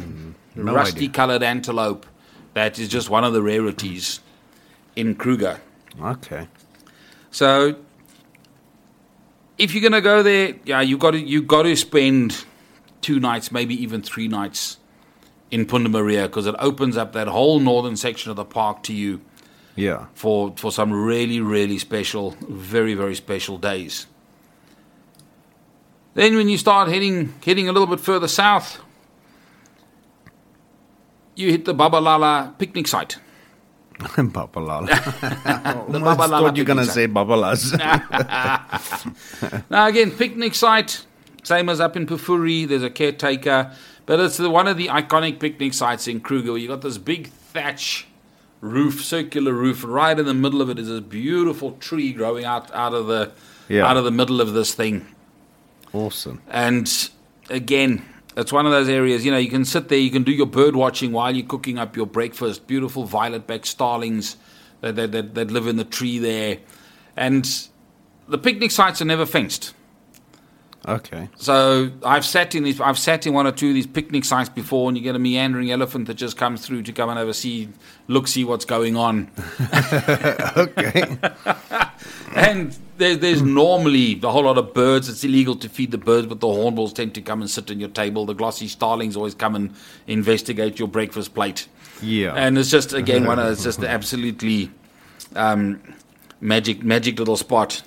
no 0.56 0.74
rusty 0.74 1.08
colored 1.08 1.42
antelope 1.42 2.06
that 2.54 2.78
is 2.78 2.88
just 2.88 3.08
one 3.08 3.22
of 3.22 3.32
the 3.32 3.42
rarities 3.42 4.20
in 4.96 5.14
Kruger. 5.14 5.60
Okay. 6.00 6.48
So 7.30 7.76
if 9.58 9.74
you're 9.74 9.82
gonna 9.82 10.00
go 10.00 10.22
there, 10.22 10.54
yeah, 10.64 10.80
you 10.80 10.98
got 10.98 11.12
to 11.12 11.20
you 11.20 11.42
got 11.42 11.62
to 11.62 11.76
spend 11.76 12.44
two 13.06 13.18
nights, 13.20 13.52
maybe 13.52 13.74
even 13.84 14.02
three 14.02 14.28
nights 14.28 14.78
in 15.50 15.64
Punda 15.64 15.88
Maria 15.90 16.22
because 16.28 16.46
it 16.46 16.56
opens 16.58 16.96
up 16.96 17.12
that 17.12 17.28
whole 17.28 17.60
northern 17.60 17.96
section 17.96 18.30
of 18.30 18.36
the 18.36 18.44
park 18.44 18.82
to 18.82 18.92
you 18.92 19.20
Yeah. 19.76 20.06
for 20.14 20.52
for 20.56 20.72
some 20.72 20.90
really 20.92 21.40
really 21.40 21.78
special, 21.78 22.34
very 22.48 22.94
very 22.94 23.14
special 23.14 23.56
days. 23.58 24.06
Then 26.14 26.34
when 26.34 26.48
you 26.48 26.58
start 26.58 26.88
heading 26.88 27.34
heading 27.44 27.68
a 27.68 27.72
little 27.72 27.86
bit 27.86 28.00
further 28.00 28.28
south, 28.28 28.80
you 31.36 31.50
hit 31.50 31.64
the 31.64 31.74
Babalala 31.74 32.58
picnic 32.58 32.88
site. 32.88 33.18
Babalala. 34.36 34.88
The 35.92 35.98
I 36.02 36.02
Babalala 36.02 36.40
thought 36.40 36.56
you 36.56 36.64
were 36.64 36.74
going 36.74 36.84
to 36.86 36.92
say 36.92 37.06
babalas. 37.06 37.72
Now 39.70 39.86
again, 39.86 40.10
picnic 40.10 40.54
site, 40.54 41.05
same 41.46 41.68
as 41.68 41.80
up 41.80 41.96
in 41.96 42.06
Pafuri. 42.06 42.66
There's 42.66 42.82
a 42.82 42.90
caretaker, 42.90 43.72
but 44.04 44.18
it's 44.18 44.36
the, 44.36 44.50
one 44.50 44.66
of 44.66 44.76
the 44.76 44.88
iconic 44.88 45.38
picnic 45.38 45.74
sites 45.74 46.08
in 46.08 46.18
Kruger. 46.20 46.58
You 46.58 46.66
got 46.66 46.80
this 46.82 46.98
big 46.98 47.28
thatch 47.28 48.08
roof, 48.60 49.04
circular 49.04 49.52
roof, 49.52 49.84
and 49.84 49.94
right 49.94 50.18
in 50.18 50.26
the 50.26 50.34
middle 50.34 50.60
of 50.60 50.68
it 50.70 50.78
is 50.78 50.88
this 50.88 51.00
beautiful 51.00 51.72
tree 51.78 52.12
growing 52.12 52.44
out 52.44 52.74
out 52.74 52.94
of 52.94 53.06
the 53.06 53.30
Yeah. 53.68 53.86
out 53.86 53.96
of 53.96 54.02
the 54.04 54.10
middle 54.10 54.40
of 54.40 54.54
this 54.54 54.74
thing. 54.74 55.06
awesome. 55.92 56.42
And 56.50 56.92
again, 57.48 58.04
it's 58.36 58.52
one 58.52 58.66
of 58.66 58.72
those 58.72 58.88
areas, 58.88 59.24
you 59.24 59.30
know, 59.30 59.38
you 59.38 59.48
can 59.48 59.64
sit 59.64 59.88
there, 59.88 59.98
you 59.98 60.10
can 60.10 60.24
do 60.24 60.32
your 60.32 60.46
bird 60.46 60.74
watching 60.74 61.12
while 61.12 61.34
you're 61.34 61.46
cooking 61.46 61.78
up 61.78 61.96
your 61.96 62.06
breakfast. 62.06 62.66
Beautiful 62.66 63.04
violet 63.04 63.46
backed 63.46 63.66
starlings 63.66 64.36
that, 64.80 64.96
that, 64.96 65.12
that, 65.12 65.34
that 65.36 65.50
live 65.52 65.66
in 65.68 65.76
the 65.76 65.84
tree 65.84 66.18
there. 66.18 66.58
And 67.16 67.48
the 68.28 68.36
picnic 68.36 68.72
sites 68.72 69.00
are 69.00 69.06
never 69.06 69.24
fenced. 69.24 69.72
Okay. 70.86 71.28
So 71.36 71.90
I've 72.04 72.24
sat 72.24 72.54
in 72.54 72.62
these, 72.62 72.80
I've 72.80 72.98
sat 72.98 73.26
in 73.26 73.34
one 73.34 73.46
or 73.46 73.52
two 73.52 73.68
of 73.68 73.74
these 73.74 73.86
picnic 73.86 74.24
sites 74.24 74.48
before, 74.48 74.88
and 74.88 74.96
you 74.96 75.02
get 75.02 75.16
a 75.16 75.18
meandering 75.18 75.70
elephant 75.70 76.06
that 76.06 76.14
just 76.14 76.36
comes 76.36 76.64
through 76.64 76.82
to 76.82 76.92
come 76.92 77.08
and 77.08 77.18
have 77.18 77.28
a 77.28 77.34
see, 77.34 77.68
look, 78.06 78.28
see 78.28 78.44
what's 78.44 78.64
going 78.64 78.96
on. 78.96 79.30
Okay. 80.56 81.18
And 82.34 82.76
there, 82.98 83.16
there's 83.16 83.40
normally 83.40 84.20
a 84.22 84.30
whole 84.30 84.44
lot 84.44 84.58
of 84.58 84.74
birds. 84.74 85.08
It's 85.08 85.24
illegal 85.24 85.56
to 85.56 85.68
feed 85.70 85.90
the 85.90 85.98
birds, 85.98 86.26
but 86.26 86.40
the 86.40 86.46
hornbills 86.46 86.92
tend 86.92 87.14
to 87.14 87.22
come 87.22 87.40
and 87.40 87.50
sit 87.50 87.70
on 87.70 87.80
your 87.80 87.88
table. 87.88 88.26
The 88.26 88.34
glossy 88.34 88.68
starlings 88.68 89.16
always 89.16 89.34
come 89.34 89.54
and 89.54 89.74
investigate 90.06 90.78
your 90.78 90.88
breakfast 90.88 91.34
plate. 91.34 91.66
Yeah. 92.02 92.34
And 92.34 92.58
it's 92.58 92.70
just 92.70 92.92
again 92.92 93.24
one 93.24 93.38
of 93.38 93.50
it's 93.50 93.64
just 93.64 93.82
absolutely 93.84 94.70
um, 95.34 95.80
magic 96.40 96.82
magic 96.82 97.18
little 97.18 97.38
spot. 97.38 97.82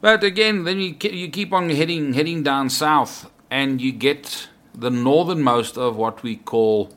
But 0.00 0.22
again, 0.22 0.64
then 0.64 0.78
you 0.78 0.96
you 1.02 1.28
keep 1.28 1.52
on 1.52 1.70
heading 1.70 2.12
heading 2.12 2.42
down 2.42 2.70
south, 2.70 3.30
and 3.50 3.80
you 3.80 3.92
get 3.92 4.48
the 4.74 4.90
northernmost 4.90 5.76
of 5.76 5.96
what 5.96 6.22
we 6.22 6.36
call 6.36 6.94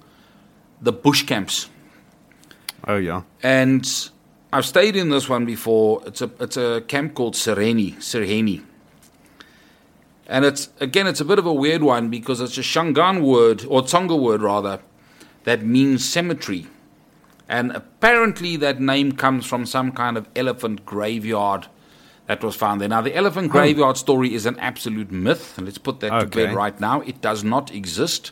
the 0.82 0.91
bush 0.91 1.24
camps. 1.24 1.70
oh, 2.88 2.97
yeah. 2.97 3.24
And 3.41 3.88
I've 4.54 4.66
stayed 4.66 4.95
in 4.95 5.10
this 5.10 5.30
one 5.30 5.45
before. 5.45 6.02
It's 6.06 6.22
a 6.22 6.30
it's 6.39 6.58
a 6.58 6.82
camp 6.88 7.16
called 7.16 7.36
Sirheni, 7.36 7.95
Sirheni. 7.97 8.64
And 10.28 10.45
it's 10.45 10.70
again 10.80 11.08
it's 11.08 11.22
a 11.22 11.26
bit 11.26 11.39
of 11.39 11.45
a 11.45 11.54
weird 11.54 11.84
one 11.84 12.10
because 12.10 12.39
it's 12.39 12.58
a 12.58 12.62
Shangan 12.62 13.22
word 13.22 13.66
or 13.68 13.82
Tsonga 13.82 14.20
word 14.20 14.41
rather 14.41 14.80
that 15.43 15.64
means 15.66 16.08
cemetery. 16.08 16.68
And 17.49 17.72
apparently 17.72 18.56
that 18.58 18.80
name 18.80 19.14
comes 19.14 19.45
from 19.45 19.66
some 19.66 19.91
kind 19.91 20.18
of 20.18 20.30
elephant 20.36 20.86
graveyard 20.86 21.68
that 22.32 22.45
was 22.45 22.55
found 22.55 22.79
there. 22.79 22.88
Now 22.88 23.01
the 23.01 23.13
elephant 23.13 23.49
oh. 23.49 23.51
graveyard 23.51 23.97
story 23.97 24.34
is 24.34 24.45
an 24.45 24.57
absolute 24.59 25.11
myth, 25.11 25.57
and 25.57 25.65
let's 25.67 25.77
put 25.77 25.99
that 25.99 26.17
to 26.17 26.25
bed 26.25 26.55
right 26.55 26.79
now. 26.79 27.01
It 27.01 27.19
does 27.19 27.43
not 27.43 27.73
exist. 27.73 28.32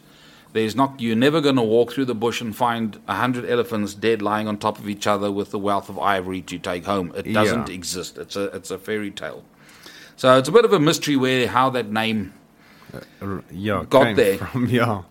There's 0.53 0.73
not. 0.73 1.01
You're 1.01 1.17
never 1.17 1.41
going 1.41 1.57
to 1.57 1.61
walk 1.61 1.91
through 1.91 2.05
the 2.05 2.15
bush 2.15 2.39
and 2.39 2.55
find 2.55 2.97
a 3.09 3.15
hundred 3.15 3.49
elephants 3.49 3.93
dead 3.93 4.21
lying 4.21 4.47
on 4.47 4.57
top 4.57 4.79
of 4.79 4.87
each 4.87 5.05
other 5.05 5.29
with 5.29 5.51
the 5.51 5.59
wealth 5.59 5.89
of 5.89 5.99
ivory 5.99 6.41
to 6.43 6.57
take 6.57 6.85
home. 6.85 7.11
It 7.13 7.33
doesn't 7.33 7.67
Yeah. 7.67 7.75
exist. 7.75 8.17
It's 8.17 8.37
a 8.37 8.45
it's 8.55 8.71
a 8.71 8.77
fairy 8.77 9.11
tale. 9.11 9.43
So 10.15 10.37
it's 10.37 10.47
a 10.47 10.51
bit 10.53 10.63
of 10.63 10.71
a 10.71 10.79
mystery 10.79 11.17
where 11.17 11.47
how 11.47 11.69
that 11.71 11.91
name. 11.91 12.31
Uh, 12.93 12.99
r- 13.21 13.43
Yeah. 13.51 13.83
Got 13.89 14.05
came 14.05 14.15
there. 14.15 14.37
From, 14.37 14.65
yeah. 14.79 15.01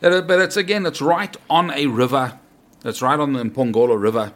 But 0.00 0.26
but 0.26 0.40
it's 0.40 0.56
again, 0.56 0.86
it's 0.86 1.02
right 1.02 1.36
on 1.50 1.70
a 1.72 1.88
river. 1.88 2.38
It's 2.86 3.02
right 3.02 3.20
on 3.20 3.34
the 3.34 3.44
Mphongolo 3.44 4.00
River. 4.00 4.32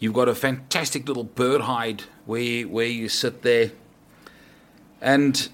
You've 0.00 0.14
got 0.14 0.28
a 0.28 0.34
fantastic 0.34 1.06
little 1.06 1.24
bird 1.24 1.60
hide 1.62 2.02
where 2.26 2.62
where 2.64 2.86
you 2.86 3.08
sit 3.08 3.42
there, 3.42 3.70
and 5.00 5.48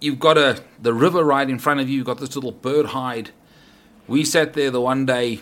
you've 0.00 0.18
got 0.18 0.38
a 0.38 0.62
the 0.80 0.92
river 0.94 1.22
right 1.24 1.48
in 1.48 1.58
front 1.58 1.80
of 1.80 1.88
you. 1.88 1.98
You've 1.98 2.06
got 2.06 2.18
this 2.18 2.34
little 2.34 2.52
bird 2.52 2.86
hide. 2.86 3.30
We 4.08 4.24
sat 4.24 4.54
there 4.54 4.70
the 4.70 4.80
one 4.80 5.04
day, 5.04 5.40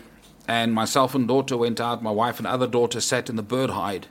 and 0.49 0.75
myself 0.75 1.15
and 1.15 1.29
daughter 1.29 1.57
went 1.57 1.81
out. 1.81 2.03
My 2.03 2.11
wife 2.11 2.39
and 2.39 2.47
other 2.47 2.67
daughter 2.67 3.01
sat 3.01 3.31
in 3.31 3.37
the 3.37 3.43
bird 3.43 3.71
hide, 3.71 4.09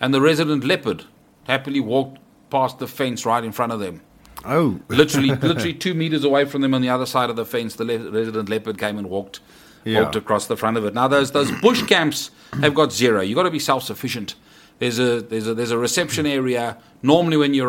and 0.00 0.12
the 0.12 0.20
resident 0.20 0.62
leopard 0.64 1.04
happily 1.44 1.80
walked 1.80 2.18
past 2.50 2.78
the 2.78 2.86
fence 2.86 3.24
right 3.26 3.42
in 3.44 3.50
front 3.52 3.72
of 3.72 3.80
them 3.80 4.00
Oh. 4.44 4.78
literally 4.88 5.28
literally 5.42 5.74
two 5.74 5.92
meters 5.94 6.22
away 6.22 6.44
from 6.44 6.60
them 6.60 6.72
on 6.74 6.82
the 6.82 6.88
other 6.88 7.06
side 7.06 7.28
of 7.30 7.36
the 7.36 7.44
fence 7.44 7.74
the 7.74 7.84
le- 7.84 8.10
resident 8.10 8.48
leopard 8.48 8.78
came 8.78 8.96
and 8.96 9.08
walked 9.10 9.40
Yeah. 9.84 10.10
across 10.14 10.46
the 10.46 10.56
front 10.56 10.76
of 10.76 10.84
it. 10.84 10.94
Now 10.94 11.08
those 11.08 11.32
those 11.32 11.50
bush 11.60 11.82
camps 11.82 12.30
have 12.60 12.74
got 12.74 12.92
zero. 12.92 13.20
You've 13.20 13.36
got 13.36 13.42
to 13.44 13.50
be 13.50 13.58
self-sufficient 13.58 14.34
there's 14.78 14.98
a 14.98 15.20
there's 15.22 15.46
a 15.46 15.54
there's 15.54 15.70
a 15.70 15.78
reception 15.78 16.26
area 16.26 16.76
normally 17.02 17.36
when 17.36 17.54
you 17.54 17.64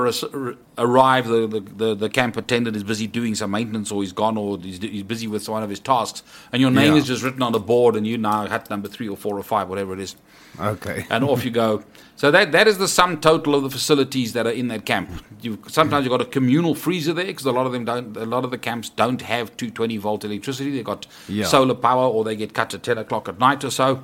arrive 0.78 1.28
the, 1.28 1.45
the, 1.47 1.60
the, 1.60 1.95
the 1.95 2.10
camp 2.10 2.36
attendant 2.38 2.76
is 2.76 2.84
busy 2.84 3.06
doing 3.06 3.36
some 3.36 3.51
maintenance 3.51 3.91
or 3.91 4.01
he's 4.01 4.14
gone 4.14 4.38
or 4.38 4.58
he's, 4.58 4.80
he's 4.80 5.03
busy 5.03 5.28
with 5.28 5.47
one 5.49 5.62
of 5.62 5.70
his 5.70 5.80
tasks 5.80 6.24
and 6.51 6.62
your 6.62 6.72
name 6.72 6.93
Yeah. 6.93 6.99
is 6.99 7.06
just 7.08 7.22
written 7.24 7.41
on 7.43 7.51
the 7.51 7.60
board 7.60 7.95
and 7.95 8.08
you 8.08 8.18
now 8.18 8.47
hut 8.47 8.70
number 8.70 8.88
three 8.88 9.08
or 9.10 9.18
four 9.18 9.38
or 9.38 9.43
five 9.43 9.68
whatever 9.70 9.93
it 9.93 9.99
is 9.99 10.16
Okay. 10.60 11.06
and 11.10 11.24
off 11.26 11.43
you 11.43 11.51
go. 11.51 11.84
So 12.16 12.32
that 12.32 12.53
that 12.53 12.66
is 12.66 12.78
the 12.78 12.88
sum 12.88 13.20
total 13.20 13.56
of 13.56 13.64
the 13.64 13.70
facilities 13.70 14.32
that 14.34 14.47
are 14.47 14.51
in 14.51 14.70
that 14.70 14.86
camp. 14.86 15.10
You 15.41 15.60
sometimes 15.68 16.06
you've 16.06 16.12
got 16.18 16.22
a 16.22 16.26
communal 16.26 16.76
freezer 16.76 17.12
there 17.12 17.26
because 17.26 17.45
a 17.45 17.51
lot 17.51 17.66
of 17.66 17.74
them 17.74 17.84
don't. 17.84 18.16
A 18.16 18.26
lot 18.26 18.45
of 18.45 18.51
the 18.51 18.58
camps 18.58 18.89
don't 18.89 19.22
have 19.22 19.58
220 19.58 19.97
volt 19.97 20.24
electricity. 20.24 20.72
They've 20.72 20.86
got 20.86 21.08
Yeah. 21.28 21.43
solar 21.43 21.76
power, 21.76 22.06
or 22.08 22.24
they 22.24 22.38
get 22.38 22.53
cut 22.53 22.74
at 22.74 22.84
10 22.84 22.97
o'clock 22.97 23.28
at 23.28 23.38
night 23.38 23.66
or 23.66 23.70
so. 23.70 24.03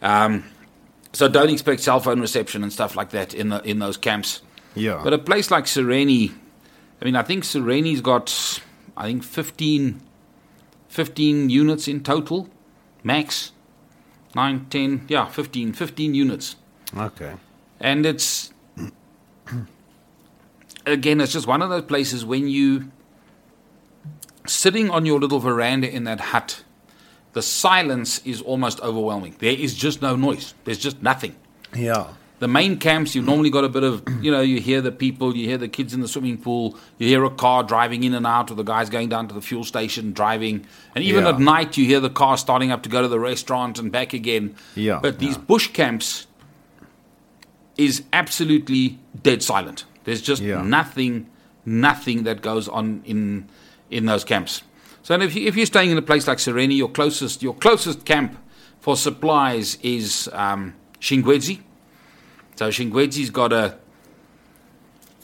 Um, 0.00 0.44
so 1.12 1.28
don't 1.28 1.50
expect 1.50 1.80
cell 1.82 2.00
phone 2.00 2.20
reception 2.20 2.62
and 2.62 2.72
stuff 2.72 2.96
like 2.96 3.10
that 3.10 3.34
in 3.34 3.48
the 3.48 3.62
in 3.62 3.78
those 3.78 3.96
camps. 3.96 4.42
Yeah. 4.74 5.00
But 5.02 5.12
a 5.12 5.18
place 5.18 5.50
like 5.50 5.64
Sirheni, 5.64 6.32
I 7.00 7.04
mean, 7.04 7.16
I 7.16 7.22
think 7.22 7.44
Sirheni's 7.44 8.00
got, 8.00 8.62
I 8.96 9.04
think 9.04 9.24
15, 9.24 10.00
15 10.88 11.50
units 11.50 11.88
in 11.88 12.02
total, 12.02 12.48
max. 13.02 13.52
9, 14.36 14.66
10, 14.70 15.06
yeah, 15.08 15.26
15, 15.26 15.72
15 15.72 16.14
units. 16.14 16.54
okay. 16.96 17.34
And 17.80 18.06
it's, 18.06 18.52
again, 20.86 21.20
it's 21.20 21.32
just 21.32 21.48
one 21.48 21.62
of 21.62 21.70
those 21.70 21.82
places 21.82 22.24
when 22.24 22.46
you, 22.46 22.92
sitting 24.46 24.88
on 24.88 25.04
your 25.04 25.18
little 25.18 25.40
veranda 25.40 25.90
in 25.90 26.04
that 26.04 26.20
hut, 26.20 26.62
the 27.32 27.42
silence 27.42 28.20
is 28.24 28.40
almost 28.42 28.80
overwhelming. 28.80 29.34
There 29.38 29.52
is 29.52 29.74
just 29.74 30.02
no 30.02 30.16
noise, 30.16 30.54
there's 30.64 30.78
just 30.78 31.02
nothing. 31.02 31.34
Yeah. 31.74 32.08
The 32.40 32.48
main 32.48 32.78
camps, 32.78 33.14
you've 33.14 33.26
normally 33.26 33.50
got 33.50 33.64
a 33.64 33.68
bit 33.68 33.82
of, 33.84 34.02
you 34.22 34.30
know, 34.30 34.40
you 34.40 34.60
hear 34.60 34.80
the 34.80 34.90
people, 34.90 35.36
you 35.36 35.46
hear 35.46 35.58
the 35.58 35.68
kids 35.68 35.92
in 35.92 36.00
the 36.00 36.08
swimming 36.08 36.38
pool, 36.38 36.76
you 36.98 37.06
hear 37.06 37.22
a 37.24 37.30
car 37.30 37.62
driving 37.62 38.02
in 38.02 38.14
and 38.14 38.26
out, 38.26 38.50
or 38.50 38.54
the 38.54 38.62
guys 38.62 38.88
going 38.88 39.10
down 39.10 39.28
to 39.28 39.34
the 39.34 39.42
fuel 39.42 39.62
station 39.62 40.12
driving. 40.12 40.64
And 40.94 41.04
even 41.04 41.24
Yeah. 41.24 41.30
at 41.30 41.38
night, 41.38 41.76
you 41.76 41.84
hear 41.84 42.00
the 42.00 42.08
car 42.08 42.38
starting 42.38 42.72
up 42.72 42.82
to 42.84 42.88
go 42.88 43.02
to 43.02 43.08
the 43.08 43.20
restaurant 43.20 43.78
and 43.78 43.92
back 43.92 44.14
again. 44.14 44.54
Yeah, 44.74 45.00
But 45.02 45.18
these 45.18 45.36
yeah. 45.36 45.42
bush 45.42 45.68
camps 45.68 46.26
is 47.76 48.02
absolutely 48.12 48.98
dead 49.22 49.42
silent. 49.42 49.84
There's 50.04 50.22
just 50.22 50.42
Yeah. 50.42 50.62
nothing, 50.62 51.26
nothing 51.64 52.24
that 52.24 52.42
goes 52.42 52.68
on 52.68 53.02
in 53.04 53.48
in 53.90 54.06
those 54.06 54.22
camps. 54.24 54.62
So 55.10 55.20
if 55.20 55.34
you, 55.34 55.48
if 55.48 55.56
you're 55.56 55.66
staying 55.66 55.90
in 55.90 55.98
a 55.98 56.02
place 56.02 56.28
like 56.28 56.38
Sirheni, 56.38 56.76
your 56.76 56.88
closest 56.88 57.42
your 57.42 57.56
closest 57.56 58.04
camp 58.04 58.38
for 58.78 58.96
supplies 58.96 59.76
is 59.82 60.30
um, 60.32 60.76
Shingwedzi. 61.00 61.58
So 62.54 62.68
Shingwedzi's 62.68 63.30
got 63.30 63.52
a 63.52 63.76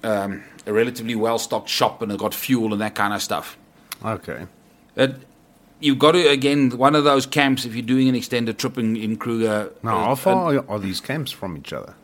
um, 0.03 0.43
a 0.67 0.73
relatively 0.73 1.15
well 1.15 1.39
stocked 1.39 1.69
shop 1.69 2.03
and 2.03 2.11
it's 2.11 2.21
got 2.21 2.35
fuel 2.35 2.73
and 2.73 2.83
that 2.83 2.97
kind 2.97 3.15
of 3.15 3.23
stuff. 3.23 3.57
Okay. 4.05 4.49
It, 4.97 5.21
you've 5.79 6.01
got 6.01 6.13
to 6.13 6.31
again 6.31 6.71
one 6.77 6.97
of 6.97 7.05
those 7.05 7.25
camps 7.25 7.65
if 7.65 7.77
you're 7.77 7.87
doing 7.87 8.09
an 8.09 8.17
extended 8.17 8.59
trip 8.59 8.79
in, 8.79 8.97
in 8.97 9.17
Kruger. 9.17 9.73
Now, 9.85 9.99
uh, 9.99 10.05
how 10.07 10.15
far 10.17 10.69
are 10.69 10.81
these 10.81 11.01
camps 11.01 11.31
from 11.31 11.57
each 11.57 11.73
other? 11.73 11.95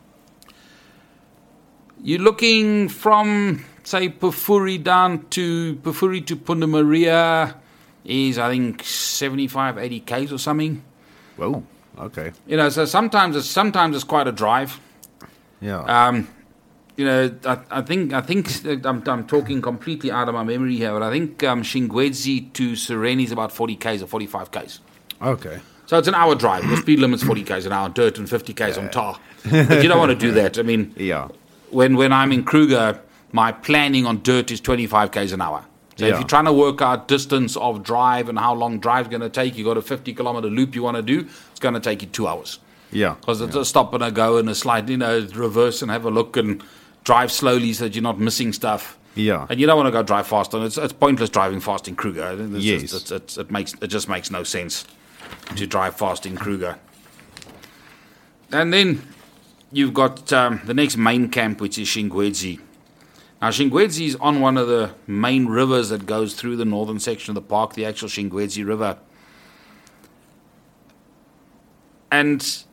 You're 2.01 2.21
looking 2.21 2.87
from 2.87 3.65
say 3.83 4.07
Pafuri 4.07 4.81
down 4.81 5.27
to 5.31 5.75
Pafuri 5.83 6.25
to 6.27 6.37
Punda 6.37 6.69
Maria 6.69 7.59
is 8.05 8.37
I 8.37 8.49
think 8.49 8.83
75 8.83 9.77
80 9.77 9.99
k's 10.01 10.31
or 10.33 10.37
something. 10.37 10.83
Whoa. 11.37 11.63
Okay. 11.97 12.31
You 12.47 12.57
know, 12.57 12.69
so 12.69 12.85
sometimes 12.85 13.35
it's 13.35 13.47
sometimes 13.49 13.95
it's 13.95 14.03
quite 14.03 14.27
a 14.27 14.31
drive. 14.31 14.79
Yeah. 15.61 15.79
Um, 15.83 16.27
you 16.97 17.05
know, 17.05 17.33
I, 17.45 17.59
I 17.71 17.81
think 17.81 18.13
I 18.13 18.21
think 18.21 18.65
I'm, 18.85 19.01
I'm 19.07 19.25
talking 19.27 19.61
completely 19.61 20.11
out 20.11 20.27
of 20.27 20.35
my 20.35 20.43
memory 20.43 20.75
here, 20.75 20.91
but 20.93 21.01
I 21.03 21.09
think 21.11 21.43
um, 21.43 21.63
Shingwedzi 21.63 22.53
to 22.53 22.71
Sirheni 22.73 23.23
is 23.23 23.31
about 23.31 23.51
40 23.51 23.75
k's 23.77 24.01
or 24.03 24.07
45 24.07 24.51
k's. 24.51 24.79
okay. 25.21 25.59
So 25.85 25.97
it's 25.97 26.07
an 26.07 26.15
hour 26.15 26.33
drive. 26.33 26.67
The 26.67 26.77
speed 26.77 26.99
limit's 26.99 27.23
40 27.23 27.43
k's 27.43 27.65
an 27.65 27.73
hour, 27.73 27.89
dirt 27.89 28.17
and 28.17 28.27
50 28.29 28.53
k's 28.53 28.77
on 28.77 28.89
tar. 28.89 29.19
But 29.43 29.83
you 29.83 29.89
don't 29.89 29.99
want 29.99 30.11
to 30.11 30.15
do 30.17 30.31
that. 30.31 30.57
I 30.57 30.61
mean, 30.61 30.93
Yeah. 30.97 31.27
when 31.71 31.97
when 31.97 32.13
I'm 32.13 32.31
in 32.31 32.43
Kruger, 32.45 32.99
my 33.33 33.51
planning 33.51 34.05
on 34.05 34.21
dirt 34.23 34.49
is 34.49 34.61
25 34.61 35.11
k's 35.11 35.33
an 35.33 35.41
hour. 35.41 35.65
So 35.95 36.05
if 36.05 36.15
you're 36.19 36.27
trying 36.27 36.45
to 36.45 36.53
work 36.53 36.81
out 36.81 37.07
distance 37.07 37.55
of 37.55 37.83
drive 37.83 38.27
and 38.29 38.39
how 38.39 38.53
long 38.55 38.79
drive's 38.79 39.09
going 39.09 39.21
to 39.21 39.29
take, 39.29 39.55
you 39.57 39.63
got 39.63 39.77
a 39.77 39.81
50 39.81 40.13
kilometer 40.13 40.47
loop 40.49 40.73
you 40.75 40.81
want 40.83 40.97
to 40.97 41.03
do, 41.03 41.27
it's 41.51 41.59
going 41.59 41.75
to 41.75 41.79
take 41.79 42.01
you 42.01 42.07
two 42.07 42.27
hours 42.27 42.59
Yeah. 42.91 43.15
because 43.19 43.41
it's 43.41 43.55
a 43.55 43.63
stop 43.63 43.93
and 43.93 44.03
a 44.03 44.09
go 44.11 44.37
and 44.37 44.49
a 44.49 44.55
slide, 44.55 44.89
you 44.89 44.97
know, 44.97 45.27
reverse 45.35 45.81
and 45.83 45.91
have 45.91 46.05
a 46.05 46.09
look 46.09 46.35
and 46.35 46.63
drive 47.03 47.31
slowly 47.31 47.73
so 47.73 47.83
that 47.83 47.93
you're 47.95 48.01
not 48.01 48.19
missing 48.19 48.53
stuff. 48.53 48.97
Yeah. 49.15 49.45
And 49.49 49.59
you 49.59 49.67
don't 49.67 49.77
want 49.77 49.85
to 49.87 49.91
go 49.91 50.01
drive 50.01 50.25
fast, 50.25 50.55
and 50.55 50.63
it's, 50.63 50.75
it's 50.79 50.93
pointless 50.93 51.29
driving 51.29 51.59
fast 51.59 51.87
in 51.87 51.95
Kruger. 51.95 52.35
It's 52.39 52.63
Yes. 52.65 52.81
just, 52.81 52.93
it's, 52.95 53.11
it's, 53.11 53.37
it 53.37 53.51
makes 53.51 53.73
it 53.79 53.87
just 53.87 54.09
makes 54.09 54.31
no 54.31 54.43
sense 54.43 54.85
to 55.55 55.67
drive 55.67 55.95
fast 55.95 56.25
in 56.25 56.35
Kruger. 56.35 56.79
And 58.51 58.73
then 58.73 59.03
you've 59.71 59.93
got 59.93 60.33
um, 60.33 60.61
the 60.65 60.73
next 60.73 60.97
main 60.97 61.29
camp, 61.29 61.61
which 61.61 61.77
is 61.77 61.87
Shingwedzi. 61.87 62.59
Now, 63.43 63.49
Shingwedzi 63.49 64.07
is 64.07 64.15
on 64.21 64.39
one 64.39 64.55
of 64.55 64.69
the 64.69 64.91
main 65.05 65.47
rivers 65.47 65.89
that 65.89 66.05
goes 66.05 66.33
through 66.33 66.55
the 66.55 66.63
northern 66.63 66.97
section 66.97 67.31
of 67.31 67.35
the 67.35 67.41
park, 67.41 67.73
the 67.73 67.83
actual 67.85 68.07
Shingwedzi 68.07 68.65
River. 68.65 68.97
And 72.09 72.63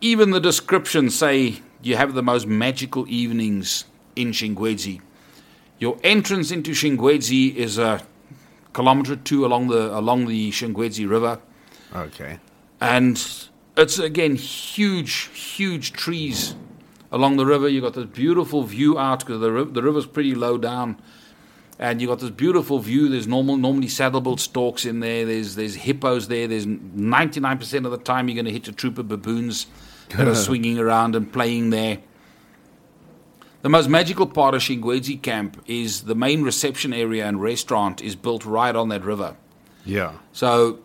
even 0.00 0.30
the 0.30 0.40
descriptions 0.40 1.14
say 1.14 1.60
you 1.82 1.96
have 1.96 2.14
the 2.14 2.22
most 2.22 2.46
magical 2.46 3.06
evenings 3.10 3.84
in 4.16 4.30
Shingwedzi. 4.30 5.02
Your 5.78 5.98
entrance 6.02 6.50
into 6.50 6.70
Shingwedzi 6.70 7.54
is 7.56 7.76
a 7.76 8.02
kilometer 8.72 9.12
or 9.12 9.16
two 9.16 9.44
along 9.44 9.68
the 9.68 9.94
along 9.94 10.28
the 10.28 10.50
Shingwedzi 10.50 11.06
River, 11.06 11.40
Okay. 11.94 12.38
and 12.80 13.22
it's 13.76 13.98
again 13.98 14.36
huge, 14.36 15.28
huge 15.34 15.92
trees 15.92 16.54
along 17.12 17.36
the 17.36 17.46
river. 17.46 17.68
You've 17.68 17.84
got 17.84 17.94
this 17.94 18.06
beautiful 18.06 18.62
view 18.62 18.98
out 18.98 19.20
because 19.20 19.40
the 19.40 19.64
the 19.64 19.82
river's 19.82 20.06
pretty 20.06 20.34
low 20.34 20.58
down, 20.58 21.00
and 21.78 22.00
you've 22.00 22.10
got 22.10 22.20
this 22.20 22.30
beautiful 22.30 22.78
view. 22.78 23.08
There's 23.08 23.26
normal 23.26 23.56
normally 23.56 23.88
saddlebill 23.88 24.38
storks 24.38 24.84
in 24.84 25.00
there. 25.00 25.24
There's 25.24 25.54
there's 25.54 25.74
hippos 25.74 26.28
there. 26.28 26.46
There's 26.46 26.66
99 26.66 27.58
percent 27.58 27.86
of 27.86 27.92
the 27.92 27.98
time 27.98 28.28
you're 28.28 28.36
going 28.36 28.46
to 28.46 28.52
hit 28.52 28.68
a 28.68 28.72
troop 28.72 28.98
of 28.98 29.08
baboons 29.08 29.66
that 30.10 30.26
are 30.26 30.34
swinging 30.46 30.78
around 30.78 31.16
and 31.16 31.32
playing 31.32 31.70
there. 31.70 31.98
The 33.62 33.68
most 33.68 33.88
magical 33.90 34.26
part 34.26 34.54
of 34.54 34.62
Shingwedzi 34.62 35.20
camp 35.20 35.62
is 35.66 36.02
the 36.02 36.14
main 36.14 36.42
reception 36.42 36.94
area 36.94 37.26
and 37.26 37.42
restaurant 37.42 38.00
is 38.00 38.16
built 38.16 38.46
right 38.46 38.74
on 38.74 38.88
that 38.88 39.04
river. 39.04 39.36
Yeah. 39.84 40.12
So 40.32 40.78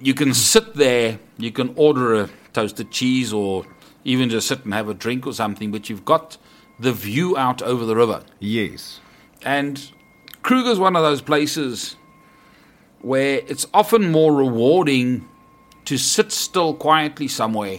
you 0.00 0.12
can 0.12 0.34
sit 0.34 0.74
there, 0.74 1.18
you 1.38 1.50
can 1.50 1.72
order 1.76 2.14
a 2.14 2.30
toasted 2.52 2.90
cheese 2.90 3.32
or 3.32 3.64
even 4.04 4.30
just 4.30 4.48
sit 4.48 4.64
and 4.64 4.74
have 4.74 4.88
a 4.88 4.94
drink 4.94 5.26
or 5.26 5.32
something, 5.32 5.70
but 5.70 5.88
you've 5.90 6.04
got 6.04 6.36
the 6.78 6.92
view 6.92 7.36
out 7.36 7.62
over 7.62 7.84
the 7.84 7.94
river. 7.94 8.22
Yes. 8.38 9.00
And 9.42 9.90
Kruger's 10.42 10.78
one 10.78 10.96
of 10.96 11.02
those 11.02 11.20
places 11.20 11.96
where 13.00 13.42
it's 13.46 13.66
often 13.72 14.10
more 14.10 14.34
rewarding 14.34 15.28
to 15.86 15.98
sit 15.98 16.32
still 16.32 16.74
quietly 16.74 17.28
somewhere 17.28 17.78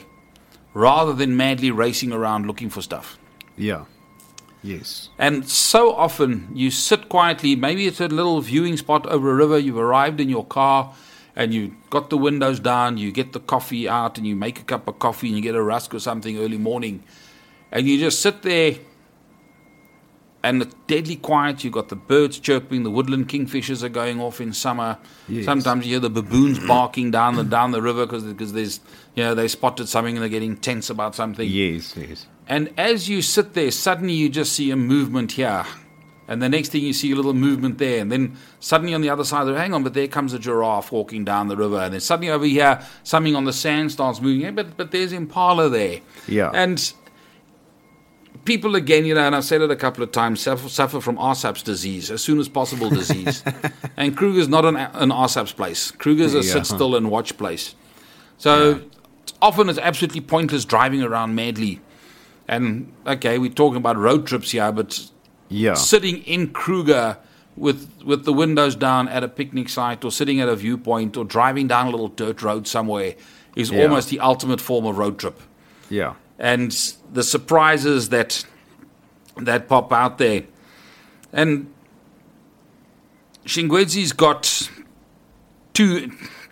rather 0.74 1.14
than 1.14 1.38
madly 1.38 1.72
racing 1.72 2.12
around 2.12 2.46
looking 2.46 2.70
for 2.70 2.82
stuff. 2.82 3.18
Yeah. 3.58 3.86
Yes. 4.64 5.10
And 5.18 5.48
so 5.50 5.94
often 5.94 6.50
you 6.54 6.72
sit 6.72 7.10
quietly, 7.10 7.56
maybe 7.56 7.88
it's 7.88 8.00
a 8.00 8.08
little 8.08 8.42
viewing 8.42 8.78
spot 8.78 9.06
over 9.08 9.32
a 9.32 9.36
river, 9.36 9.58
you've 9.58 9.78
arrived 9.78 10.20
in 10.20 10.30
your 10.30 10.46
car 10.46 10.94
and 11.36 11.54
you've 11.54 11.74
got 11.90 12.10
the 12.10 12.18
windows 12.18 12.60
down, 12.60 12.98
you 12.98 13.12
get 13.12 13.34
the 13.34 13.40
coffee 13.40 13.88
out 13.88 14.18
and 14.18 14.28
you 14.28 14.36
make 14.36 14.60
a 14.60 14.64
cup 14.64 14.88
of 14.88 15.00
coffee 15.00 15.28
and 15.28 15.36
you 15.36 15.42
get 15.42 15.56
a 15.56 15.62
rusk 15.62 15.94
or 15.94 16.00
something 16.00 16.38
early 16.38 16.58
morning. 16.58 17.04
And 17.72 17.88
you 17.88 18.00
just 18.00 18.22
sit 18.22 18.42
there 18.42 18.76
and 20.44 20.62
it's 20.62 20.76
deadly 20.88 21.16
quiet. 21.16 21.64
You've 21.64 21.74
got 21.74 21.90
the 21.90 21.96
birds 21.96 22.40
chirping, 22.40 22.84
the 22.84 22.92
woodland 22.92 23.30
kingfishers 23.30 23.84
are 23.84 23.90
going 23.90 24.20
off 24.20 24.42
in 24.42 24.54
summer. 24.54 24.98
Yes. 25.28 25.46
Sometimes 25.46 25.86
you 25.86 25.94
hear 25.94 26.00
the 26.00 26.10
baboons 26.10 26.60
barking 26.68 27.12
down 27.12 27.36
the 27.36 27.44
down 27.44 27.72
the 27.72 27.82
river 27.82 28.06
because 28.06 28.52
there's 28.52 28.80
you 29.16 29.24
know 29.24 29.36
they 29.36 29.48
spotted 29.48 29.88
something 29.88 30.16
and 30.16 30.22
they're 30.22 30.30
getting 30.30 30.58
tense 30.58 30.90
about 30.90 31.16
something. 31.16 31.48
Yes. 31.50 31.96
Yes. 31.96 32.26
And 32.48 32.74
as 32.78 33.08
you 33.08 33.22
sit 33.22 33.54
there, 33.54 33.72
suddenly 33.72 34.14
you 34.14 34.28
just 34.28 34.54
see 34.54 34.72
a 34.72 34.76
movement 34.76 35.34
here. 35.34 35.66
And 36.32 36.42
the 36.42 36.48
next 36.48 36.70
thing 36.70 36.82
you 36.82 36.94
see 36.94 37.12
a 37.12 37.16
little 37.16 37.34
movement 37.34 37.78
there. 37.78 38.00
And 38.00 38.10
then 38.10 38.38
suddenly 38.62 38.94
on 38.94 39.02
the 39.02 39.10
other 39.10 39.26
side, 39.26 39.54
hang 39.54 39.74
on, 39.74 39.84
but 39.84 39.94
there 39.94 40.08
comes 40.08 40.32
a 40.32 40.40
giraffe 40.40 40.90
walking 40.90 41.26
down 41.26 41.50
the 41.50 41.58
river. 41.58 41.78
And 41.78 41.94
then 41.94 42.00
suddenly 42.00 42.32
over 42.32 42.46
here, 42.46 42.82
something 43.04 43.36
on 43.36 43.44
the 43.44 43.52
sand 43.52 43.92
starts 43.92 44.22
moving. 44.22 44.40
Yeah, 44.40 44.52
but, 44.52 44.78
but 44.78 44.92
there's 44.92 45.12
Impala 45.12 45.68
there. 45.68 46.00
Yeah. 46.30 46.50
And 46.54 46.94
people, 48.46 48.78
again, 48.78 49.06
you 49.06 49.14
know, 49.14 49.28
and 49.28 49.36
I've 49.36 49.44
said 49.44 49.62
it 49.62 49.70
a 49.72 49.76
couple 49.76 50.06
of 50.06 50.14
times, 50.14 50.40
suffer, 50.40 50.70
suffer 50.70 51.02
from 51.02 51.18
RSAP's 51.18 51.64
disease, 51.64 52.10
as 52.10 52.22
soon 52.22 52.40
as 52.40 52.48
possible 52.48 52.90
disease. 52.90 53.44
and 53.98 54.16
Kruger's 54.16 54.48
not 54.48 54.64
an, 54.64 54.78
an 54.78 55.10
RSAP's 55.10 55.52
place. 55.52 55.92
Kruger's 55.92 56.34
a 56.34 56.38
Yeah. 56.38 56.54
sit 56.54 56.66
still 56.66 56.96
and 56.96 57.12
watch 57.12 57.38
place. 57.38 57.76
So 58.38 58.80
often 59.42 59.68
it's 59.68 59.80
absolutely 59.80 60.22
pointless 60.22 60.64
driving 60.64 61.04
around 61.04 61.36
madly. 61.36 61.82
And 62.48 62.92
okay, 63.06 63.38
we're 63.38 63.52
talking 63.52 63.78
about 63.78 63.98
road 63.98 64.26
trips 64.26 64.52
here, 64.52 64.72
but 64.72 65.10
Yeah. 65.52 65.74
sitting 65.76 66.18
in 66.24 66.52
Kruger 66.52 67.18
with 67.58 67.90
with 68.06 68.24
the 68.24 68.32
windows 68.34 68.76
down 68.76 69.10
at 69.10 69.24
a 69.24 69.28
picnic 69.28 69.68
site, 69.70 70.04
or 70.06 70.12
sitting 70.12 70.40
at 70.40 70.48
a 70.50 70.56
viewpoint, 70.56 71.18
or 71.18 71.26
driving 71.26 71.68
down 71.68 71.88
a 71.88 71.92
little 71.92 72.08
dirt 72.08 72.42
road 72.42 72.68
somewhere 72.68 73.16
is 73.56 73.70
Yeah. 73.70 73.84
almost 73.84 74.10
the 74.10 74.20
ultimate 74.22 74.62
form 74.62 74.86
of 74.86 74.98
road 74.98 75.20
trip. 75.20 75.40
Yeah. 75.90 76.14
And 76.40 76.72
the 77.12 77.24
surprises 77.24 78.10
that 78.10 78.46
that 79.38 79.68
pop 79.68 79.92
out 79.92 80.18
there, 80.18 80.44
and 81.34 81.68
Shingwedzi's 83.46 84.14
got 84.14 84.70
two 85.74 86.12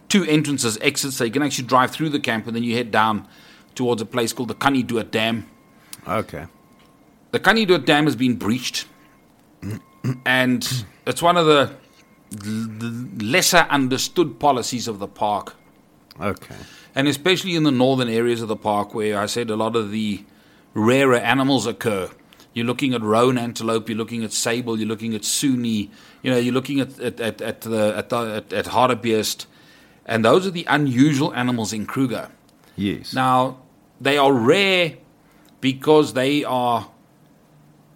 two 0.10 0.24
entrances, 0.26 0.78
exits. 0.82 1.16
So 1.18 1.24
you 1.24 1.32
can 1.32 1.43
actually 1.43 1.68
drive 1.68 1.91
through 1.91 2.10
the 2.10 2.20
camp, 2.20 2.47
and 2.47 2.56
then 2.56 2.64
you 2.64 2.76
head 2.76 2.91
down 2.91 3.28
towards 3.76 4.02
a 4.02 4.06
place 4.06 4.34
called 4.34 4.50
the 4.50 4.56
Kanniedood 4.56 5.12
Dam. 5.12 5.45
Okay. 6.08 6.45
The 7.32 7.40
Kanniedood 7.40 7.86
Dam 7.86 8.06
has 8.06 8.16
been 8.16 8.36
breached, 8.36 8.86
and 10.26 10.86
it's 11.06 11.22
one 11.22 11.38
of 11.38 11.46
the 11.46 11.72
lesser 13.24 13.68
understood 13.70 14.40
policies 14.40 14.88
of 14.88 15.00
the 15.00 15.08
park, 15.08 15.56
Okay. 16.20 16.56
and 16.96 17.08
especially 17.08 17.56
in 17.56 17.64
the 17.64 17.72
northern 17.72 18.10
areas 18.10 18.42
of 18.42 18.48
the 18.48 18.56
park 18.56 18.94
where 18.94 19.20
I 19.20 19.26
said 19.28 19.50
a 19.50 19.56
lot 19.56 19.76
of 19.76 19.92
the 19.92 20.24
rarer 20.74 21.18
animals 21.18 21.66
occur. 21.68 22.10
You're 22.54 22.66
looking 22.66 22.94
at 22.96 23.02
roan 23.02 23.38
antelope, 23.38 23.90
you're 23.90 23.98
looking 23.98 24.24
at 24.24 24.34
sable, 24.34 24.80
you're 24.80 24.88
looking 24.88 25.14
at 25.14 25.22
suni, 25.22 25.90
you 26.24 26.32
know, 26.32 26.38
you're 26.38 26.54
looking 26.54 26.80
at 26.80 27.00
at 27.00 27.20
at, 27.20 27.42
at 27.42 27.62
the 27.62 27.94
at, 27.96 28.10
the, 28.10 28.18
at, 28.18 28.54
at 28.54 28.66
hartebeest, 28.66 29.46
and 30.06 30.26
those 30.26 30.48
are 30.48 30.52
the 30.52 30.66
unusual 30.68 31.32
animals 31.36 31.74
in 31.74 31.86
Kruger. 31.86 32.30
Yes. 32.76 33.14
Now, 33.14 33.60
they 34.02 34.18
are 34.18 34.34
rare 34.34 34.96
because 35.62 36.14
they 36.14 36.44
are 36.44 36.90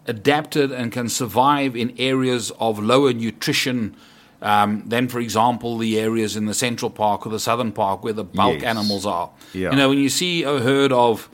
adapted 0.06 0.70
and 0.72 0.92
can 0.92 1.08
survive 1.08 1.74
in 1.76 1.94
areas 1.98 2.50
of 2.60 2.78
lower 2.78 3.12
nutrition 3.12 3.96
um, 4.42 4.82
than, 4.86 5.08
for 5.08 5.20
example, 5.20 5.78
the 5.78 5.98
areas 5.98 6.36
in 6.36 6.44
the 6.46 6.52
Central 6.54 6.90
Park 6.90 7.26
or 7.26 7.30
the 7.30 7.40
Southern 7.40 7.72
Park 7.72 8.04
where 8.04 8.12
the 8.12 8.24
bulk 8.24 8.56
Yes. 8.60 8.64
animals 8.64 9.06
are. 9.06 9.30
Yeah. 9.54 9.70
You 9.70 9.76
know, 9.76 9.88
when 9.88 9.98
you 9.98 10.10
see 10.10 10.42
a 10.42 10.58
herd 10.60 10.92
of, 10.92 11.30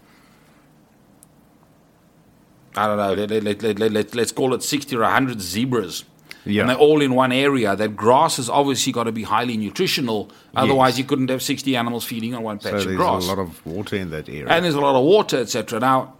I 2.76 2.86
don't 2.86 2.96
know, 2.98 3.14
let, 3.14 3.30
let, 3.42 3.62
let, 3.62 3.78
let, 3.80 3.92
let, 3.92 4.14
let's 4.14 4.30
call 4.32 4.54
it 4.54 4.62
60 4.62 4.94
or 4.96 5.00
100 5.02 5.40
zebras. 5.40 6.04
Yeah. 6.44 6.62
And 6.62 6.70
they're 6.70 6.76
all 6.78 7.02
in 7.02 7.14
one 7.14 7.32
area. 7.32 7.74
That 7.76 7.96
grass 7.96 8.36
has 8.36 8.48
obviously 8.48 8.92
got 8.92 9.04
to 9.04 9.12
be 9.12 9.24
highly 9.24 9.56
nutritional. 9.56 10.30
Otherwise, 10.54 10.96
you 10.98 11.04
couldn't 11.04 11.28
have 11.30 11.42
60 11.42 11.76
animals 11.76 12.04
feeding 12.04 12.34
on 12.34 12.42
one 12.44 12.58
patch 12.58 12.70
So 12.70 12.76
of 12.78 12.84
there's 12.84 12.96
grass 12.96 13.24
a 13.24 13.28
lot 13.28 13.38
of 13.40 13.66
water 13.66 13.96
in 13.96 14.10
that 14.10 14.28
area. 14.28 14.46
and 14.48 14.64
there's 14.64 14.74
a 14.76 14.80
lot 14.80 14.94
of 14.96 15.04
water, 15.04 15.38
etc. 15.38 15.80
Now, 15.80 16.14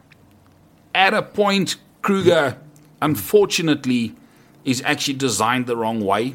at 0.94 1.14
a 1.14 1.22
point, 1.22 1.76
Kruger, 2.03 2.59
unfortunately, 3.03 4.14
is 4.64 4.82
actually 4.84 5.14
designed 5.14 5.66
the 5.66 5.76
wrong 5.76 6.01
way. 6.01 6.34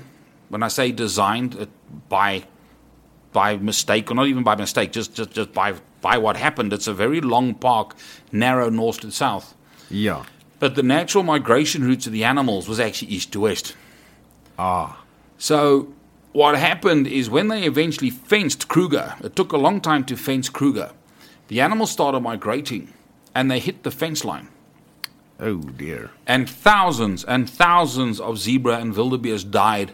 When 0.49 0.63
I 0.63 0.67
say 0.67 0.91
designed, 0.91 1.55
it, 1.55 1.69
by 2.09 2.45
by 3.33 3.57
mistake, 3.57 4.09
or 4.09 4.15
not 4.15 4.27
even 4.27 4.43
by 4.43 4.55
mistake, 4.55 4.91
just 4.91 5.13
just 5.15 5.31
just 5.31 5.53
by 5.53 5.75
by 6.01 6.17
what 6.17 6.37
happened. 6.37 6.71
It's 6.73 6.87
a 6.87 6.93
very 6.93 7.19
long 7.21 7.55
park, 7.55 7.95
narrow 8.31 8.69
north 8.69 8.99
to 9.01 9.11
south. 9.11 9.55
yeah. 9.89 10.25
But 10.57 10.75
the 10.75 10.83
natural 10.83 11.23
migration 11.23 11.83
routes 11.83 12.07
of 12.07 12.13
the 12.13 12.23
animals 12.23 12.69
was 12.69 12.79
actually 12.79 13.09
east 13.11 13.33
to 13.33 13.41
west. 13.41 13.75
Ah. 14.57 15.03
So 15.37 15.93
what 16.31 16.57
happened 16.57 17.07
is 17.07 17.29
when 17.29 17.49
they 17.49 17.63
eventually 17.63 18.09
fenced 18.09 18.69
Kruger, 18.69 19.15
it 19.21 19.35
took 19.35 19.51
a 19.51 19.57
long 19.57 19.81
time 19.81 20.05
to 20.05 20.15
fence 20.15 20.47
Kruger. 20.47 20.91
The 21.49 21.59
animals 21.59 21.91
started 21.91 22.21
migrating 22.21 22.93
and 23.35 23.51
they 23.51 23.59
hit 23.59 23.83
the 23.83 23.91
fence 23.91 24.23
line. 24.23 24.47
Oh 25.39 25.57
dear. 25.57 26.11
And 26.25 26.49
thousands 26.49 27.23
and 27.23 27.49
thousands 27.49 28.19
of 28.19 28.37
zebra 28.37 28.77
and 28.79 28.95
wildebeest 28.95 29.51
died 29.51 29.93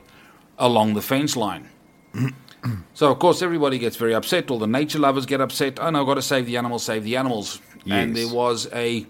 along 0.60 0.94
the 0.94 1.02
fence 1.02 1.36
line. 1.36 1.70
so 2.94 3.12
of 3.12 3.20
course 3.20 3.42
everybody 3.42 3.80
gets 3.80 3.96
very 3.96 4.14
upset. 4.14 4.52
All 4.52 4.60
the 4.60 4.68
nature 4.68 5.00
lovers 5.00 5.26
get 5.26 5.42
upset. 5.42 5.80
Oh 5.80 5.90
no, 5.90 6.02
I've 6.02 6.06
got 6.08 6.16
to 6.16 6.22
save 6.22 6.46
the 6.46 6.58
animals, 6.58 6.84
save 6.84 7.04
the 7.04 7.18
animals. 7.18 7.60
And 7.90 8.16
there 8.16 8.28
was 8.28 8.68
a 8.74 9.08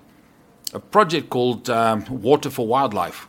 a 0.73 0.79
project 0.79 1.29
called 1.29 1.69
um, 1.69 2.05
Water 2.21 2.49
for 2.49 2.65
Wildlife 2.65 3.27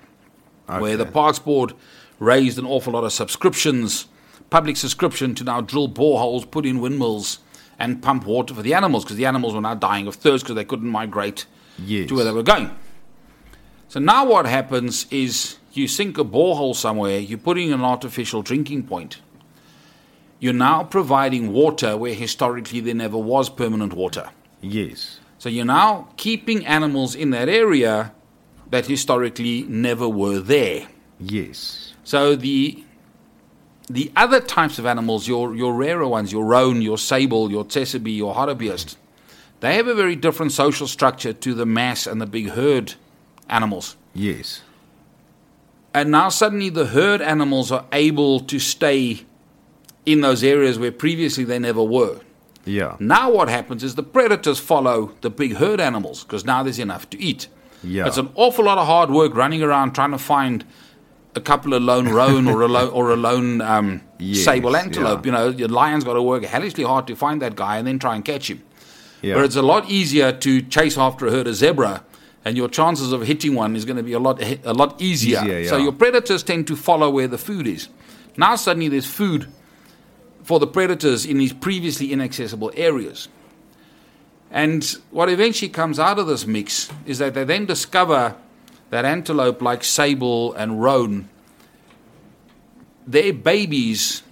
where 0.66 0.96
the 0.96 1.04
Parks 1.04 1.38
Board 1.40 1.74
raised 2.18 2.58
an 2.58 2.64
awful 2.64 2.92
lot 2.94 3.04
of 3.04 3.12
subscriptions, 3.12 4.06
public 4.48 4.76
subscription 4.76 5.34
to 5.34 5.44
now 5.44 5.60
drill 5.60 5.88
boreholes, 5.88 6.48
put 6.50 6.64
in 6.64 6.80
windmills, 6.80 7.40
and 7.78 8.00
pump 8.00 8.24
water 8.24 8.54
for 8.54 8.62
the 8.62 8.72
animals 8.72 9.04
because 9.04 9.16
the 9.16 9.26
animals 9.26 9.54
were 9.54 9.60
now 9.60 9.74
dying 9.74 10.06
of 10.06 10.14
thirst 10.14 10.44
because 10.44 10.54
they 10.54 10.64
couldn't 10.64 10.88
migrate 10.88 11.46
Yes. 11.84 12.08
to 12.08 12.14
where 12.14 12.24
they 12.24 12.30
were 12.30 12.42
going. 12.44 12.70
So 13.92 14.00
now 14.00 14.24
what 14.24 14.46
happens 14.46 15.04
is 15.10 15.58
you 15.74 15.86
sink 15.86 16.16
a 16.16 16.24
borehole 16.24 16.74
somewhere, 16.74 17.18
you're 17.18 17.36
putting 17.38 17.74
an 17.74 17.82
artificial 17.82 18.40
drinking 18.40 18.84
point. 18.84 19.20
You're 20.40 20.54
now 20.54 20.84
providing 20.84 21.52
water 21.52 21.98
where 21.98 22.14
historically 22.14 22.80
there 22.80 22.94
never 22.94 23.18
was 23.18 23.50
permanent 23.50 23.92
water. 23.92 24.30
Yes. 24.62 25.20
So 25.36 25.50
you're 25.50 25.66
now 25.66 26.08
keeping 26.16 26.64
animals 26.64 27.14
in 27.14 27.32
that 27.32 27.50
area 27.50 28.14
that 28.70 28.86
historically 28.86 29.64
never 29.64 30.08
were 30.08 30.38
there. 30.38 30.88
Yes. 31.20 31.92
So 32.02 32.34
the 32.34 32.82
the 33.90 34.10
other 34.16 34.40
types 34.40 34.78
of 34.78 34.86
animals, 34.86 35.28
your 35.28 35.54
your 35.54 35.74
rarer 35.74 36.08
ones, 36.08 36.32
your 36.32 36.46
roan, 36.46 36.80
your 36.80 36.96
sable, 36.96 37.50
your 37.50 37.66
tsessebe, 37.66 38.16
your 38.16 38.34
hartebeest, 38.34 38.96
they 39.60 39.74
have 39.74 39.86
a 39.86 39.94
very 39.94 40.16
different 40.16 40.52
social 40.52 40.86
structure 40.86 41.34
to 41.34 41.52
the 41.52 41.66
mass 41.66 42.06
and 42.06 42.22
the 42.22 42.26
big 42.26 42.48
herd 42.48 42.94
animals. 43.48 43.96
Yes. 44.14 44.62
And 45.94 46.10
now 46.10 46.28
suddenly 46.30 46.70
the 46.70 46.86
herd 46.86 47.20
animals 47.20 47.70
are 47.70 47.84
able 47.92 48.40
to 48.40 48.58
stay 48.58 49.24
in 50.06 50.20
those 50.20 50.42
areas 50.42 50.78
where 50.78 50.92
previously 50.92 51.44
they 51.44 51.58
never 51.58 51.82
were. 51.82 52.20
Yeah. 52.64 52.96
Now 52.98 53.30
what 53.30 53.48
happens 53.48 53.82
is 53.84 53.94
the 53.94 54.02
predators 54.02 54.58
follow 54.58 55.12
the 55.20 55.30
big 55.30 55.56
herd 55.56 55.80
animals 55.80 56.24
because 56.24 56.44
now 56.44 56.62
there's 56.62 56.78
enough 56.78 57.10
to 57.10 57.20
eat. 57.20 57.48
Yeah. 57.84 58.06
It's 58.06 58.16
an 58.18 58.30
awful 58.36 58.64
lot 58.64 58.78
of 58.78 58.86
hard 58.86 59.10
work 59.10 59.34
running 59.34 59.62
around 59.62 59.92
trying 59.94 60.12
to 60.12 60.18
find 60.18 60.64
a 61.34 61.40
couple 61.40 61.74
of 61.74 61.82
lone 61.82 62.08
roan 62.08 62.46
or 62.46 62.62
a 62.62 62.68
lone, 62.68 62.90
or 62.90 63.10
a 63.10 63.16
lone 63.16 63.60
um, 63.60 64.02
Yes, 64.18 64.44
sable 64.44 64.76
antelope. 64.76 65.26
yeah. 65.26 65.32
You 65.32 65.38
know, 65.38 65.48
your 65.58 65.68
lion's 65.68 66.04
got 66.04 66.14
to 66.14 66.22
work 66.22 66.44
hellishly 66.44 66.84
hard 66.84 67.06
to 67.08 67.16
find 67.16 67.42
that 67.42 67.56
guy 67.56 67.78
and 67.78 67.86
then 67.86 67.98
try 67.98 68.14
and 68.14 68.24
catch 68.24 68.48
him. 68.50 68.62
Yeah. 69.22 69.36
Where 69.36 69.44
it's 69.44 69.56
a 69.56 69.62
lot 69.62 69.90
easier 69.90 70.30
to 70.32 70.62
chase 70.62 70.96
after 70.98 71.26
a 71.26 71.30
herd 71.30 71.46
of 71.48 71.54
zebra, 71.54 72.04
and 72.44 72.56
your 72.56 72.68
chances 72.68 73.12
of 73.12 73.22
hitting 73.22 73.54
one 73.54 73.76
is 73.76 73.84
going 73.84 73.96
to 73.96 74.02
be 74.02 74.12
a 74.12 74.18
lot 74.18 74.42
a 74.42 74.72
lot 74.72 75.00
easier. 75.00 75.40
Easier, 75.42 75.68
So 75.68 75.76
your 75.76 75.92
predators 75.92 76.42
tend 76.42 76.66
to 76.68 76.76
follow 76.76 77.10
where 77.10 77.28
the 77.28 77.38
food 77.38 77.66
is. 77.66 77.88
Now 78.36 78.56
suddenly 78.56 78.88
there's 78.88 79.06
food 79.06 79.48
for 80.42 80.58
the 80.58 80.66
predators 80.66 81.24
in 81.24 81.38
these 81.38 81.52
previously 81.52 82.12
inaccessible 82.12 82.72
areas. 82.76 83.28
And 84.50 84.84
what 85.10 85.30
eventually 85.30 85.70
comes 85.70 85.98
out 85.98 86.18
of 86.18 86.26
this 86.26 86.46
mix 86.46 86.90
is 87.06 87.18
that 87.18 87.34
they 87.34 87.44
then 87.44 87.64
discover 87.64 88.36
that 88.90 89.06
antelope, 89.06 89.62
like 89.62 89.82
sable 89.82 90.52
and 90.52 90.82
roan, 90.82 91.30
their 93.06 93.32
babies 93.32 94.22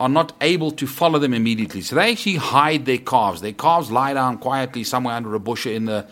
are 0.00 0.08
not 0.08 0.32
able 0.40 0.70
to 0.72 0.86
follow 0.86 1.18
them 1.18 1.34
immediately. 1.34 1.80
So 1.80 1.96
they 1.96 2.12
actually 2.12 2.36
hide 2.36 2.84
their 2.84 2.98
calves. 2.98 3.40
Their 3.40 3.52
calves 3.52 3.90
lie 3.90 4.14
down 4.14 4.38
quietly 4.38 4.84
somewhere 4.84 5.14
under 5.14 5.34
a 5.34 5.40
bush 5.40 5.66
in 5.66 5.84
the, 5.84 6.06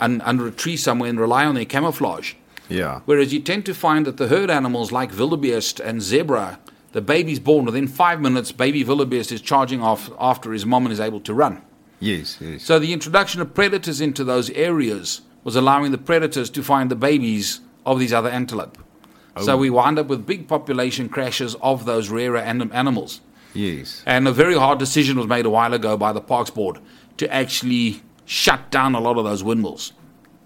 un, 0.00 0.20
under 0.22 0.46
a 0.46 0.52
tree 0.52 0.76
somewhere 0.76 1.10
and 1.10 1.20
rely 1.20 1.44
on 1.44 1.54
their 1.54 1.64
camouflage. 1.64 2.34
Yeah. 2.68 3.00
Whereas 3.04 3.32
you 3.32 3.40
tend 3.40 3.66
to 3.66 3.74
find 3.74 4.06
that 4.06 4.16
the 4.16 4.28
herd 4.28 4.50
animals 4.50 4.92
like 4.92 5.16
wildebeest 5.16 5.80
and 5.80 6.02
zebra, 6.02 6.58
the 6.92 7.00
baby's 7.00 7.38
born 7.38 7.64
within 7.64 7.86
five 7.86 8.20
minutes, 8.20 8.52
baby 8.52 8.82
wildebeest 8.82 9.30
is 9.32 9.40
charging 9.40 9.82
off 9.82 10.10
after 10.18 10.52
his 10.52 10.66
mom 10.66 10.86
and 10.86 10.92
is 10.92 11.00
able 11.00 11.20
to 11.20 11.34
run. 11.34 11.62
Yes. 12.00 12.38
Yes. 12.40 12.64
So 12.64 12.78
the 12.78 12.92
introduction 12.92 13.40
of 13.40 13.54
predators 13.54 14.00
into 14.00 14.24
those 14.24 14.50
areas 14.50 15.22
was 15.44 15.56
allowing 15.56 15.92
the 15.92 15.98
predators 15.98 16.50
to 16.50 16.62
find 16.62 16.90
the 16.90 16.96
babies 16.96 17.60
of 17.84 17.98
these 18.00 18.12
other 18.12 18.28
antelope. 18.28 18.78
So 19.42 19.52
oh. 19.52 19.56
we 19.58 19.70
wound 19.70 19.98
up 19.98 20.06
with 20.06 20.26
big 20.26 20.48
population 20.48 21.08
crashes 21.08 21.54
of 21.56 21.84
those 21.84 22.08
rarer 22.08 22.38
anim- 22.38 22.70
animals. 22.72 23.20
yes. 23.54 24.02
And 24.06 24.26
a 24.26 24.32
very 24.32 24.54
hard 24.54 24.78
decision 24.78 25.16
was 25.16 25.26
made 25.26 25.46
a 25.46 25.50
while 25.50 25.74
ago 25.74 25.96
by 25.96 26.12
the 26.12 26.20
Parks 26.20 26.50
Board 26.50 26.78
to 27.18 27.32
actually 27.32 28.02
shut 28.26 28.70
down 28.70 28.94
a 28.94 29.00
lot 29.00 29.16
of 29.16 29.24
those 29.24 29.42
windmills 29.42 29.92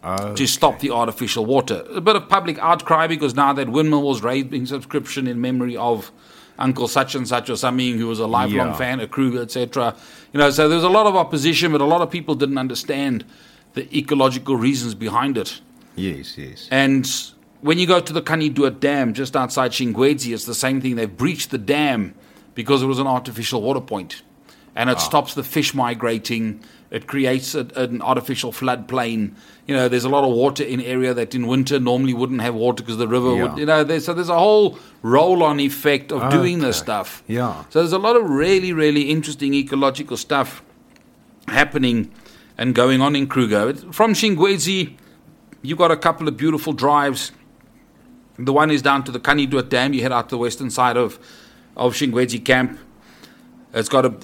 Oh, 0.03 0.35
to 0.35 0.47
stop 0.47 0.81
the 0.81 0.91
artificial 0.91 1.45
water. 1.45 1.85
A 1.91 2.01
bit 2.01 2.16
of 2.16 2.26
public 2.26 2.59
outcry 2.59 3.07
because 3.07 3.35
now 3.35 3.53
that 3.53 3.68
windmill 3.68 4.03
was 4.03 4.22
raising 4.22 4.64
subscription 4.64 5.26
in 5.26 5.43
memory 5.43 5.76
of 5.76 6.11
Uncle 6.59 6.89
such 6.89 7.14
and 7.14 7.28
such 7.28 7.51
or 7.51 7.57
something 7.57 7.99
who 7.99 8.07
was 8.07 8.18
a 8.18 8.26
lifelong 8.26 8.68
Yeah. 8.68 8.76
fan 8.76 9.01
of 9.01 9.11
Kruger, 9.11 9.43
etc. 9.43 9.95
You 10.33 10.39
know, 10.41 10.51
so 10.51 10.68
there 10.70 10.76
was 10.76 10.85
a 10.85 10.89
lot 10.89 11.07
of 11.07 11.16
opposition, 11.16 11.70
but 11.72 11.83
a 11.83 11.85
lot 11.85 12.01
of 12.01 12.11
people 12.11 12.35
didn't 12.35 12.57
understand 12.57 13.24
the 13.74 13.95
ecological 13.95 14.57
reasons 14.57 14.95
behind 14.95 15.37
it. 15.37 15.61
yes. 15.97 16.39
Yes. 16.39 16.66
And 16.70 17.07
when 17.61 17.78
you 17.78 17.87
go 17.87 18.01
to 18.01 18.12
the 18.12 18.22
Kanniedood 18.22 18.81
Dam 18.81 19.12
just 19.12 19.37
outside 19.37 19.72
Shingwedzi, 19.72 20.33
it's 20.33 20.47
the 20.47 20.55
same 20.55 20.81
thing. 20.81 20.97
They've 20.97 21.14
breached 21.14 21.51
the 21.51 21.59
dam 21.59 22.14
because 22.55 22.83
it 22.83 22.87
was 22.87 22.99
an 22.99 23.07
artificial 23.07 23.61
water 23.61 23.83
point. 23.83 24.22
And 24.74 24.89
it 24.89 24.97
ah. 24.97 25.01
stops 25.01 25.35
the 25.35 25.43
fish 25.45 25.74
migrating. 25.74 26.61
It 26.91 27.07
creates 27.07 27.55
a, 27.55 27.68
an 27.76 28.03
artificial 28.03 28.51
floodplain. 28.51 29.34
You 29.68 29.76
know, 29.76 29.88
there's 29.88 30.05
a 30.05 30.09
lot 30.09 30.24
of 30.24 30.34
water 30.34 30.64
in 30.64 30.80
area 30.80 31.14
that 31.14 31.34
in 31.36 31.47
winter 31.47 31.78
normally 31.78 32.14
wouldn't 32.14 32.41
have 32.41 32.55
water 32.57 32.82
because 32.82 32.97
the 32.99 33.07
river 33.07 33.36
Yeah. 33.36 33.43
would, 33.45 33.59
you 33.59 33.66
know, 33.66 33.84
there's, 33.84 34.05
so 34.05 34.12
there's 34.12 34.28
a 34.28 34.38
whole 34.38 34.76
roll-on 35.03 35.61
effect 35.61 36.11
of 36.11 36.32
doing 36.32 36.59
this 36.59 36.76
stuff. 36.78 37.22
Yeah. 37.28 37.62
So 37.70 37.78
there's 37.78 37.93
a 37.93 37.99
lot 37.99 38.16
of 38.16 38.28
really, 38.28 38.72
really 38.72 39.03
interesting 39.11 39.55
ecological 39.55 40.16
stuff 40.16 40.62
happening 41.47 42.11
and 42.59 42.74
going 42.74 43.01
on 43.01 43.14
in 43.14 43.28
Kruger. 43.28 43.72
From 43.93 44.12
Shingwedzi, 44.12 44.97
you've 45.62 45.78
got 45.78 45.93
a 45.93 45.97
couple 45.97 46.26
of 46.26 46.36
beautiful 46.36 46.72
drives. 46.72 47.30
The 48.36 48.53
one 48.53 48.70
is 48.72 48.82
down 48.82 49.05
to 49.05 49.12
the 49.12 49.20
Kanniedood 49.20 49.68
Dam. 49.68 49.93
You 49.95 50.03
head 50.03 50.12
out 50.12 50.28
to 50.30 50.34
the 50.34 50.38
western 50.38 50.70
side 50.70 50.97
of, 50.97 51.20
of 51.76 51.95
Shingwedzi 51.95 52.45
camp. 52.45 52.78
It's 53.72 53.88
got 53.88 54.05
a 54.07 54.14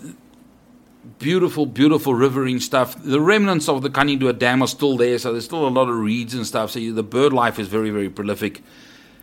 beautiful, 1.18 1.66
beautiful 1.66 2.14
riverine 2.14 2.60
stuff. 2.60 2.96
The 3.02 3.20
remnants 3.20 3.68
of 3.68 3.82
the 3.82 3.90
Kanniedood 3.90 4.38
Dam 4.38 4.62
are 4.62 4.68
still 4.68 4.96
there, 4.96 5.18
so 5.18 5.32
there's 5.32 5.44
still 5.44 5.66
a 5.66 5.70
lot 5.70 5.88
of 5.88 5.96
reeds 5.96 6.34
and 6.34 6.46
stuff. 6.46 6.70
So 6.70 6.78
you, 6.78 6.92
the 6.92 7.02
bird 7.02 7.32
life 7.32 7.58
is 7.58 7.68
very, 7.68 7.90
very 7.90 8.10
prolific. 8.10 8.62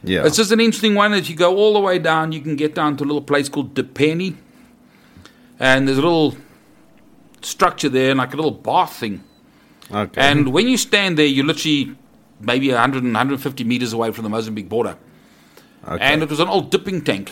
Yeah. 0.03 0.25
It's 0.25 0.35
just 0.35 0.51
an 0.51 0.59
interesting 0.59 0.95
one. 0.95 1.13
As 1.13 1.29
you 1.29 1.35
go 1.35 1.55
all 1.55 1.73
the 1.73 1.79
way 1.79 1.99
down, 1.99 2.31
you 2.31 2.41
can 2.41 2.55
get 2.55 2.75
down 2.75 2.97
to 2.97 3.03
a 3.03 3.05
little 3.05 3.21
place 3.21 3.47
called 3.47 3.73
Depeni. 3.73 4.35
And 5.59 5.87
there's 5.87 5.97
a 5.97 6.01
little 6.01 6.35
structure 7.41 7.89
there, 7.89 8.13
like 8.15 8.33
a 8.33 8.35
little 8.35 8.51
bath 8.51 8.97
thing. 8.97 9.23
okay. 9.91 10.21
And 10.21 10.51
when 10.51 10.67
you 10.67 10.77
stand 10.77 11.17
there, 11.17 11.25
you're 11.25 11.45
literally 11.45 11.95
maybe 12.39 12.69
100 12.69 13.03
and 13.03 13.13
150 13.13 13.63
meters 13.63 13.93
away 13.93 14.11
from 14.11 14.23
the 14.23 14.29
Mozambique 14.29 14.67
border. 14.67 14.97
okay. 15.87 16.03
And 16.03 16.21
it 16.21 16.29
was 16.29 16.39
an 16.39 16.49
old 16.49 16.71
dipping 16.71 17.01
tank. 17.01 17.31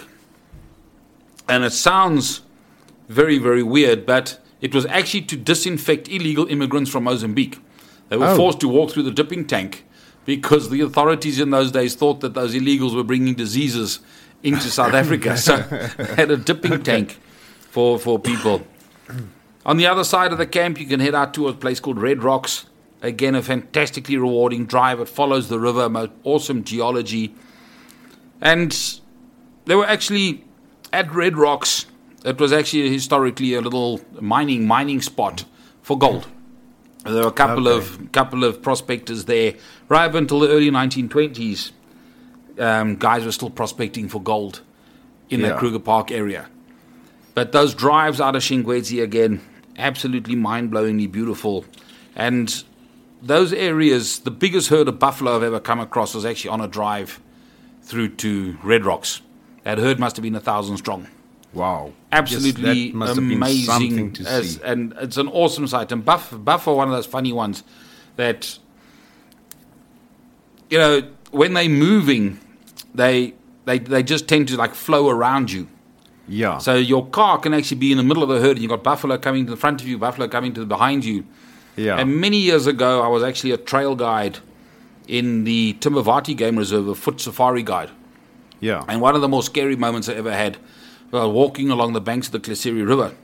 And 1.49 1.65
it 1.65 1.73
sounds 1.73 2.41
very, 3.09 3.37
very 3.37 3.63
weird, 3.63 4.05
but 4.05 4.39
it 4.61 4.73
was 4.75 4.85
actually 4.87 5.21
to 5.23 5.35
disinfect 5.35 6.07
illegal 6.07 6.45
immigrants 6.47 6.89
from 6.91 7.03
Mozambique. 7.05 7.59
They 8.09 8.17
were 8.17 8.27
Oh. 8.27 8.35
forced 8.35 8.59
to 8.61 8.67
walk 8.67 8.91
through 8.91 9.03
the 9.03 9.11
dipping 9.11 9.45
tank 9.45 9.85
because 10.25 10.69
the 10.69 10.81
authorities 10.81 11.39
in 11.39 11.49
those 11.49 11.71
days 11.71 11.95
thought 11.95 12.19
that 12.21 12.33
those 12.33 12.53
illegals 12.53 12.95
were 12.95 13.03
bringing 13.03 13.33
diseases 13.33 13.99
into 14.43 14.69
South 14.69 14.93
Africa. 15.01 15.37
So 15.37 15.57
they 15.97 16.15
had 16.15 16.29
a 16.31 16.37
dipping 16.37 16.83
tank 16.83 17.17
for, 17.69 17.97
for 17.97 18.19
people. 18.19 18.65
On 19.65 19.77
the 19.77 19.85
other 19.87 20.03
side 20.03 20.31
of 20.31 20.37
the 20.37 20.45
camp, 20.47 20.79
you 20.79 20.85
can 20.87 20.99
head 20.99 21.15
out 21.15 21.33
to 21.35 21.47
a 21.47 21.53
place 21.53 21.79
called 21.79 21.99
Red 21.99 22.23
Rocks. 22.23 22.65
Again, 23.03 23.33
a 23.35 23.41
fantastically 23.41 24.17
rewarding 24.17 24.65
drive. 24.67 24.99
It 24.99 25.09
follows 25.09 25.49
the 25.49 25.59
river, 25.59 25.89
most 25.89 26.11
awesome 26.23 26.63
geology. 26.63 27.33
And 28.39 28.71
they 29.65 29.75
were 29.75 29.85
actually 29.85 30.43
at 30.91 31.11
Red 31.13 31.37
Rocks. 31.37 31.85
It 32.23 32.39
was 32.39 32.53
actually 32.53 32.89
historically 32.91 33.53
a 33.55 33.61
little 33.61 33.99
mining 34.19 34.67
mining 34.67 35.01
spot 35.01 35.45
for 35.81 35.97
gold. 35.97 36.27
There 37.03 37.23
were 37.23 37.29
a 37.29 37.31
couple 37.31 37.67
of 37.67 38.11
couple 38.11 38.43
of 38.43 38.61
prospectors 38.61 39.25
there 39.25 39.55
right 39.89 40.05
up 40.05 40.13
until 40.15 40.39
the 40.39 40.49
early 40.49 40.69
1920s. 40.69 41.71
Um, 42.59 42.95
guys 42.97 43.25
were 43.25 43.31
still 43.31 43.49
prospecting 43.49 44.07
for 44.07 44.21
gold 44.21 44.61
in 45.29 45.39
Yeah. 45.39 45.49
that 45.49 45.57
Kruger 45.59 45.79
Park 45.79 46.11
area. 46.11 46.47
But 47.33 47.53
those 47.53 47.73
drives 47.73 48.21
out 48.21 48.35
of 48.35 48.43
Shingwedzi 48.43 49.01
again, 49.01 49.41
absolutely 49.77 50.35
mind-blowingly 50.35 51.07
beautiful. 51.11 51.65
And 52.15 52.63
those 53.21 53.53
areas, 53.53 54.19
the 54.19 54.31
biggest 54.31 54.67
herd 54.69 54.87
of 54.89 54.99
buffalo 54.99 55.37
I've 55.37 55.43
ever 55.43 55.59
come 55.59 55.79
across 55.79 56.13
was 56.13 56.25
actually 56.25 56.49
on 56.49 56.59
a 56.61 56.67
drive 56.67 57.19
through 57.81 58.09
to 58.09 58.57
Red 58.63 58.85
Rocks. 58.85 59.21
That 59.63 59.77
herd 59.79 59.97
must 59.97 60.17
have 60.17 60.23
been 60.23 60.35
a 60.35 60.41
thousand 60.41 60.77
strong. 60.77 61.07
Wow. 61.53 61.91
Absolutely 62.11 62.63
Yes, 62.63 62.91
that 62.91 62.97
must 62.97 63.15
have 63.15 63.27
been 63.27 63.37
amazing. 63.37 63.65
something 63.65 64.13
to 64.13 64.23
as- 64.25 64.55
see. 64.55 64.61
and 64.63 64.93
it's 65.01 65.17
an 65.17 65.27
awesome 65.27 65.67
sight. 65.67 65.91
And 65.91 66.03
buff, 66.05 66.33
buff 66.33 66.67
are 66.67 66.75
one 66.75 66.87
of 66.87 66.93
those 66.93 67.05
funny 67.05 67.33
ones 67.33 67.63
that, 68.15 68.57
you 70.69 70.77
know, 70.77 71.01
when 71.31 71.53
they're 71.53 71.69
moving, 71.69 72.39
they, 72.93 73.33
they, 73.65 73.79
they 73.79 74.03
just 74.03 74.27
tend 74.27 74.47
to 74.49 74.57
like 74.57 74.73
flow 74.75 75.09
around 75.09 75.51
you. 75.51 75.67
Yeah. 76.27 76.59
So 76.59 76.75
your 76.75 77.05
car 77.07 77.37
can 77.39 77.53
actually 77.53 77.77
be 77.77 77.91
in 77.91 77.97
the 77.97 78.03
middle 78.03 78.23
of 78.23 78.29
the 78.29 78.39
herd, 78.39 78.51
and 78.51 78.59
you've 78.59 78.69
got 78.69 78.83
buffalo 78.83 79.17
coming 79.17 79.45
to 79.45 79.51
the 79.51 79.57
front 79.57 79.81
of 79.81 79.87
you, 79.87 79.97
buffalo 79.97 80.27
coming 80.27 80.53
to 80.53 80.61
the 80.61 80.65
behind 80.65 81.03
you. 81.03 81.25
yeah. 81.75 81.97
And 81.97 82.21
many 82.21 82.37
years 82.37 82.67
ago, 82.67 83.01
I 83.01 83.07
was 83.07 83.23
actually 83.23 83.51
a 83.51 83.57
trail 83.57 83.95
guide 83.95 84.39
in 85.07 85.43
the 85.43 85.75
Timbavati 85.81 86.37
Game 86.37 86.57
Reserve, 86.57 86.87
a 86.87 86.95
foot 86.95 87.19
safari 87.19 87.63
guide. 87.63 87.89
yeah. 88.61 88.85
And 88.87 89.01
one 89.01 89.15
of 89.15 89.21
the 89.21 89.27
most 89.27 89.47
scary 89.47 89.75
moments 89.75 90.07
I 90.07 90.13
ever 90.13 90.31
had 90.31 90.57
was 91.11 91.33
walking 91.33 91.69
along 91.69 91.93
the 91.93 92.01
banks 92.01 92.27
of 92.27 92.33
the 92.33 92.39
Klaserie 92.39 92.87
River. 92.87 93.15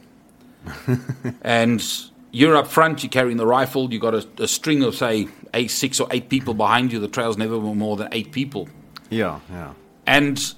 and 1.41 1.83
you're 2.31 2.55
up 2.55 2.67
front, 2.67 3.03
you're 3.03 3.09
carrying 3.09 3.37
the 3.37 3.45
rifle, 3.45 3.91
you've 3.91 4.01
got 4.01 4.13
a, 4.13 4.27
a 4.39 4.47
string 4.47 4.83
of, 4.83 4.95
say, 4.95 5.27
eight, 5.53 5.71
six 5.71 5.99
or 5.99 6.07
eight 6.11 6.29
people 6.29 6.53
behind 6.53 6.91
you. 6.91 6.99
The 6.99 7.07
trail's 7.07 7.37
never 7.37 7.57
were 7.57 7.75
more 7.75 7.95
than 7.95 8.09
eight 8.11 8.31
people. 8.31 8.67
yeah. 9.09 9.39
Yeah. 9.49 9.73
And 10.05 10.53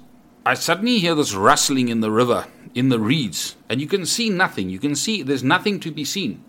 I 0.46 0.54
suddenly 0.54 1.00
hear 1.00 1.16
this 1.16 1.34
rustling 1.34 1.90
in 1.90 2.02
the 2.02 2.12
river, 2.12 2.46
in 2.76 2.90
the 2.90 3.00
reeds, 3.00 3.56
and 3.68 3.82
you 3.82 3.88
can 3.88 4.06
see 4.06 4.30
nothing. 4.30 4.70
You 4.70 4.78
can 4.78 4.96
see 4.96 5.24
there's 5.24 5.44
nothing 5.44 5.80
to 5.80 5.92
be 5.92 6.06
seen. 6.06 6.44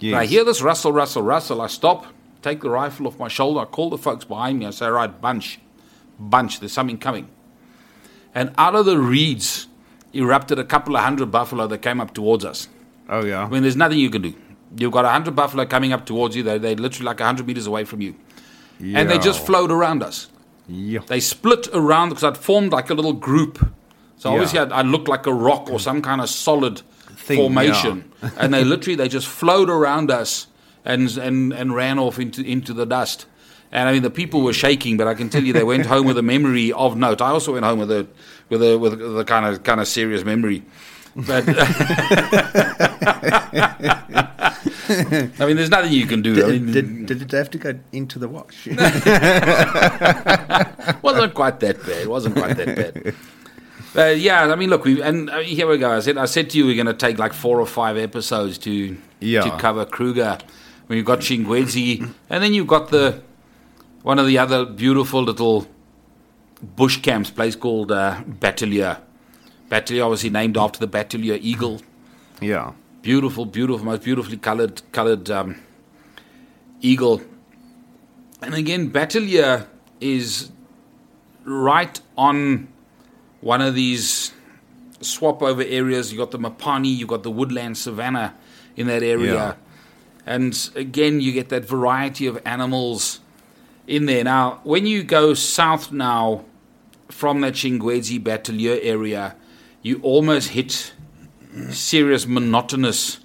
Yes. 0.00 0.12
But 0.12 0.18
I 0.18 0.26
hear 0.26 0.44
this 0.44 0.62
rustle, 0.62 0.92
rustle, 0.92 1.22
rustle. 1.22 1.60
I 1.60 1.66
stop, 1.66 2.06
take 2.42 2.62
the 2.62 2.70
rifle 2.70 3.06
off 3.06 3.18
my 3.18 3.28
shoulder, 3.28 3.60
I 3.60 3.64
call 3.66 3.90
the 3.90 3.98
folks 3.98 4.24
behind 4.24 4.58
me. 4.58 4.66
I 4.66 4.70
say, 4.70 4.88
right, 4.88 5.20
bunch, 5.20 5.58
bunch, 6.18 6.60
there's 6.60 6.72
something 6.72 6.98
coming. 6.98 7.28
And 8.34 8.52
out 8.58 8.74
of 8.74 8.86
the 8.86 8.98
reeds 8.98 9.66
erupted 10.18 10.58
a 10.58 10.64
couple 10.64 10.96
of 10.96 11.02
hundred 11.02 11.30
buffalo 11.30 11.66
that 11.66 11.78
came 11.78 12.00
up 12.00 12.14
towards 12.14 12.44
us. 12.44 12.68
Oh 13.08 13.24
yeah. 13.24 13.44
I 13.44 13.48
mean, 13.48 13.62
there's 13.62 13.76
nothing 13.76 13.98
you 13.98 14.10
can 14.10 14.22
do. 14.22 14.34
You've 14.76 14.92
got 14.92 15.04
a 15.04 15.10
hundred 15.10 15.36
buffalo 15.36 15.64
coming 15.64 15.92
up 15.92 16.06
towards 16.06 16.34
you. 16.36 16.42
They're, 16.42 16.58
they're 16.58 16.74
literally 16.76 17.06
like 17.06 17.20
a 17.20 17.24
hundred 17.24 17.46
meters 17.46 17.66
away 17.66 17.84
from 17.84 18.00
you. 18.00 18.14
And 18.80 19.08
they 19.08 19.18
just 19.18 19.44
flowed 19.46 19.70
around 19.70 20.02
us. 20.02 20.28
Yeah. 20.68 21.00
They 21.06 21.20
split 21.20 21.68
around 21.72 22.10
because 22.10 22.24
I'd 22.24 22.36
formed 22.36 22.72
like 22.72 22.90
a 22.90 22.94
little 22.94 23.12
group. 23.12 23.58
So 24.16 24.28
Yeah. 24.30 24.34
obviously 24.34 24.58
I'd, 24.58 24.72
I 24.72 24.82
looked 24.82 25.08
like 25.08 25.26
a 25.26 25.32
rock 25.32 25.70
or 25.70 25.78
some 25.78 26.02
kind 26.02 26.20
of 26.20 26.28
solid 26.28 26.82
Thing, 27.16 27.38
formation, 27.38 28.12
and 28.36 28.52
they 28.52 28.64
literally 28.72 28.94
they 28.96 29.08
just 29.08 29.26
flowed 29.26 29.70
around 29.70 30.10
us 30.10 30.46
and 30.84 31.16
and 31.16 31.52
and 31.52 31.74
ran 31.74 31.98
off 31.98 32.18
into 32.18 32.42
into 32.42 32.72
the 32.74 32.84
dust. 32.86 33.26
And 33.72 33.88
I 33.88 33.92
mean 33.92 34.02
the 34.02 34.10
people 34.10 34.42
were 34.42 34.52
shaking, 34.52 34.96
but 34.96 35.06
I 35.08 35.14
can 35.14 35.28
tell 35.28 35.42
you 35.42 35.52
they 35.52 35.64
went 35.64 35.86
home 35.86 36.06
with 36.06 36.18
a 36.18 36.22
memory 36.22 36.72
of 36.72 36.96
note. 36.96 37.20
I 37.20 37.30
also 37.30 37.52
went 37.52 37.64
home 37.64 37.78
with 37.78 37.90
a 37.90 38.06
with 38.48 38.62
a 38.62 38.78
with 38.78 39.18
a 39.18 39.24
kind 39.24 39.44
of 39.46 39.62
kind 39.64 39.80
of 39.80 39.88
serious 39.88 40.24
memory. 40.24 40.62
But 41.16 41.44
I 44.88 45.46
mean, 45.46 45.56
there's 45.56 45.70
nothing 45.70 45.92
you 45.92 46.06
can 46.06 46.22
do. 46.22 46.44
I 46.44 46.48
mean, 46.52 46.72
Did, 46.72 47.06
did 47.06 47.22
it 47.22 47.30
have 47.32 47.50
to 47.50 47.58
go 47.58 47.74
into 47.92 48.18
the 48.18 48.28
wash? 48.28 48.66
wasn't 51.02 51.34
quite 51.34 51.60
that 51.60 51.78
bad. 51.80 52.02
It 52.02 52.10
wasn't 52.10 52.36
quite 52.36 52.56
that 52.56 52.76
bad. 52.76 53.14
Uh, 53.96 54.10
yeah, 54.10 54.52
I 54.52 54.56
mean, 54.56 54.68
look, 54.70 54.84
we 54.84 55.00
and 55.02 55.30
uh, 55.30 55.38
here 55.38 55.66
we 55.66 55.78
go. 55.78 55.90
I 55.90 56.00
said, 56.00 56.18
I 56.18 56.26
said 56.26 56.50
to 56.50 56.58
you, 56.58 56.66
we're 56.66 56.74
going 56.74 56.86
to 56.86 56.92
take 56.94 57.18
like 57.18 57.32
four 57.32 57.60
or 57.60 57.66
five 57.66 57.96
episodes 57.96 58.58
to 58.58 58.96
Yeah. 59.20 59.40
to 59.42 59.50
cover 59.58 59.84
Kruger. 59.86 60.38
When 60.86 60.98
you've 60.98 61.06
got 61.06 61.20
Shingwedzi, 61.20 62.12
and 62.30 62.44
then 62.44 62.54
you've 62.54 62.68
got 62.68 62.90
the 62.90 63.20
one 64.06 64.20
of 64.20 64.26
the 64.28 64.38
other 64.38 64.64
beautiful 64.64 65.20
little 65.20 65.66
bush 66.62 67.02
camps, 67.02 67.28
place 67.28 67.56
called 67.56 67.90
uh, 67.90 68.22
Bateleur. 68.24 69.00
Bateleur, 69.68 70.04
obviously 70.04 70.30
named 70.30 70.56
after 70.56 70.78
the 70.78 70.86
Bateleur 70.86 71.40
eagle. 71.42 71.82
yeah. 72.40 72.72
Beautiful, 73.02 73.44
beautiful, 73.44 73.84
most 73.84 74.04
beautifully 74.04 74.36
colored 74.36 74.80
colored 74.92 75.28
um, 75.28 75.56
eagle. 76.80 77.20
And 78.42 78.54
again, 78.54 78.92
Bateleur 78.92 79.66
is 80.00 80.52
right 81.44 82.00
on 82.16 82.68
one 83.40 83.60
of 83.60 83.74
these 83.74 84.32
swap 85.00 85.42
over 85.42 85.62
areas. 85.62 86.12
You 86.12 86.18
got 86.18 86.30
the 86.30 86.38
Mopani, 86.38 86.96
you've 86.96 87.08
got 87.08 87.24
the 87.24 87.32
woodland 87.32 87.76
savanna 87.76 88.36
in 88.76 88.86
that 88.86 89.02
area. 89.02 89.34
Yeah. 89.34 89.54
And 90.24 90.70
again, 90.76 91.20
you 91.20 91.32
get 91.32 91.48
that 91.48 91.64
variety 91.64 92.28
of 92.28 92.40
animals 92.44 93.20
in 93.86 94.06
there. 94.06 94.24
Now, 94.24 94.60
when 94.64 94.86
you 94.86 95.02
go 95.02 95.34
south 95.34 95.92
now 95.92 96.44
from 97.08 97.40
the 97.40 97.52
Shingwedzi 97.52 98.20
Bateleur 98.20 98.78
area, 98.82 99.36
you 99.82 100.00
almost 100.02 100.48
hit 100.50 100.92
serious 101.70 102.26
monotonous 102.26 103.18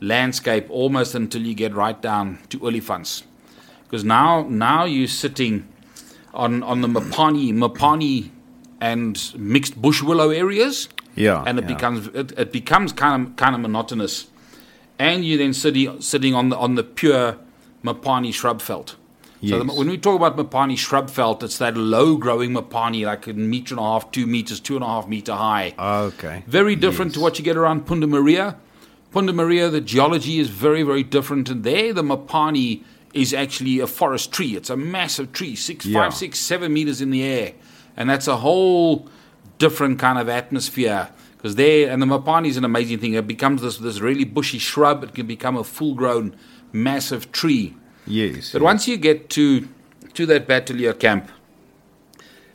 landscape 0.00 0.66
almost 0.70 1.14
until 1.14 1.42
you 1.42 1.54
get 1.54 1.74
right 1.74 2.00
down 2.00 2.38
to 2.50 2.58
Olifants. 2.60 3.22
Because 3.84 4.04
now 4.04 4.46
now 4.48 4.84
you're 4.84 5.08
sitting 5.08 5.68
on, 6.32 6.62
on 6.62 6.80
the 6.80 6.88
Mopani 6.88 7.52
Mopani 7.52 8.30
and 8.80 9.32
mixed 9.36 9.80
bush 9.80 10.02
willow 10.02 10.30
areas 10.30 10.88
Yeah. 11.14 11.42
and 11.46 11.58
it 11.58 11.62
yeah. 11.62 11.74
becomes 11.74 12.06
it, 12.08 12.32
it 12.38 12.52
becomes 12.52 12.92
kind 12.92 13.26
of 13.26 13.36
kind 13.36 13.54
of 13.54 13.60
monotonous. 13.60 14.26
And 14.98 15.24
you 15.24 15.36
then 15.38 15.52
sitting 15.52 16.00
sitting 16.00 16.34
on 16.34 16.48
the 16.50 16.56
on 16.56 16.74
the 16.76 16.82
pure 16.84 17.36
Mopani 17.84 18.32
shrub 18.32 18.62
veld. 18.62 18.96
So 19.48 19.58
the, 19.62 19.72
when 19.72 19.88
we 19.88 19.98
talk 19.98 20.16
about 20.16 20.36
Mopani 20.36 20.76
shrub 20.78 21.10
veld, 21.10 21.42
it's 21.42 21.58
that 21.58 21.76
low 21.76 22.16
growing 22.16 22.52
Mopani, 22.52 23.04
like 23.04 23.26
a 23.26 23.32
meter 23.32 23.74
and 23.74 23.80
a 23.80 23.82
half, 23.82 24.10
two 24.10 24.26
meters, 24.26 24.60
two 24.60 24.76
and 24.76 24.84
a 24.84 24.86
half 24.86 25.08
meter 25.08 25.34
high. 25.34 25.74
Okay. 25.78 26.44
Very 26.46 26.76
different 26.76 27.14
to 27.14 27.20
what 27.20 27.38
you 27.38 27.44
get 27.44 27.56
around 27.56 27.86
Punda 27.86 28.08
Maria. 28.08 28.56
Punda 29.12 29.34
Maria, 29.34 29.68
the 29.70 29.80
geology 29.80 30.38
is 30.38 30.48
very, 30.48 30.82
very 30.82 31.02
different. 31.02 31.48
And 31.48 31.62
there, 31.64 31.92
the 31.92 32.02
Mopani 32.02 32.82
is 33.12 33.32
actually 33.32 33.78
a 33.80 33.86
forest 33.86 34.32
tree. 34.32 34.56
It's 34.56 34.70
a 34.70 34.76
massive 34.76 35.32
tree, 35.32 35.54
six, 35.54 35.86
Yeah. 35.86 36.02
five, 36.02 36.14
six, 36.14 36.38
seven 36.38 36.72
meters 36.72 37.00
in 37.00 37.10
the 37.10 37.22
air. 37.22 37.52
And 37.96 38.10
that's 38.10 38.26
a 38.26 38.38
whole 38.38 39.08
different 39.58 39.98
kind 40.00 40.18
of 40.18 40.28
atmosphere. 40.28 41.10
Because 41.36 41.54
there, 41.54 41.90
and 41.90 42.02
the 42.02 42.06
Mopani 42.06 42.48
is 42.48 42.56
an 42.56 42.64
amazing 42.64 42.98
thing. 42.98 43.12
It 43.14 43.26
becomes 43.26 43.62
this, 43.62 43.76
this 43.76 44.00
really 44.00 44.24
bushy 44.24 44.58
shrub. 44.58 45.04
It 45.04 45.14
can 45.14 45.26
become 45.26 45.56
a 45.56 45.62
full 45.62 45.94
grown, 45.94 46.34
massive 46.72 47.30
tree. 47.30 47.76
Yes. 48.06 48.52
But 48.52 48.62
once 48.62 48.86
you 48.88 48.96
get 48.96 49.30
to 49.30 49.68
to 50.14 50.26
that 50.26 50.46
Bateleur 50.46 50.98
camp, 50.98 51.30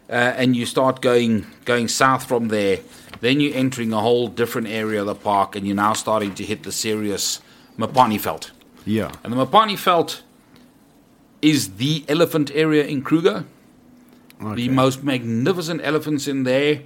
uh, 0.10 0.14
and 0.14 0.56
you 0.56 0.66
start 0.66 1.02
going 1.02 1.45
going 1.66 1.88
south 1.88 2.26
from 2.26 2.47
there, 2.47 2.80
then 3.22 3.39
you're 3.39 3.56
entering 3.56 3.93
a 3.93 4.00
whole 4.00 4.28
different 4.28 4.68
area 4.68 5.02
of 5.02 5.08
the 5.08 5.16
park, 5.16 5.56
and 5.56 5.66
you're 5.68 5.76
now 5.76 5.93
starting 5.93 6.34
to 6.36 6.43
hit 6.43 6.64
the 6.64 6.72
serious 6.72 7.41
Mopani 7.78 8.20
Veld. 8.20 8.52
Yeah. 8.86 9.12
And 9.24 9.34
the 9.34 9.45
Mopani 9.45 9.78
Veld 9.78 10.22
is 11.41 11.76
the 11.76 12.06
elephant 12.08 12.52
area 12.54 12.86
in 12.86 13.02
Kruger. 13.02 13.45
The 14.56 14.70
most 14.70 15.04
magnificent 15.04 15.82
elephants 15.84 16.26
in 16.26 16.43
there, 16.43 16.84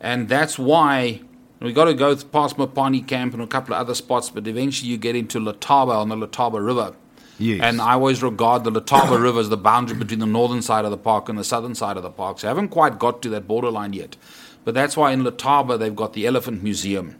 and 0.00 0.28
that's 0.28 0.58
why 0.58 1.20
we 1.60 1.72
got 1.72 1.84
to 1.84 1.94
go 1.94 2.16
past 2.16 2.56
Mopani 2.56 3.06
Camp 3.06 3.32
and 3.32 3.40
a 3.40 3.46
couple 3.46 3.74
of 3.74 3.80
other 3.80 3.94
spots, 3.94 4.28
but 4.28 4.48
eventually 4.48 4.90
you 4.90 4.98
get 4.98 5.14
into 5.14 5.38
Letaba 5.38 5.94
on 5.94 6.08
the 6.08 6.16
Letaba 6.16 6.64
River. 6.64 6.96
Yes. 7.38 7.60
And 7.62 7.80
I 7.80 7.92
always 7.92 8.22
regard 8.22 8.64
the 8.64 8.72
Letaba 8.72 9.20
River 9.20 9.40
as 9.40 9.48
the 9.50 9.56
boundary 9.58 9.96
between 9.98 10.20
the 10.20 10.26
northern 10.26 10.62
side 10.62 10.84
of 10.84 10.90
the 10.90 10.96
park 10.96 11.28
and 11.28 11.38
the 11.38 11.44
southern 11.44 11.74
side 11.74 11.96
of 11.96 12.02
the 12.02 12.10
park. 12.10 12.38
So 12.40 12.48
I 12.48 12.50
haven't 12.50 12.68
quite 12.68 12.98
got 12.98 13.20
to 13.22 13.28
that 13.30 13.46
borderline 13.46 13.92
yet. 13.92 14.16
But 14.64 14.74
that's 14.74 14.96
why 14.96 15.12
in 15.12 15.22
Letaba 15.22 15.78
they've 15.78 15.94
got 15.94 16.14
the 16.14 16.26
Elephant 16.26 16.62
Museum, 16.62 17.16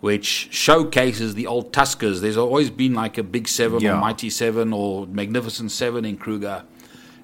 which 0.00 0.48
showcases 0.52 1.34
the 1.34 1.46
old 1.46 1.72
Tuskers. 1.72 2.20
There's 2.20 2.36
always 2.36 2.70
been 2.70 2.94
like 2.94 3.18
a 3.18 3.22
Big 3.22 3.48
Seven 3.48 3.80
Yeah. 3.80 3.94
or 3.94 4.00
Mighty 4.00 4.30
Seven 4.30 4.72
or 4.72 5.06
Magnificent 5.06 5.72
Seven 5.72 6.04
in 6.04 6.16
Kruger, 6.16 6.64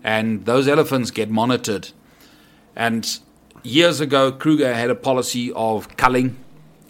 and 0.03 0.45
those 0.47 0.67
elephants 0.69 1.11
get 1.11 1.31
monitored. 1.31 1.91
And 2.75 3.19
years 3.63 4.01
ago, 4.01 4.33
Kruger 4.33 4.75
had 4.75 4.91
a 4.91 4.95
policy 4.95 5.53
of 5.53 5.97
culling. 5.97 6.37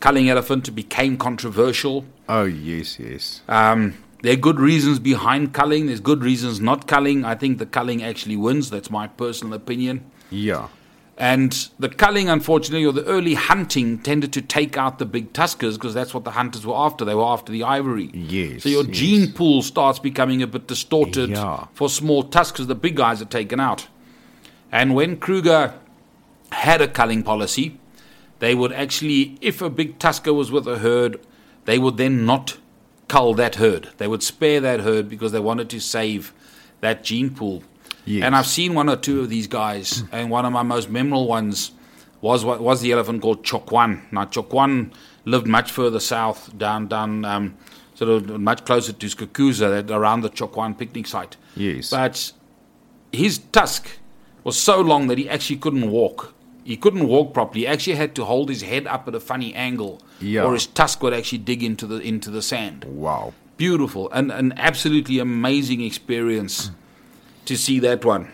Culling 0.01 0.29
elephant 0.29 0.75
became 0.75 1.17
controversial. 1.17 2.05
Oh 2.29 2.45
yes, 2.45 2.99
yes. 2.99 3.41
Um, 3.49 3.95
there 4.27 4.33
are 4.35 4.37
good 4.49 4.59
reasons 4.59 4.99
behind 4.99 5.53
culling. 5.55 5.87
There's 5.87 6.01
good 6.01 6.25
reasons 6.25 6.61
not 6.61 6.89
culling. 6.89 7.25
I 7.25 7.37
think 7.37 7.59
the 7.59 7.65
culling 7.67 8.03
actually 8.03 8.35
wins. 8.37 8.71
That's 8.71 8.91
my 8.91 9.07
personal 9.07 9.55
opinion. 9.55 10.05
Yeah. 10.31 10.67
And 11.17 11.53
the 11.79 11.89
culling, 11.89 12.29
unfortunately, 12.29 12.85
or 12.85 12.93
the 12.93 13.05
early 13.05 13.35
hunting 13.35 14.01
tended 14.01 14.33
to 14.33 14.43
take 14.43 14.77
out 14.77 14.99
the 14.99 15.07
big 15.07 15.33
tuskers 15.33 15.75
because 15.75 15.95
that's 15.95 16.13
what 16.13 16.25
the 16.25 16.33
hunters 16.33 16.67
were 16.67 16.75
after. 16.75 17.05
They 17.05 17.15
were 17.15 17.23
after 17.25 17.53
the 17.53 17.63
ivory. 17.63 18.11
Yes, 18.13 18.65
So 18.65 18.69
your 18.69 18.85
yes. 18.85 18.97
gene 18.97 19.33
pool 19.33 19.63
starts 19.63 20.01
becoming 20.01 20.43
a 20.43 20.49
bit 20.49 20.67
distorted 20.67 21.31
Yeah. 21.31 21.67
for 21.73 21.89
small 21.89 22.25
tuskers. 22.25 22.67
The 22.67 22.75
big 22.75 22.97
guys 22.97 23.23
are 23.23 23.27
taken 23.27 23.61
out. 23.61 23.87
And 24.73 24.97
when 24.97 25.19
Kruger 25.19 25.75
had 26.51 26.81
a 26.81 26.89
culling 26.89 27.23
policy, 27.23 27.79
they 28.41 28.57
would 28.57 28.73
actually, 28.73 29.39
if 29.41 29.63
a 29.63 29.71
big 29.71 30.01
tusker 30.01 30.35
was 30.35 30.51
with 30.51 30.67
a 30.67 30.79
herd, 30.79 31.21
they 31.65 31.79
would 31.79 31.97
then 31.97 32.27
not 32.27 32.57
cull 33.09 33.35
that 33.35 33.57
herd. 33.57 33.91
They 33.99 34.09
would 34.09 34.23
spare 34.23 34.61
that 34.61 34.81
herd 34.81 35.09
because 35.09 35.33
they 35.33 35.41
wanted 35.41 35.71
to 35.71 35.81
save 35.81 36.33
that 36.81 37.05
gene 37.05 37.31
pool. 37.31 37.63
Yes. 38.05 38.25
And 38.25 38.37
I've 38.37 38.47
seen 38.47 38.75
one 38.75 38.89
or 38.89 38.97
two 38.97 39.21
of 39.21 39.29
these 39.29 39.47
guys, 39.47 40.05
and 40.13 40.31
one 40.31 40.45
of 40.45 40.53
my 40.53 40.63
most 40.63 40.89
memorable 40.89 41.27
ones 41.27 41.73
was 42.21 42.45
what 42.45 42.61
was 42.61 42.81
the 42.81 42.93
elephant 42.93 43.23
called 43.23 43.45
Tshokwane. 43.45 44.01
Now 44.13 44.25
Tshokwane 44.25 44.93
lived 45.25 45.47
much 45.47 45.73
further 45.73 46.01
south, 46.01 46.57
down 46.57 46.87
down 46.87 47.25
um, 47.25 47.57
sort 47.95 48.11
of 48.11 48.41
much 48.41 48.65
closer 48.65 48.93
to 48.93 49.07
Skukuza, 49.07 49.71
that 49.71 49.91
around 49.91 50.21
the 50.21 50.31
Tshokwane 50.31 50.79
picnic 50.79 51.07
site. 51.07 51.37
Yes. 51.57 51.91
But 51.91 52.33
his 53.13 53.39
tusk 53.39 53.89
was 54.45 54.59
so 54.59 54.81
long 54.81 55.09
that 55.09 55.19
he 55.19 55.29
actually 55.29 55.57
couldn't 55.57 55.91
walk. 55.91 56.33
He 56.63 56.77
couldn't 56.77 57.07
walk 57.09 57.35
properly. 57.35 57.61
He 57.63 57.67
actually 57.67 57.97
had 57.97 58.15
to 58.17 58.25
hold 58.25 58.49
his 58.49 58.63
head 58.63 58.87
up 58.87 59.09
at 59.09 59.15
a 59.15 59.21
funny 59.21 59.55
angle, 59.55 60.01
Yeah. 60.21 60.45
or 60.45 60.55
his 60.55 60.67
tusk 60.67 61.03
would 61.03 61.13
actually 61.13 61.39
dig 61.39 61.63
into 61.63 61.87
the 61.87 61.97
into 61.97 62.31
the 62.31 62.43
sand. 62.43 62.85
Wow. 62.85 63.35
Beautiful 63.57 64.11
and 64.13 64.31
an 64.33 64.53
absolutely 64.57 65.19
amazing 65.19 65.81
experience 65.81 66.71
to 67.47 67.57
see 67.57 67.79
that 67.81 68.05
one. 68.05 68.33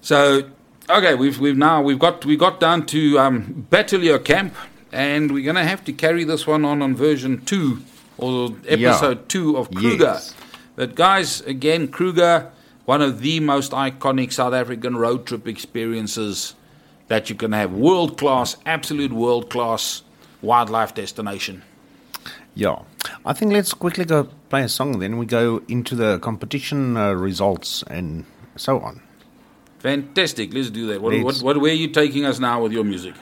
So, 0.00 0.50
okay, 0.88 1.14
we've 1.14 1.38
we've 1.38 1.56
now 1.56 1.82
we've 1.82 1.98
got 1.98 2.24
we 2.24 2.36
got 2.36 2.58
down 2.58 2.86
to 2.86 3.18
um, 3.18 3.66
Bateleur 3.70 4.24
Camp, 4.24 4.54
and 4.92 5.30
we're 5.32 5.44
going 5.44 5.56
to 5.56 5.64
have 5.64 5.84
to 5.84 5.92
carry 5.92 6.24
this 6.24 6.46
one 6.46 6.64
on 6.64 6.82
on 6.82 6.96
version 6.96 7.44
two 7.44 7.82
or 8.16 8.56
episode 8.66 9.28
two 9.28 9.56
of 9.56 9.70
Kruger. 9.70 10.04
Yes. 10.04 10.34
But 10.76 10.94
guys, 10.94 11.42
again, 11.42 11.88
Kruger, 11.88 12.50
one 12.86 13.02
of 13.02 13.20
the 13.20 13.40
most 13.40 13.72
iconic 13.72 14.32
South 14.32 14.54
African 14.54 14.96
road 14.96 15.26
trip 15.26 15.46
experiences 15.46 16.54
that 17.10 17.28
you 17.28 17.34
can 17.34 17.52
have. 17.52 17.72
World 17.72 18.16
class, 18.16 18.56
absolute 18.64 19.12
world 19.12 19.50
class 19.50 20.02
wildlife 20.42 20.94
destination. 20.94 21.62
Yeah. 22.54 22.78
I 23.26 23.32
think 23.32 23.52
let's 23.52 23.74
quickly 23.74 24.04
go 24.04 24.28
play 24.48 24.62
a 24.62 24.68
song, 24.68 25.00
then 25.00 25.18
we 25.18 25.26
go 25.26 25.60
into 25.66 25.96
the 25.96 26.20
competition 26.20 26.96
uh, 26.96 27.12
results 27.12 27.82
and 27.90 28.24
so 28.56 28.78
on. 28.78 29.02
Fantastic. 29.80 30.54
Let's 30.54 30.70
do 30.70 30.86
that. 30.86 31.02
What, 31.02 31.20
what, 31.22 31.36
what, 31.38 31.60
where 31.60 31.72
are 31.72 31.74
you 31.74 31.88
taking 31.88 32.24
us 32.24 32.38
now 32.38 32.62
with 32.62 32.72
your 32.72 32.84
music? 32.84 33.14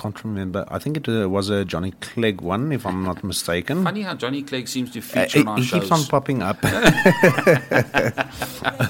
Can't 0.00 0.24
remember. 0.24 0.64
I 0.68 0.78
think 0.78 0.96
it 0.96 1.06
uh, 1.08 1.28
was 1.28 1.50
a 1.50 1.62
Johnny 1.64 1.90
Clegg 2.00 2.40
one, 2.40 2.72
if 2.72 2.86
I'm 2.86 3.04
not 3.04 3.22
mistaken. 3.22 3.84
Funny 3.84 4.00
how 4.02 4.14
Johnny 4.14 4.42
Clegg 4.42 4.66
seems 4.66 4.90
to 4.92 5.00
Uh, 5.00 5.02
feature 5.02 5.38
he 5.40 5.44
on 5.44 5.48
our 5.48 5.58
he 5.58 5.64
shows. 5.64 5.80
keeps 5.80 5.92
on 5.92 6.04
popping 6.06 6.40
up. 6.42 6.56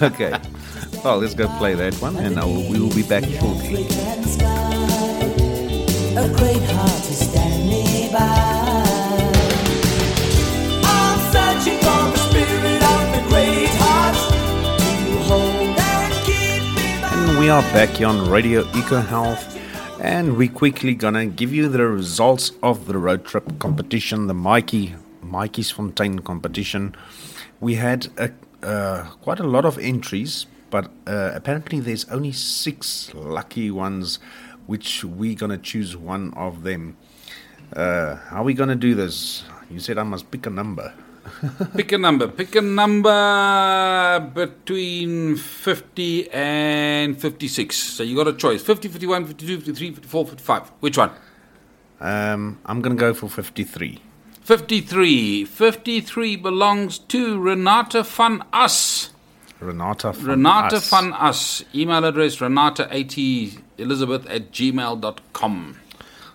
okay. 0.02 0.32
Well, 1.04 1.18
let's 1.18 1.34
go 1.34 1.48
play 1.58 1.74
that 1.74 1.94
one, 2.00 2.16
and 2.16 2.38
I 2.38 2.44
will, 2.44 2.62
we 2.70 2.78
will 2.78 2.94
be 2.94 3.02
back 3.02 3.24
shortly. 3.24 3.86
and. 3.90 4.26
A 6.16 6.28
great 6.36 6.62
heart 6.70 7.04
is 7.10 7.28
standing 7.30 8.12
by. 8.12 8.20
I'm 10.84 11.18
searching 11.32 11.78
for 11.78 12.02
the 12.12 12.18
spirit 12.18 12.82
of 12.82 13.02
the 13.14 13.22
great 13.30 13.74
heart 13.82 14.16
and 14.80 16.12
keep 16.26 16.62
me 16.76 16.88
by. 17.02 17.08
And 17.14 17.38
we 17.38 17.48
are 17.48 17.62
back 17.72 17.90
here 17.90 18.08
on 18.08 18.28
Radio 18.30 18.60
Eco 18.76 19.00
Health, 19.00 19.56
and 20.00 20.38
we 20.38 20.48
quickly 20.48 20.94
gonna 20.94 21.26
give 21.26 21.52
you 21.52 21.68
the 21.68 21.86
results 21.86 22.52
of 22.62 22.86
the 22.86 22.96
road 22.96 23.22
trip 23.26 23.58
competition, 23.58 24.28
the 24.28 24.34
Mikey 24.34 24.94
Matjiesfontein 25.22 26.24
competition. 26.24 26.96
We 27.60 27.74
had 27.74 28.08
a, 28.16 28.30
uh, 28.66 29.10
quite 29.20 29.40
a 29.40 29.46
lot 29.46 29.66
of 29.66 29.78
entries, 29.78 30.46
but 30.70 30.90
uh, 31.06 31.32
apparently 31.34 31.80
there's 31.80 32.06
only 32.06 32.32
six 32.32 33.12
lucky 33.14 33.70
ones, 33.70 34.18
which 34.66 35.04
we're 35.04 35.34
gonna 35.34 35.58
choose 35.58 35.94
one 35.98 36.32
of 36.32 36.62
them. 36.62 36.96
Uh, 37.76 38.16
how 38.16 38.40
are 38.40 38.44
we 38.44 38.54
gonna 38.54 38.76
do 38.76 38.94
this? 38.94 39.44
You 39.70 39.80
said 39.80 39.98
I 39.98 40.02
must 40.04 40.30
pick 40.30 40.46
a 40.46 40.50
number. 40.50 40.94
Pick 41.76 41.92
a 41.92 41.98
number. 41.98 42.28
Pick 42.28 42.54
a 42.56 42.60
number 42.60 44.20
between 44.34 45.36
50 45.36 46.30
and 46.30 47.20
56. 47.20 47.76
So 47.76 48.02
you 48.02 48.16
got 48.16 48.28
a 48.28 48.32
choice 48.32 48.62
50, 48.62 48.88
51, 48.88 49.26
52, 49.26 49.56
53, 49.58 49.92
54, 49.94 50.26
55. 50.26 50.68
Which 50.80 50.98
one? 50.98 51.10
Um, 52.00 52.58
I'm 52.66 52.80
gonna 52.80 52.94
go 52.94 53.12
for 53.14 53.28
53. 53.28 54.00
53. 54.42 55.44
53 55.44 56.36
belongs 56.36 56.98
to 56.98 57.38
Renata 57.38 58.02
van 58.02 58.42
Us. 58.52 59.10
Renata. 59.60 60.12
Van 60.12 60.26
Renata 60.26 60.76
Us. 60.76 60.90
van 60.90 61.12
Us. 61.12 61.64
Email 61.74 62.04
address 62.04 62.36
renata80elizabeth 62.36 64.28
at 64.30 64.50
gmail.com. 64.50 65.76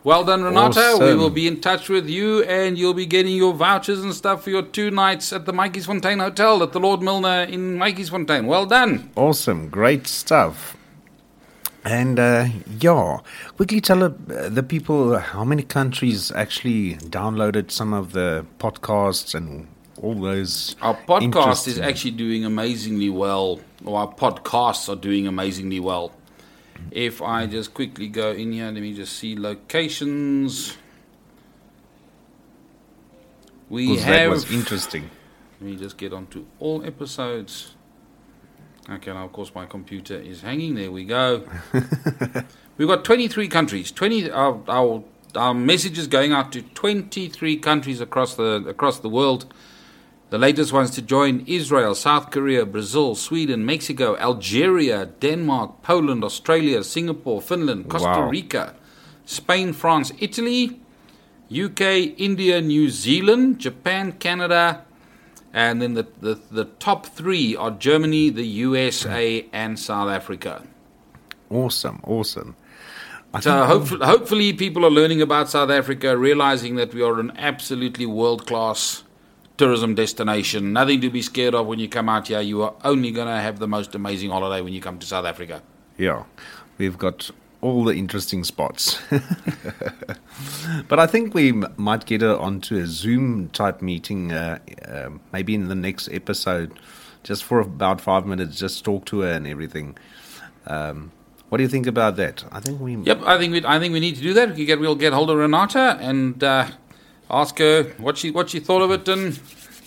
Well 0.06 0.24
done, 0.24 0.44
Renata. 0.44 0.98
We 1.00 1.16
will 1.16 1.32
be 1.32 1.48
in 1.48 1.62
touch 1.62 1.90
with 1.90 2.08
you 2.08 2.44
and 2.44 2.78
you'll 2.78 2.94
be 2.94 3.08
getting 3.08 3.36
your 3.36 3.56
vouchers 3.56 4.04
and 4.04 4.14
stuff 4.14 4.44
for 4.44 4.52
your 4.52 4.62
two 4.62 4.92
nights 4.92 5.34
at 5.34 5.48
the 5.48 5.52
Matjiesfontein 5.52 6.22
Hotel 6.22 6.62
at 6.62 6.74
the 6.74 6.80
Lord 6.80 7.02
Milner 7.02 7.42
in 7.46 7.80
Matjiesfontein. 7.80 8.46
Well 8.46 8.68
done. 8.68 9.10
Awesome, 9.16 9.68
great 9.68 10.06
stuff. 10.06 10.78
And 11.84 12.20
uh, 12.20 12.50
yeah, 12.80 13.22
quickly 13.56 13.82
tell 13.82 14.04
uh, 14.04 14.12
the 14.28 14.62
people 14.62 15.18
how 15.18 15.44
many 15.44 15.64
countries 15.64 16.32
actually 16.34 16.98
downloaded 16.98 17.72
some 17.72 17.92
of 17.92 18.12
the 18.12 18.46
podcasts 18.60 19.34
and 19.34 19.68
all 20.04 20.14
those. 20.14 20.76
Our 20.84 20.96
podcast 20.96 21.68
is 21.68 21.80
actually 21.80 22.12
doing 22.12 22.46
amazingly 22.46 23.10
well, 23.10 23.60
or 23.84 24.02
our 24.02 24.14
podcasts 24.14 24.88
are 24.88 24.96
doing 24.96 25.26
amazingly 25.26 25.80
well. 25.80 26.12
If 26.92 27.22
I 27.22 27.46
just 27.46 27.74
quickly 27.74 28.08
go 28.08 28.32
in 28.32 28.52
here, 28.54 28.66
let 28.72 28.82
me 28.82 28.94
just 28.94 29.18
see 29.18 29.36
locations. 29.36 30.78
We 33.70 33.88
'cause 33.88 34.06
that 34.06 34.22
have. 34.22 34.32
was 34.32 34.52
interesting. 34.52 35.10
Let 35.60 35.70
me 35.70 35.76
just 35.78 35.98
get 35.98 36.14
onto 36.14 36.46
all 36.60 36.84
episodes. 36.86 37.76
Okay, 38.90 39.12
now 39.12 39.26
of 39.26 39.32
course 39.34 39.52
my 39.56 39.66
computer 39.66 40.16
is 40.16 40.42
hanging. 40.42 40.76
There 40.76 40.92
we 40.92 41.06
go. 41.06 41.44
We've 42.78 42.88
got 42.88 43.04
23 43.04 43.48
countries. 43.48 43.92
20 43.92 44.30
our, 44.32 44.60
our 44.68 45.04
our 45.36 45.54
message 45.54 45.98
is 45.98 46.08
going 46.08 46.32
out 46.32 46.52
to 46.54 46.62
23 46.62 47.58
countries 47.58 48.00
across 48.00 48.36
the 48.36 48.64
across 48.68 49.00
the 49.00 49.10
world. 49.10 49.52
The 50.36 50.40
latest 50.40 50.74
ones 50.74 50.92
to 50.92 51.02
join 51.02 51.46
Israel, 51.48 51.96
South 51.96 52.30
Korea, 52.30 52.66
Brazil, 52.66 53.16
Sweden, 53.16 53.66
Mexico, 53.66 54.18
Algeria, 54.18 55.06
Denmark, 55.06 55.82
Poland, 55.82 56.26
Australia, 56.26 56.84
Singapore, 56.84 57.42
Finland, 57.42 57.88
Costa 57.88 58.10
Wow. 58.10 58.30
Rica, 58.30 58.74
Spain, 59.24 59.72
France, 59.72 60.12
Italy, 60.20 60.82
UK, 61.50 62.20
India, 62.20 62.60
New 62.60 62.90
Zealand, 62.90 63.60
Japan, 63.60 64.12
Canada, 64.12 64.84
and 65.54 65.82
then 65.82 65.94
the, 65.94 66.06
the, 66.20 66.38
the 66.52 66.66
top 66.80 67.06
three 67.06 67.56
are 67.56 67.72
Germany, 67.72 68.30
the 68.30 68.46
USA, 68.46 69.46
and 69.54 69.80
South 69.80 70.10
Africa. 70.10 70.64
Awesome, 71.50 72.02
awesome. 72.04 72.58
I 73.34 73.40
So 73.40 73.64
hopefully, 73.64 74.06
hopefully 74.06 74.52
people 74.52 74.84
are 74.84 74.92
learning 74.92 75.22
about 75.22 75.50
South 75.50 75.70
Africa, 75.70 76.18
realizing 76.18 76.76
that 76.76 76.94
we 76.94 77.02
are 77.02 77.22
an 77.22 77.32
absolutely 77.38 78.06
world-class 78.06 79.05
tourism 79.58 79.96
destination. 79.96 80.74
Nothing 80.74 81.02
to 81.02 81.10
be 81.10 81.22
scared 81.22 81.56
of 81.56 81.68
when 81.68 81.80
you 81.80 81.90
come 81.90 82.10
out 82.10 82.28
here. 82.28 82.42
You 82.42 82.64
are 82.64 82.74
only 82.84 83.12
going 83.12 83.28
to 83.28 83.42
have 83.42 83.60
the 83.60 83.68
most 83.68 83.96
amazing 83.96 84.30
holiday 84.30 84.62
when 84.62 84.74
you 84.74 84.82
come 84.82 85.00
to 85.00 85.06
South 85.06 85.26
Africa. 85.26 85.62
Yeah, 85.98 86.24
we've 86.78 86.98
got 86.98 87.32
all 87.62 87.84
the 87.84 87.96
interesting 87.96 88.44
spots. 88.44 89.00
but 90.88 91.00
I 91.00 91.08
think 91.08 91.34
we 91.34 91.52
might 91.78 92.06
get 92.06 92.22
her 92.22 92.38
onto 92.38 92.78
a 92.78 92.86
Zoom 92.86 93.50
type 93.50 93.82
meeting, 93.82 94.32
uh, 94.32 94.60
uh, 94.88 95.10
maybe 95.34 95.56
in 95.56 95.68
the 95.68 95.76
next 95.76 96.10
episode, 96.12 96.74
just 97.24 97.44
for 97.44 97.60
about 97.60 98.02
five 98.02 98.26
minutes, 98.26 98.60
just 98.60 98.86
talk 98.86 99.06
to 99.06 99.22
her 99.22 99.32
and 99.32 99.48
everything. 99.48 99.98
Um, 100.68 101.12
what 101.50 101.52
What 101.52 101.58
do 101.58 101.64
you 101.64 101.70
think 101.70 101.88
about 101.88 102.16
that? 102.18 102.44
I 102.52 102.60
think 102.60 102.82
we. 102.82 102.96
Yep, 102.98 103.22
I 103.24 103.38
think 103.38 103.54
we 103.54 103.66
I 103.66 103.80
think 103.80 103.94
we 103.94 104.00
need 104.00 104.16
to 104.16 104.22
do 104.22 104.34
that. 104.34 104.56
We 104.56 104.66
get 104.66 104.80
we'll 104.80 104.96
get 104.96 105.14
hold 105.14 105.30
of 105.30 105.38
Renata 105.38 105.98
and 106.02 106.44
uh, 106.44 106.68
ask 107.30 107.58
her 107.60 107.84
what 107.98 108.18
she 108.18 108.32
what 108.32 108.50
she 108.50 108.60
thought 108.60 108.82
of 108.82 108.92
it 108.92 109.08
and 109.08 109.40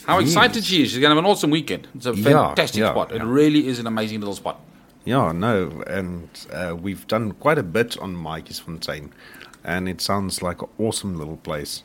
how 0.07 0.19
excited 0.19 0.65
she 0.65 0.83
is. 0.83 0.91
She's 0.91 1.01
going 1.01 1.11
to 1.11 1.17
have 1.17 1.25
an 1.25 1.31
awesome 1.31 1.51
weekend. 1.51 1.87
It's 1.95 2.07
a 2.07 2.15
fantastic 2.15 2.81
yeah, 2.81 2.93
spot. 2.93 3.13
It 3.13 3.23
really 3.23 3.67
is 3.67 3.79
an 3.79 3.87
amazing 3.87 4.21
little 4.21 4.35
spot. 4.35 4.59
Yeah, 5.05 5.33
no, 5.33 5.83
and 5.87 6.29
uh, 6.53 6.77
we've 6.81 7.07
done 7.07 7.33
quite 7.33 7.59
a 7.59 7.63
bit 7.63 7.99
on 7.99 8.15
Matjiesfontein, 8.15 9.11
and 9.65 9.89
it 9.89 10.01
sounds 10.01 10.43
like 10.43 10.63
an 10.63 10.69
awesome 10.79 11.17
little 11.19 11.37
place. 11.39 11.83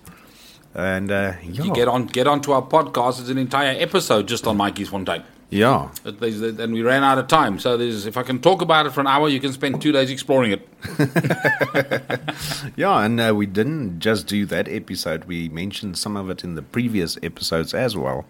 And 0.73 1.11
uh, 1.11 1.33
yeah, 1.43 1.63
You 1.63 1.73
get 1.73 1.87
on 1.87 2.07
get 2.07 2.27
onto 2.27 2.51
our 2.51 2.61
podcast. 2.61 3.19
It's 3.19 3.29
an 3.29 3.37
entire 3.37 3.75
episode 3.77 4.27
just 4.27 4.47
on 4.47 4.57
Matjiesfontein. 4.57 5.23
Yeah, 5.53 5.89
And 6.03 6.73
we 6.73 6.81
ran 6.81 7.03
out 7.03 7.19
of 7.19 7.27
time. 7.27 7.59
So 7.59 7.79
if 7.79 8.17
I 8.17 8.23
can 8.23 8.39
talk 8.39 8.63
about 8.63 8.87
it 8.87 8.91
for 8.91 9.01
an 9.01 9.07
hour, 9.07 9.29
you 9.29 9.39
can 9.39 9.53
spend 9.53 9.81
two 9.81 9.91
days 9.91 10.09
exploring 10.09 10.51
it. 10.51 10.67
yeah, 12.75 13.05
and 13.05 13.21
uh, 13.21 13.33
we 13.35 13.45
didn't 13.45 13.99
just 13.99 14.25
do 14.25 14.47
that 14.47 14.67
episode. 14.67 15.25
We 15.25 15.49
mentioned 15.49 15.99
some 15.99 16.17
of 16.17 16.31
it 16.31 16.43
in 16.43 16.55
the 16.55 16.63
previous 16.63 17.19
episodes 17.21 17.75
as 17.75 17.95
well. 17.95 18.25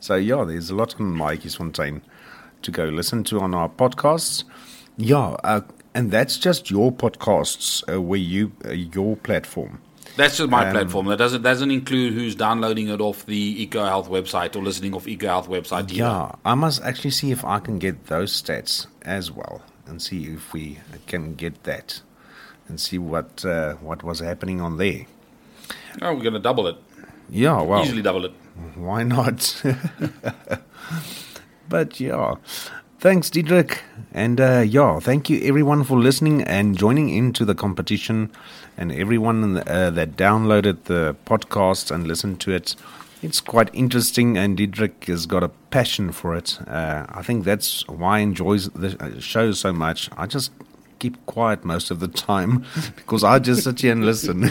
So 0.00 0.16
yeah, 0.16 0.42
there's 0.44 0.70
a 0.70 0.74
lot 0.74 1.00
on 1.00 1.14
Matjiesfontein 1.14 2.00
to 2.62 2.70
go 2.72 2.86
listen 2.86 3.22
to 3.24 3.38
on 3.38 3.54
our 3.54 3.68
podcasts. 3.68 4.42
Yeah, 4.96 5.36
uh, 5.44 5.60
and 5.94 6.10
that's 6.10 6.36
just 6.36 6.68
your 6.68 6.90
podcasts, 6.90 7.84
uh, 7.88 8.02
where 8.02 8.18
you 8.18 8.52
uh, 8.64 8.72
your 8.72 9.16
platform. 9.16 9.80
That's 10.16 10.38
just 10.38 10.50
my 10.50 10.66
Um, 10.66 10.72
platform. 10.72 11.06
That 11.06 11.18
doesn't 11.18 11.42
doesn't 11.42 11.70
include 11.70 12.14
who's 12.14 12.34
downloading 12.34 12.88
it 12.88 13.00
off 13.00 13.26
the 13.26 13.66
EcoHealth 13.66 14.08
website 14.08 14.56
or 14.56 14.62
listening 14.62 14.94
off 14.94 15.04
EcoHealth 15.06 15.48
website. 15.48 15.84
either. 15.90 15.94
Yeah, 15.94 16.32
I 16.44 16.54
must 16.54 16.82
actually 16.82 17.10
see 17.10 17.30
if 17.30 17.44
I 17.44 17.58
can 17.58 17.78
get 17.78 18.06
those 18.06 18.32
stats 18.42 18.86
as 19.02 19.30
well, 19.30 19.62
and 19.86 20.00
see 20.00 20.24
if 20.24 20.52
we 20.52 20.78
can 21.06 21.34
get 21.34 21.64
that, 21.64 22.00
and 22.68 22.80
see 22.80 22.98
what 22.98 23.44
uh, 23.44 23.74
what 23.74 24.02
was 24.02 24.20
happening 24.20 24.60
on 24.60 24.78
there. 24.78 25.06
Oh, 26.00 26.14
we're 26.14 26.22
going 26.22 26.34
to 26.34 26.38
double 26.40 26.66
it. 26.66 26.76
Yeah, 27.28 27.60
well, 27.62 27.82
Easily 27.82 28.02
double 28.02 28.24
it. 28.24 28.32
why 28.76 29.02
not? 29.02 29.62
but 31.68 31.98
yeah, 32.00 32.36
thanks, 33.00 33.28
Diedrich, 33.30 33.82
and 34.12 34.40
uh, 34.40 34.62
yeah, 34.66 34.98
thank 35.00 35.28
you 35.28 35.40
everyone 35.42 35.84
for 35.84 35.98
listening 35.98 36.42
and 36.42 36.78
joining 36.78 37.08
into 37.10 37.44
the 37.44 37.54
competition, 37.54 38.30
and 38.76 38.92
everyone 38.92 39.58
uh, 39.66 39.90
that 39.90 40.16
downloaded 40.16 40.84
the 40.84 41.16
podcast 41.24 41.90
and 41.90 42.06
listened 42.06 42.40
to 42.40 42.52
it. 42.52 42.76
It's 43.22 43.40
quite 43.40 43.70
interesting, 43.72 44.36
and 44.36 44.56
Diedrich 44.56 45.06
has 45.06 45.26
got 45.26 45.42
a 45.42 45.48
passion 45.70 46.12
for 46.12 46.36
it. 46.36 46.58
Uh, 46.66 47.06
I 47.08 47.22
think 47.22 47.44
that's 47.44 47.86
why 47.88 48.18
I 48.18 48.20
enjoy 48.20 48.58
the 48.58 48.96
uh, 49.00 49.18
show 49.20 49.52
so 49.52 49.72
much. 49.72 50.10
I 50.16 50.26
just 50.26 50.52
keep 50.98 51.24
quiet 51.26 51.64
most 51.64 51.90
of 51.90 52.00
the 52.00 52.08
time 52.08 52.64
because 52.96 53.24
I 53.24 53.38
just 53.38 53.64
sit 53.64 53.80
here 53.80 53.92
and 53.92 54.04
listen. 54.04 54.40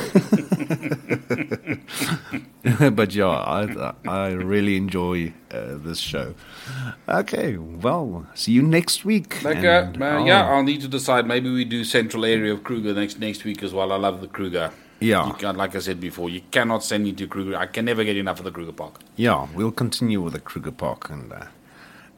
but 2.95 3.13
yeah, 3.13 3.27
I 3.27 3.93
I 4.07 4.27
really 4.29 4.75
enjoy 4.77 5.33
uh, 5.51 5.77
this 5.77 5.99
show. 5.99 6.33
Okay, 7.07 7.57
well, 7.57 8.25
see 8.33 8.51
you 8.51 8.61
next 8.63 9.05
week. 9.05 9.43
Like, 9.43 9.63
uh, 9.63 9.91
uh, 9.99 10.23
yeah, 10.25 10.49
I'll 10.49 10.63
need 10.63 10.81
to 10.81 10.87
decide. 10.87 11.27
Maybe 11.27 11.49
we 11.51 11.65
do 11.65 11.83
central 11.83 12.25
area 12.25 12.53
of 12.53 12.63
Kruger 12.63 12.93
next 12.93 13.19
next 13.19 13.43
week 13.43 13.63
as 13.63 13.73
well. 13.73 13.91
I 13.91 13.97
love 13.97 14.21
the 14.21 14.27
Kruger. 14.27 14.71
Yeah. 14.99 15.27
You 15.27 15.33
can, 15.33 15.57
like 15.57 15.75
I 15.75 15.79
said 15.79 15.99
before, 15.99 16.29
you 16.29 16.41
cannot 16.51 16.83
send 16.83 17.03
me 17.03 17.11
to 17.13 17.27
Kruger. 17.27 17.57
I 17.57 17.65
can 17.65 17.85
never 17.85 18.03
get 18.03 18.15
enough 18.17 18.39
of 18.39 18.45
the 18.45 18.51
Kruger 18.51 18.71
Park. 18.71 19.01
yeah, 19.17 19.47
we'll 19.53 19.71
continue 19.71 20.21
with 20.21 20.33
the 20.33 20.39
Kruger 20.39 20.71
Park 20.71 21.09
and 21.09 21.33
uh, 21.33 21.45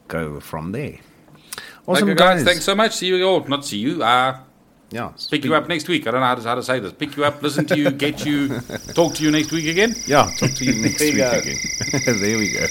go 0.06 0.40
from 0.40 0.72
there. 0.72 0.98
Awesome, 1.88 2.10
okay, 2.10 2.18
guys. 2.18 2.44
Thanks 2.44 2.64
so 2.64 2.74
much. 2.74 2.92
See 2.92 3.06
you 3.06 3.24
all. 3.24 3.40
Not 3.44 3.64
see 3.64 3.78
you. 3.78 4.02
Uh, 4.02 4.38
Yeah, 4.90 5.12
pick 5.30 5.44
you 5.44 5.54
up 5.54 5.68
next 5.68 5.88
week. 5.88 6.06
I 6.06 6.10
don't 6.10 6.20
know 6.20 6.26
how 6.26 6.34
to, 6.34 6.42
how 6.42 6.54
to 6.54 6.62
say 6.62 6.78
this. 6.80 6.92
Pick 6.92 7.16
you 7.16 7.24
up, 7.24 7.42
listen 7.42 7.66
to 7.66 7.76
you, 7.76 7.90
get 7.90 8.24
you, 8.24 8.60
talk 8.94 9.14
to 9.14 9.22
you 9.22 9.30
next 9.30 9.52
week 9.52 9.66
again. 9.68 9.94
Yeah, 10.06 10.30
talk 10.38 10.50
to 10.52 10.64
you 10.64 10.80
next 10.82 11.00
week 11.00 11.16
go. 11.16 11.30
again. 11.30 11.56
there 12.20 12.38
we 12.38 12.52
go. 12.52 12.66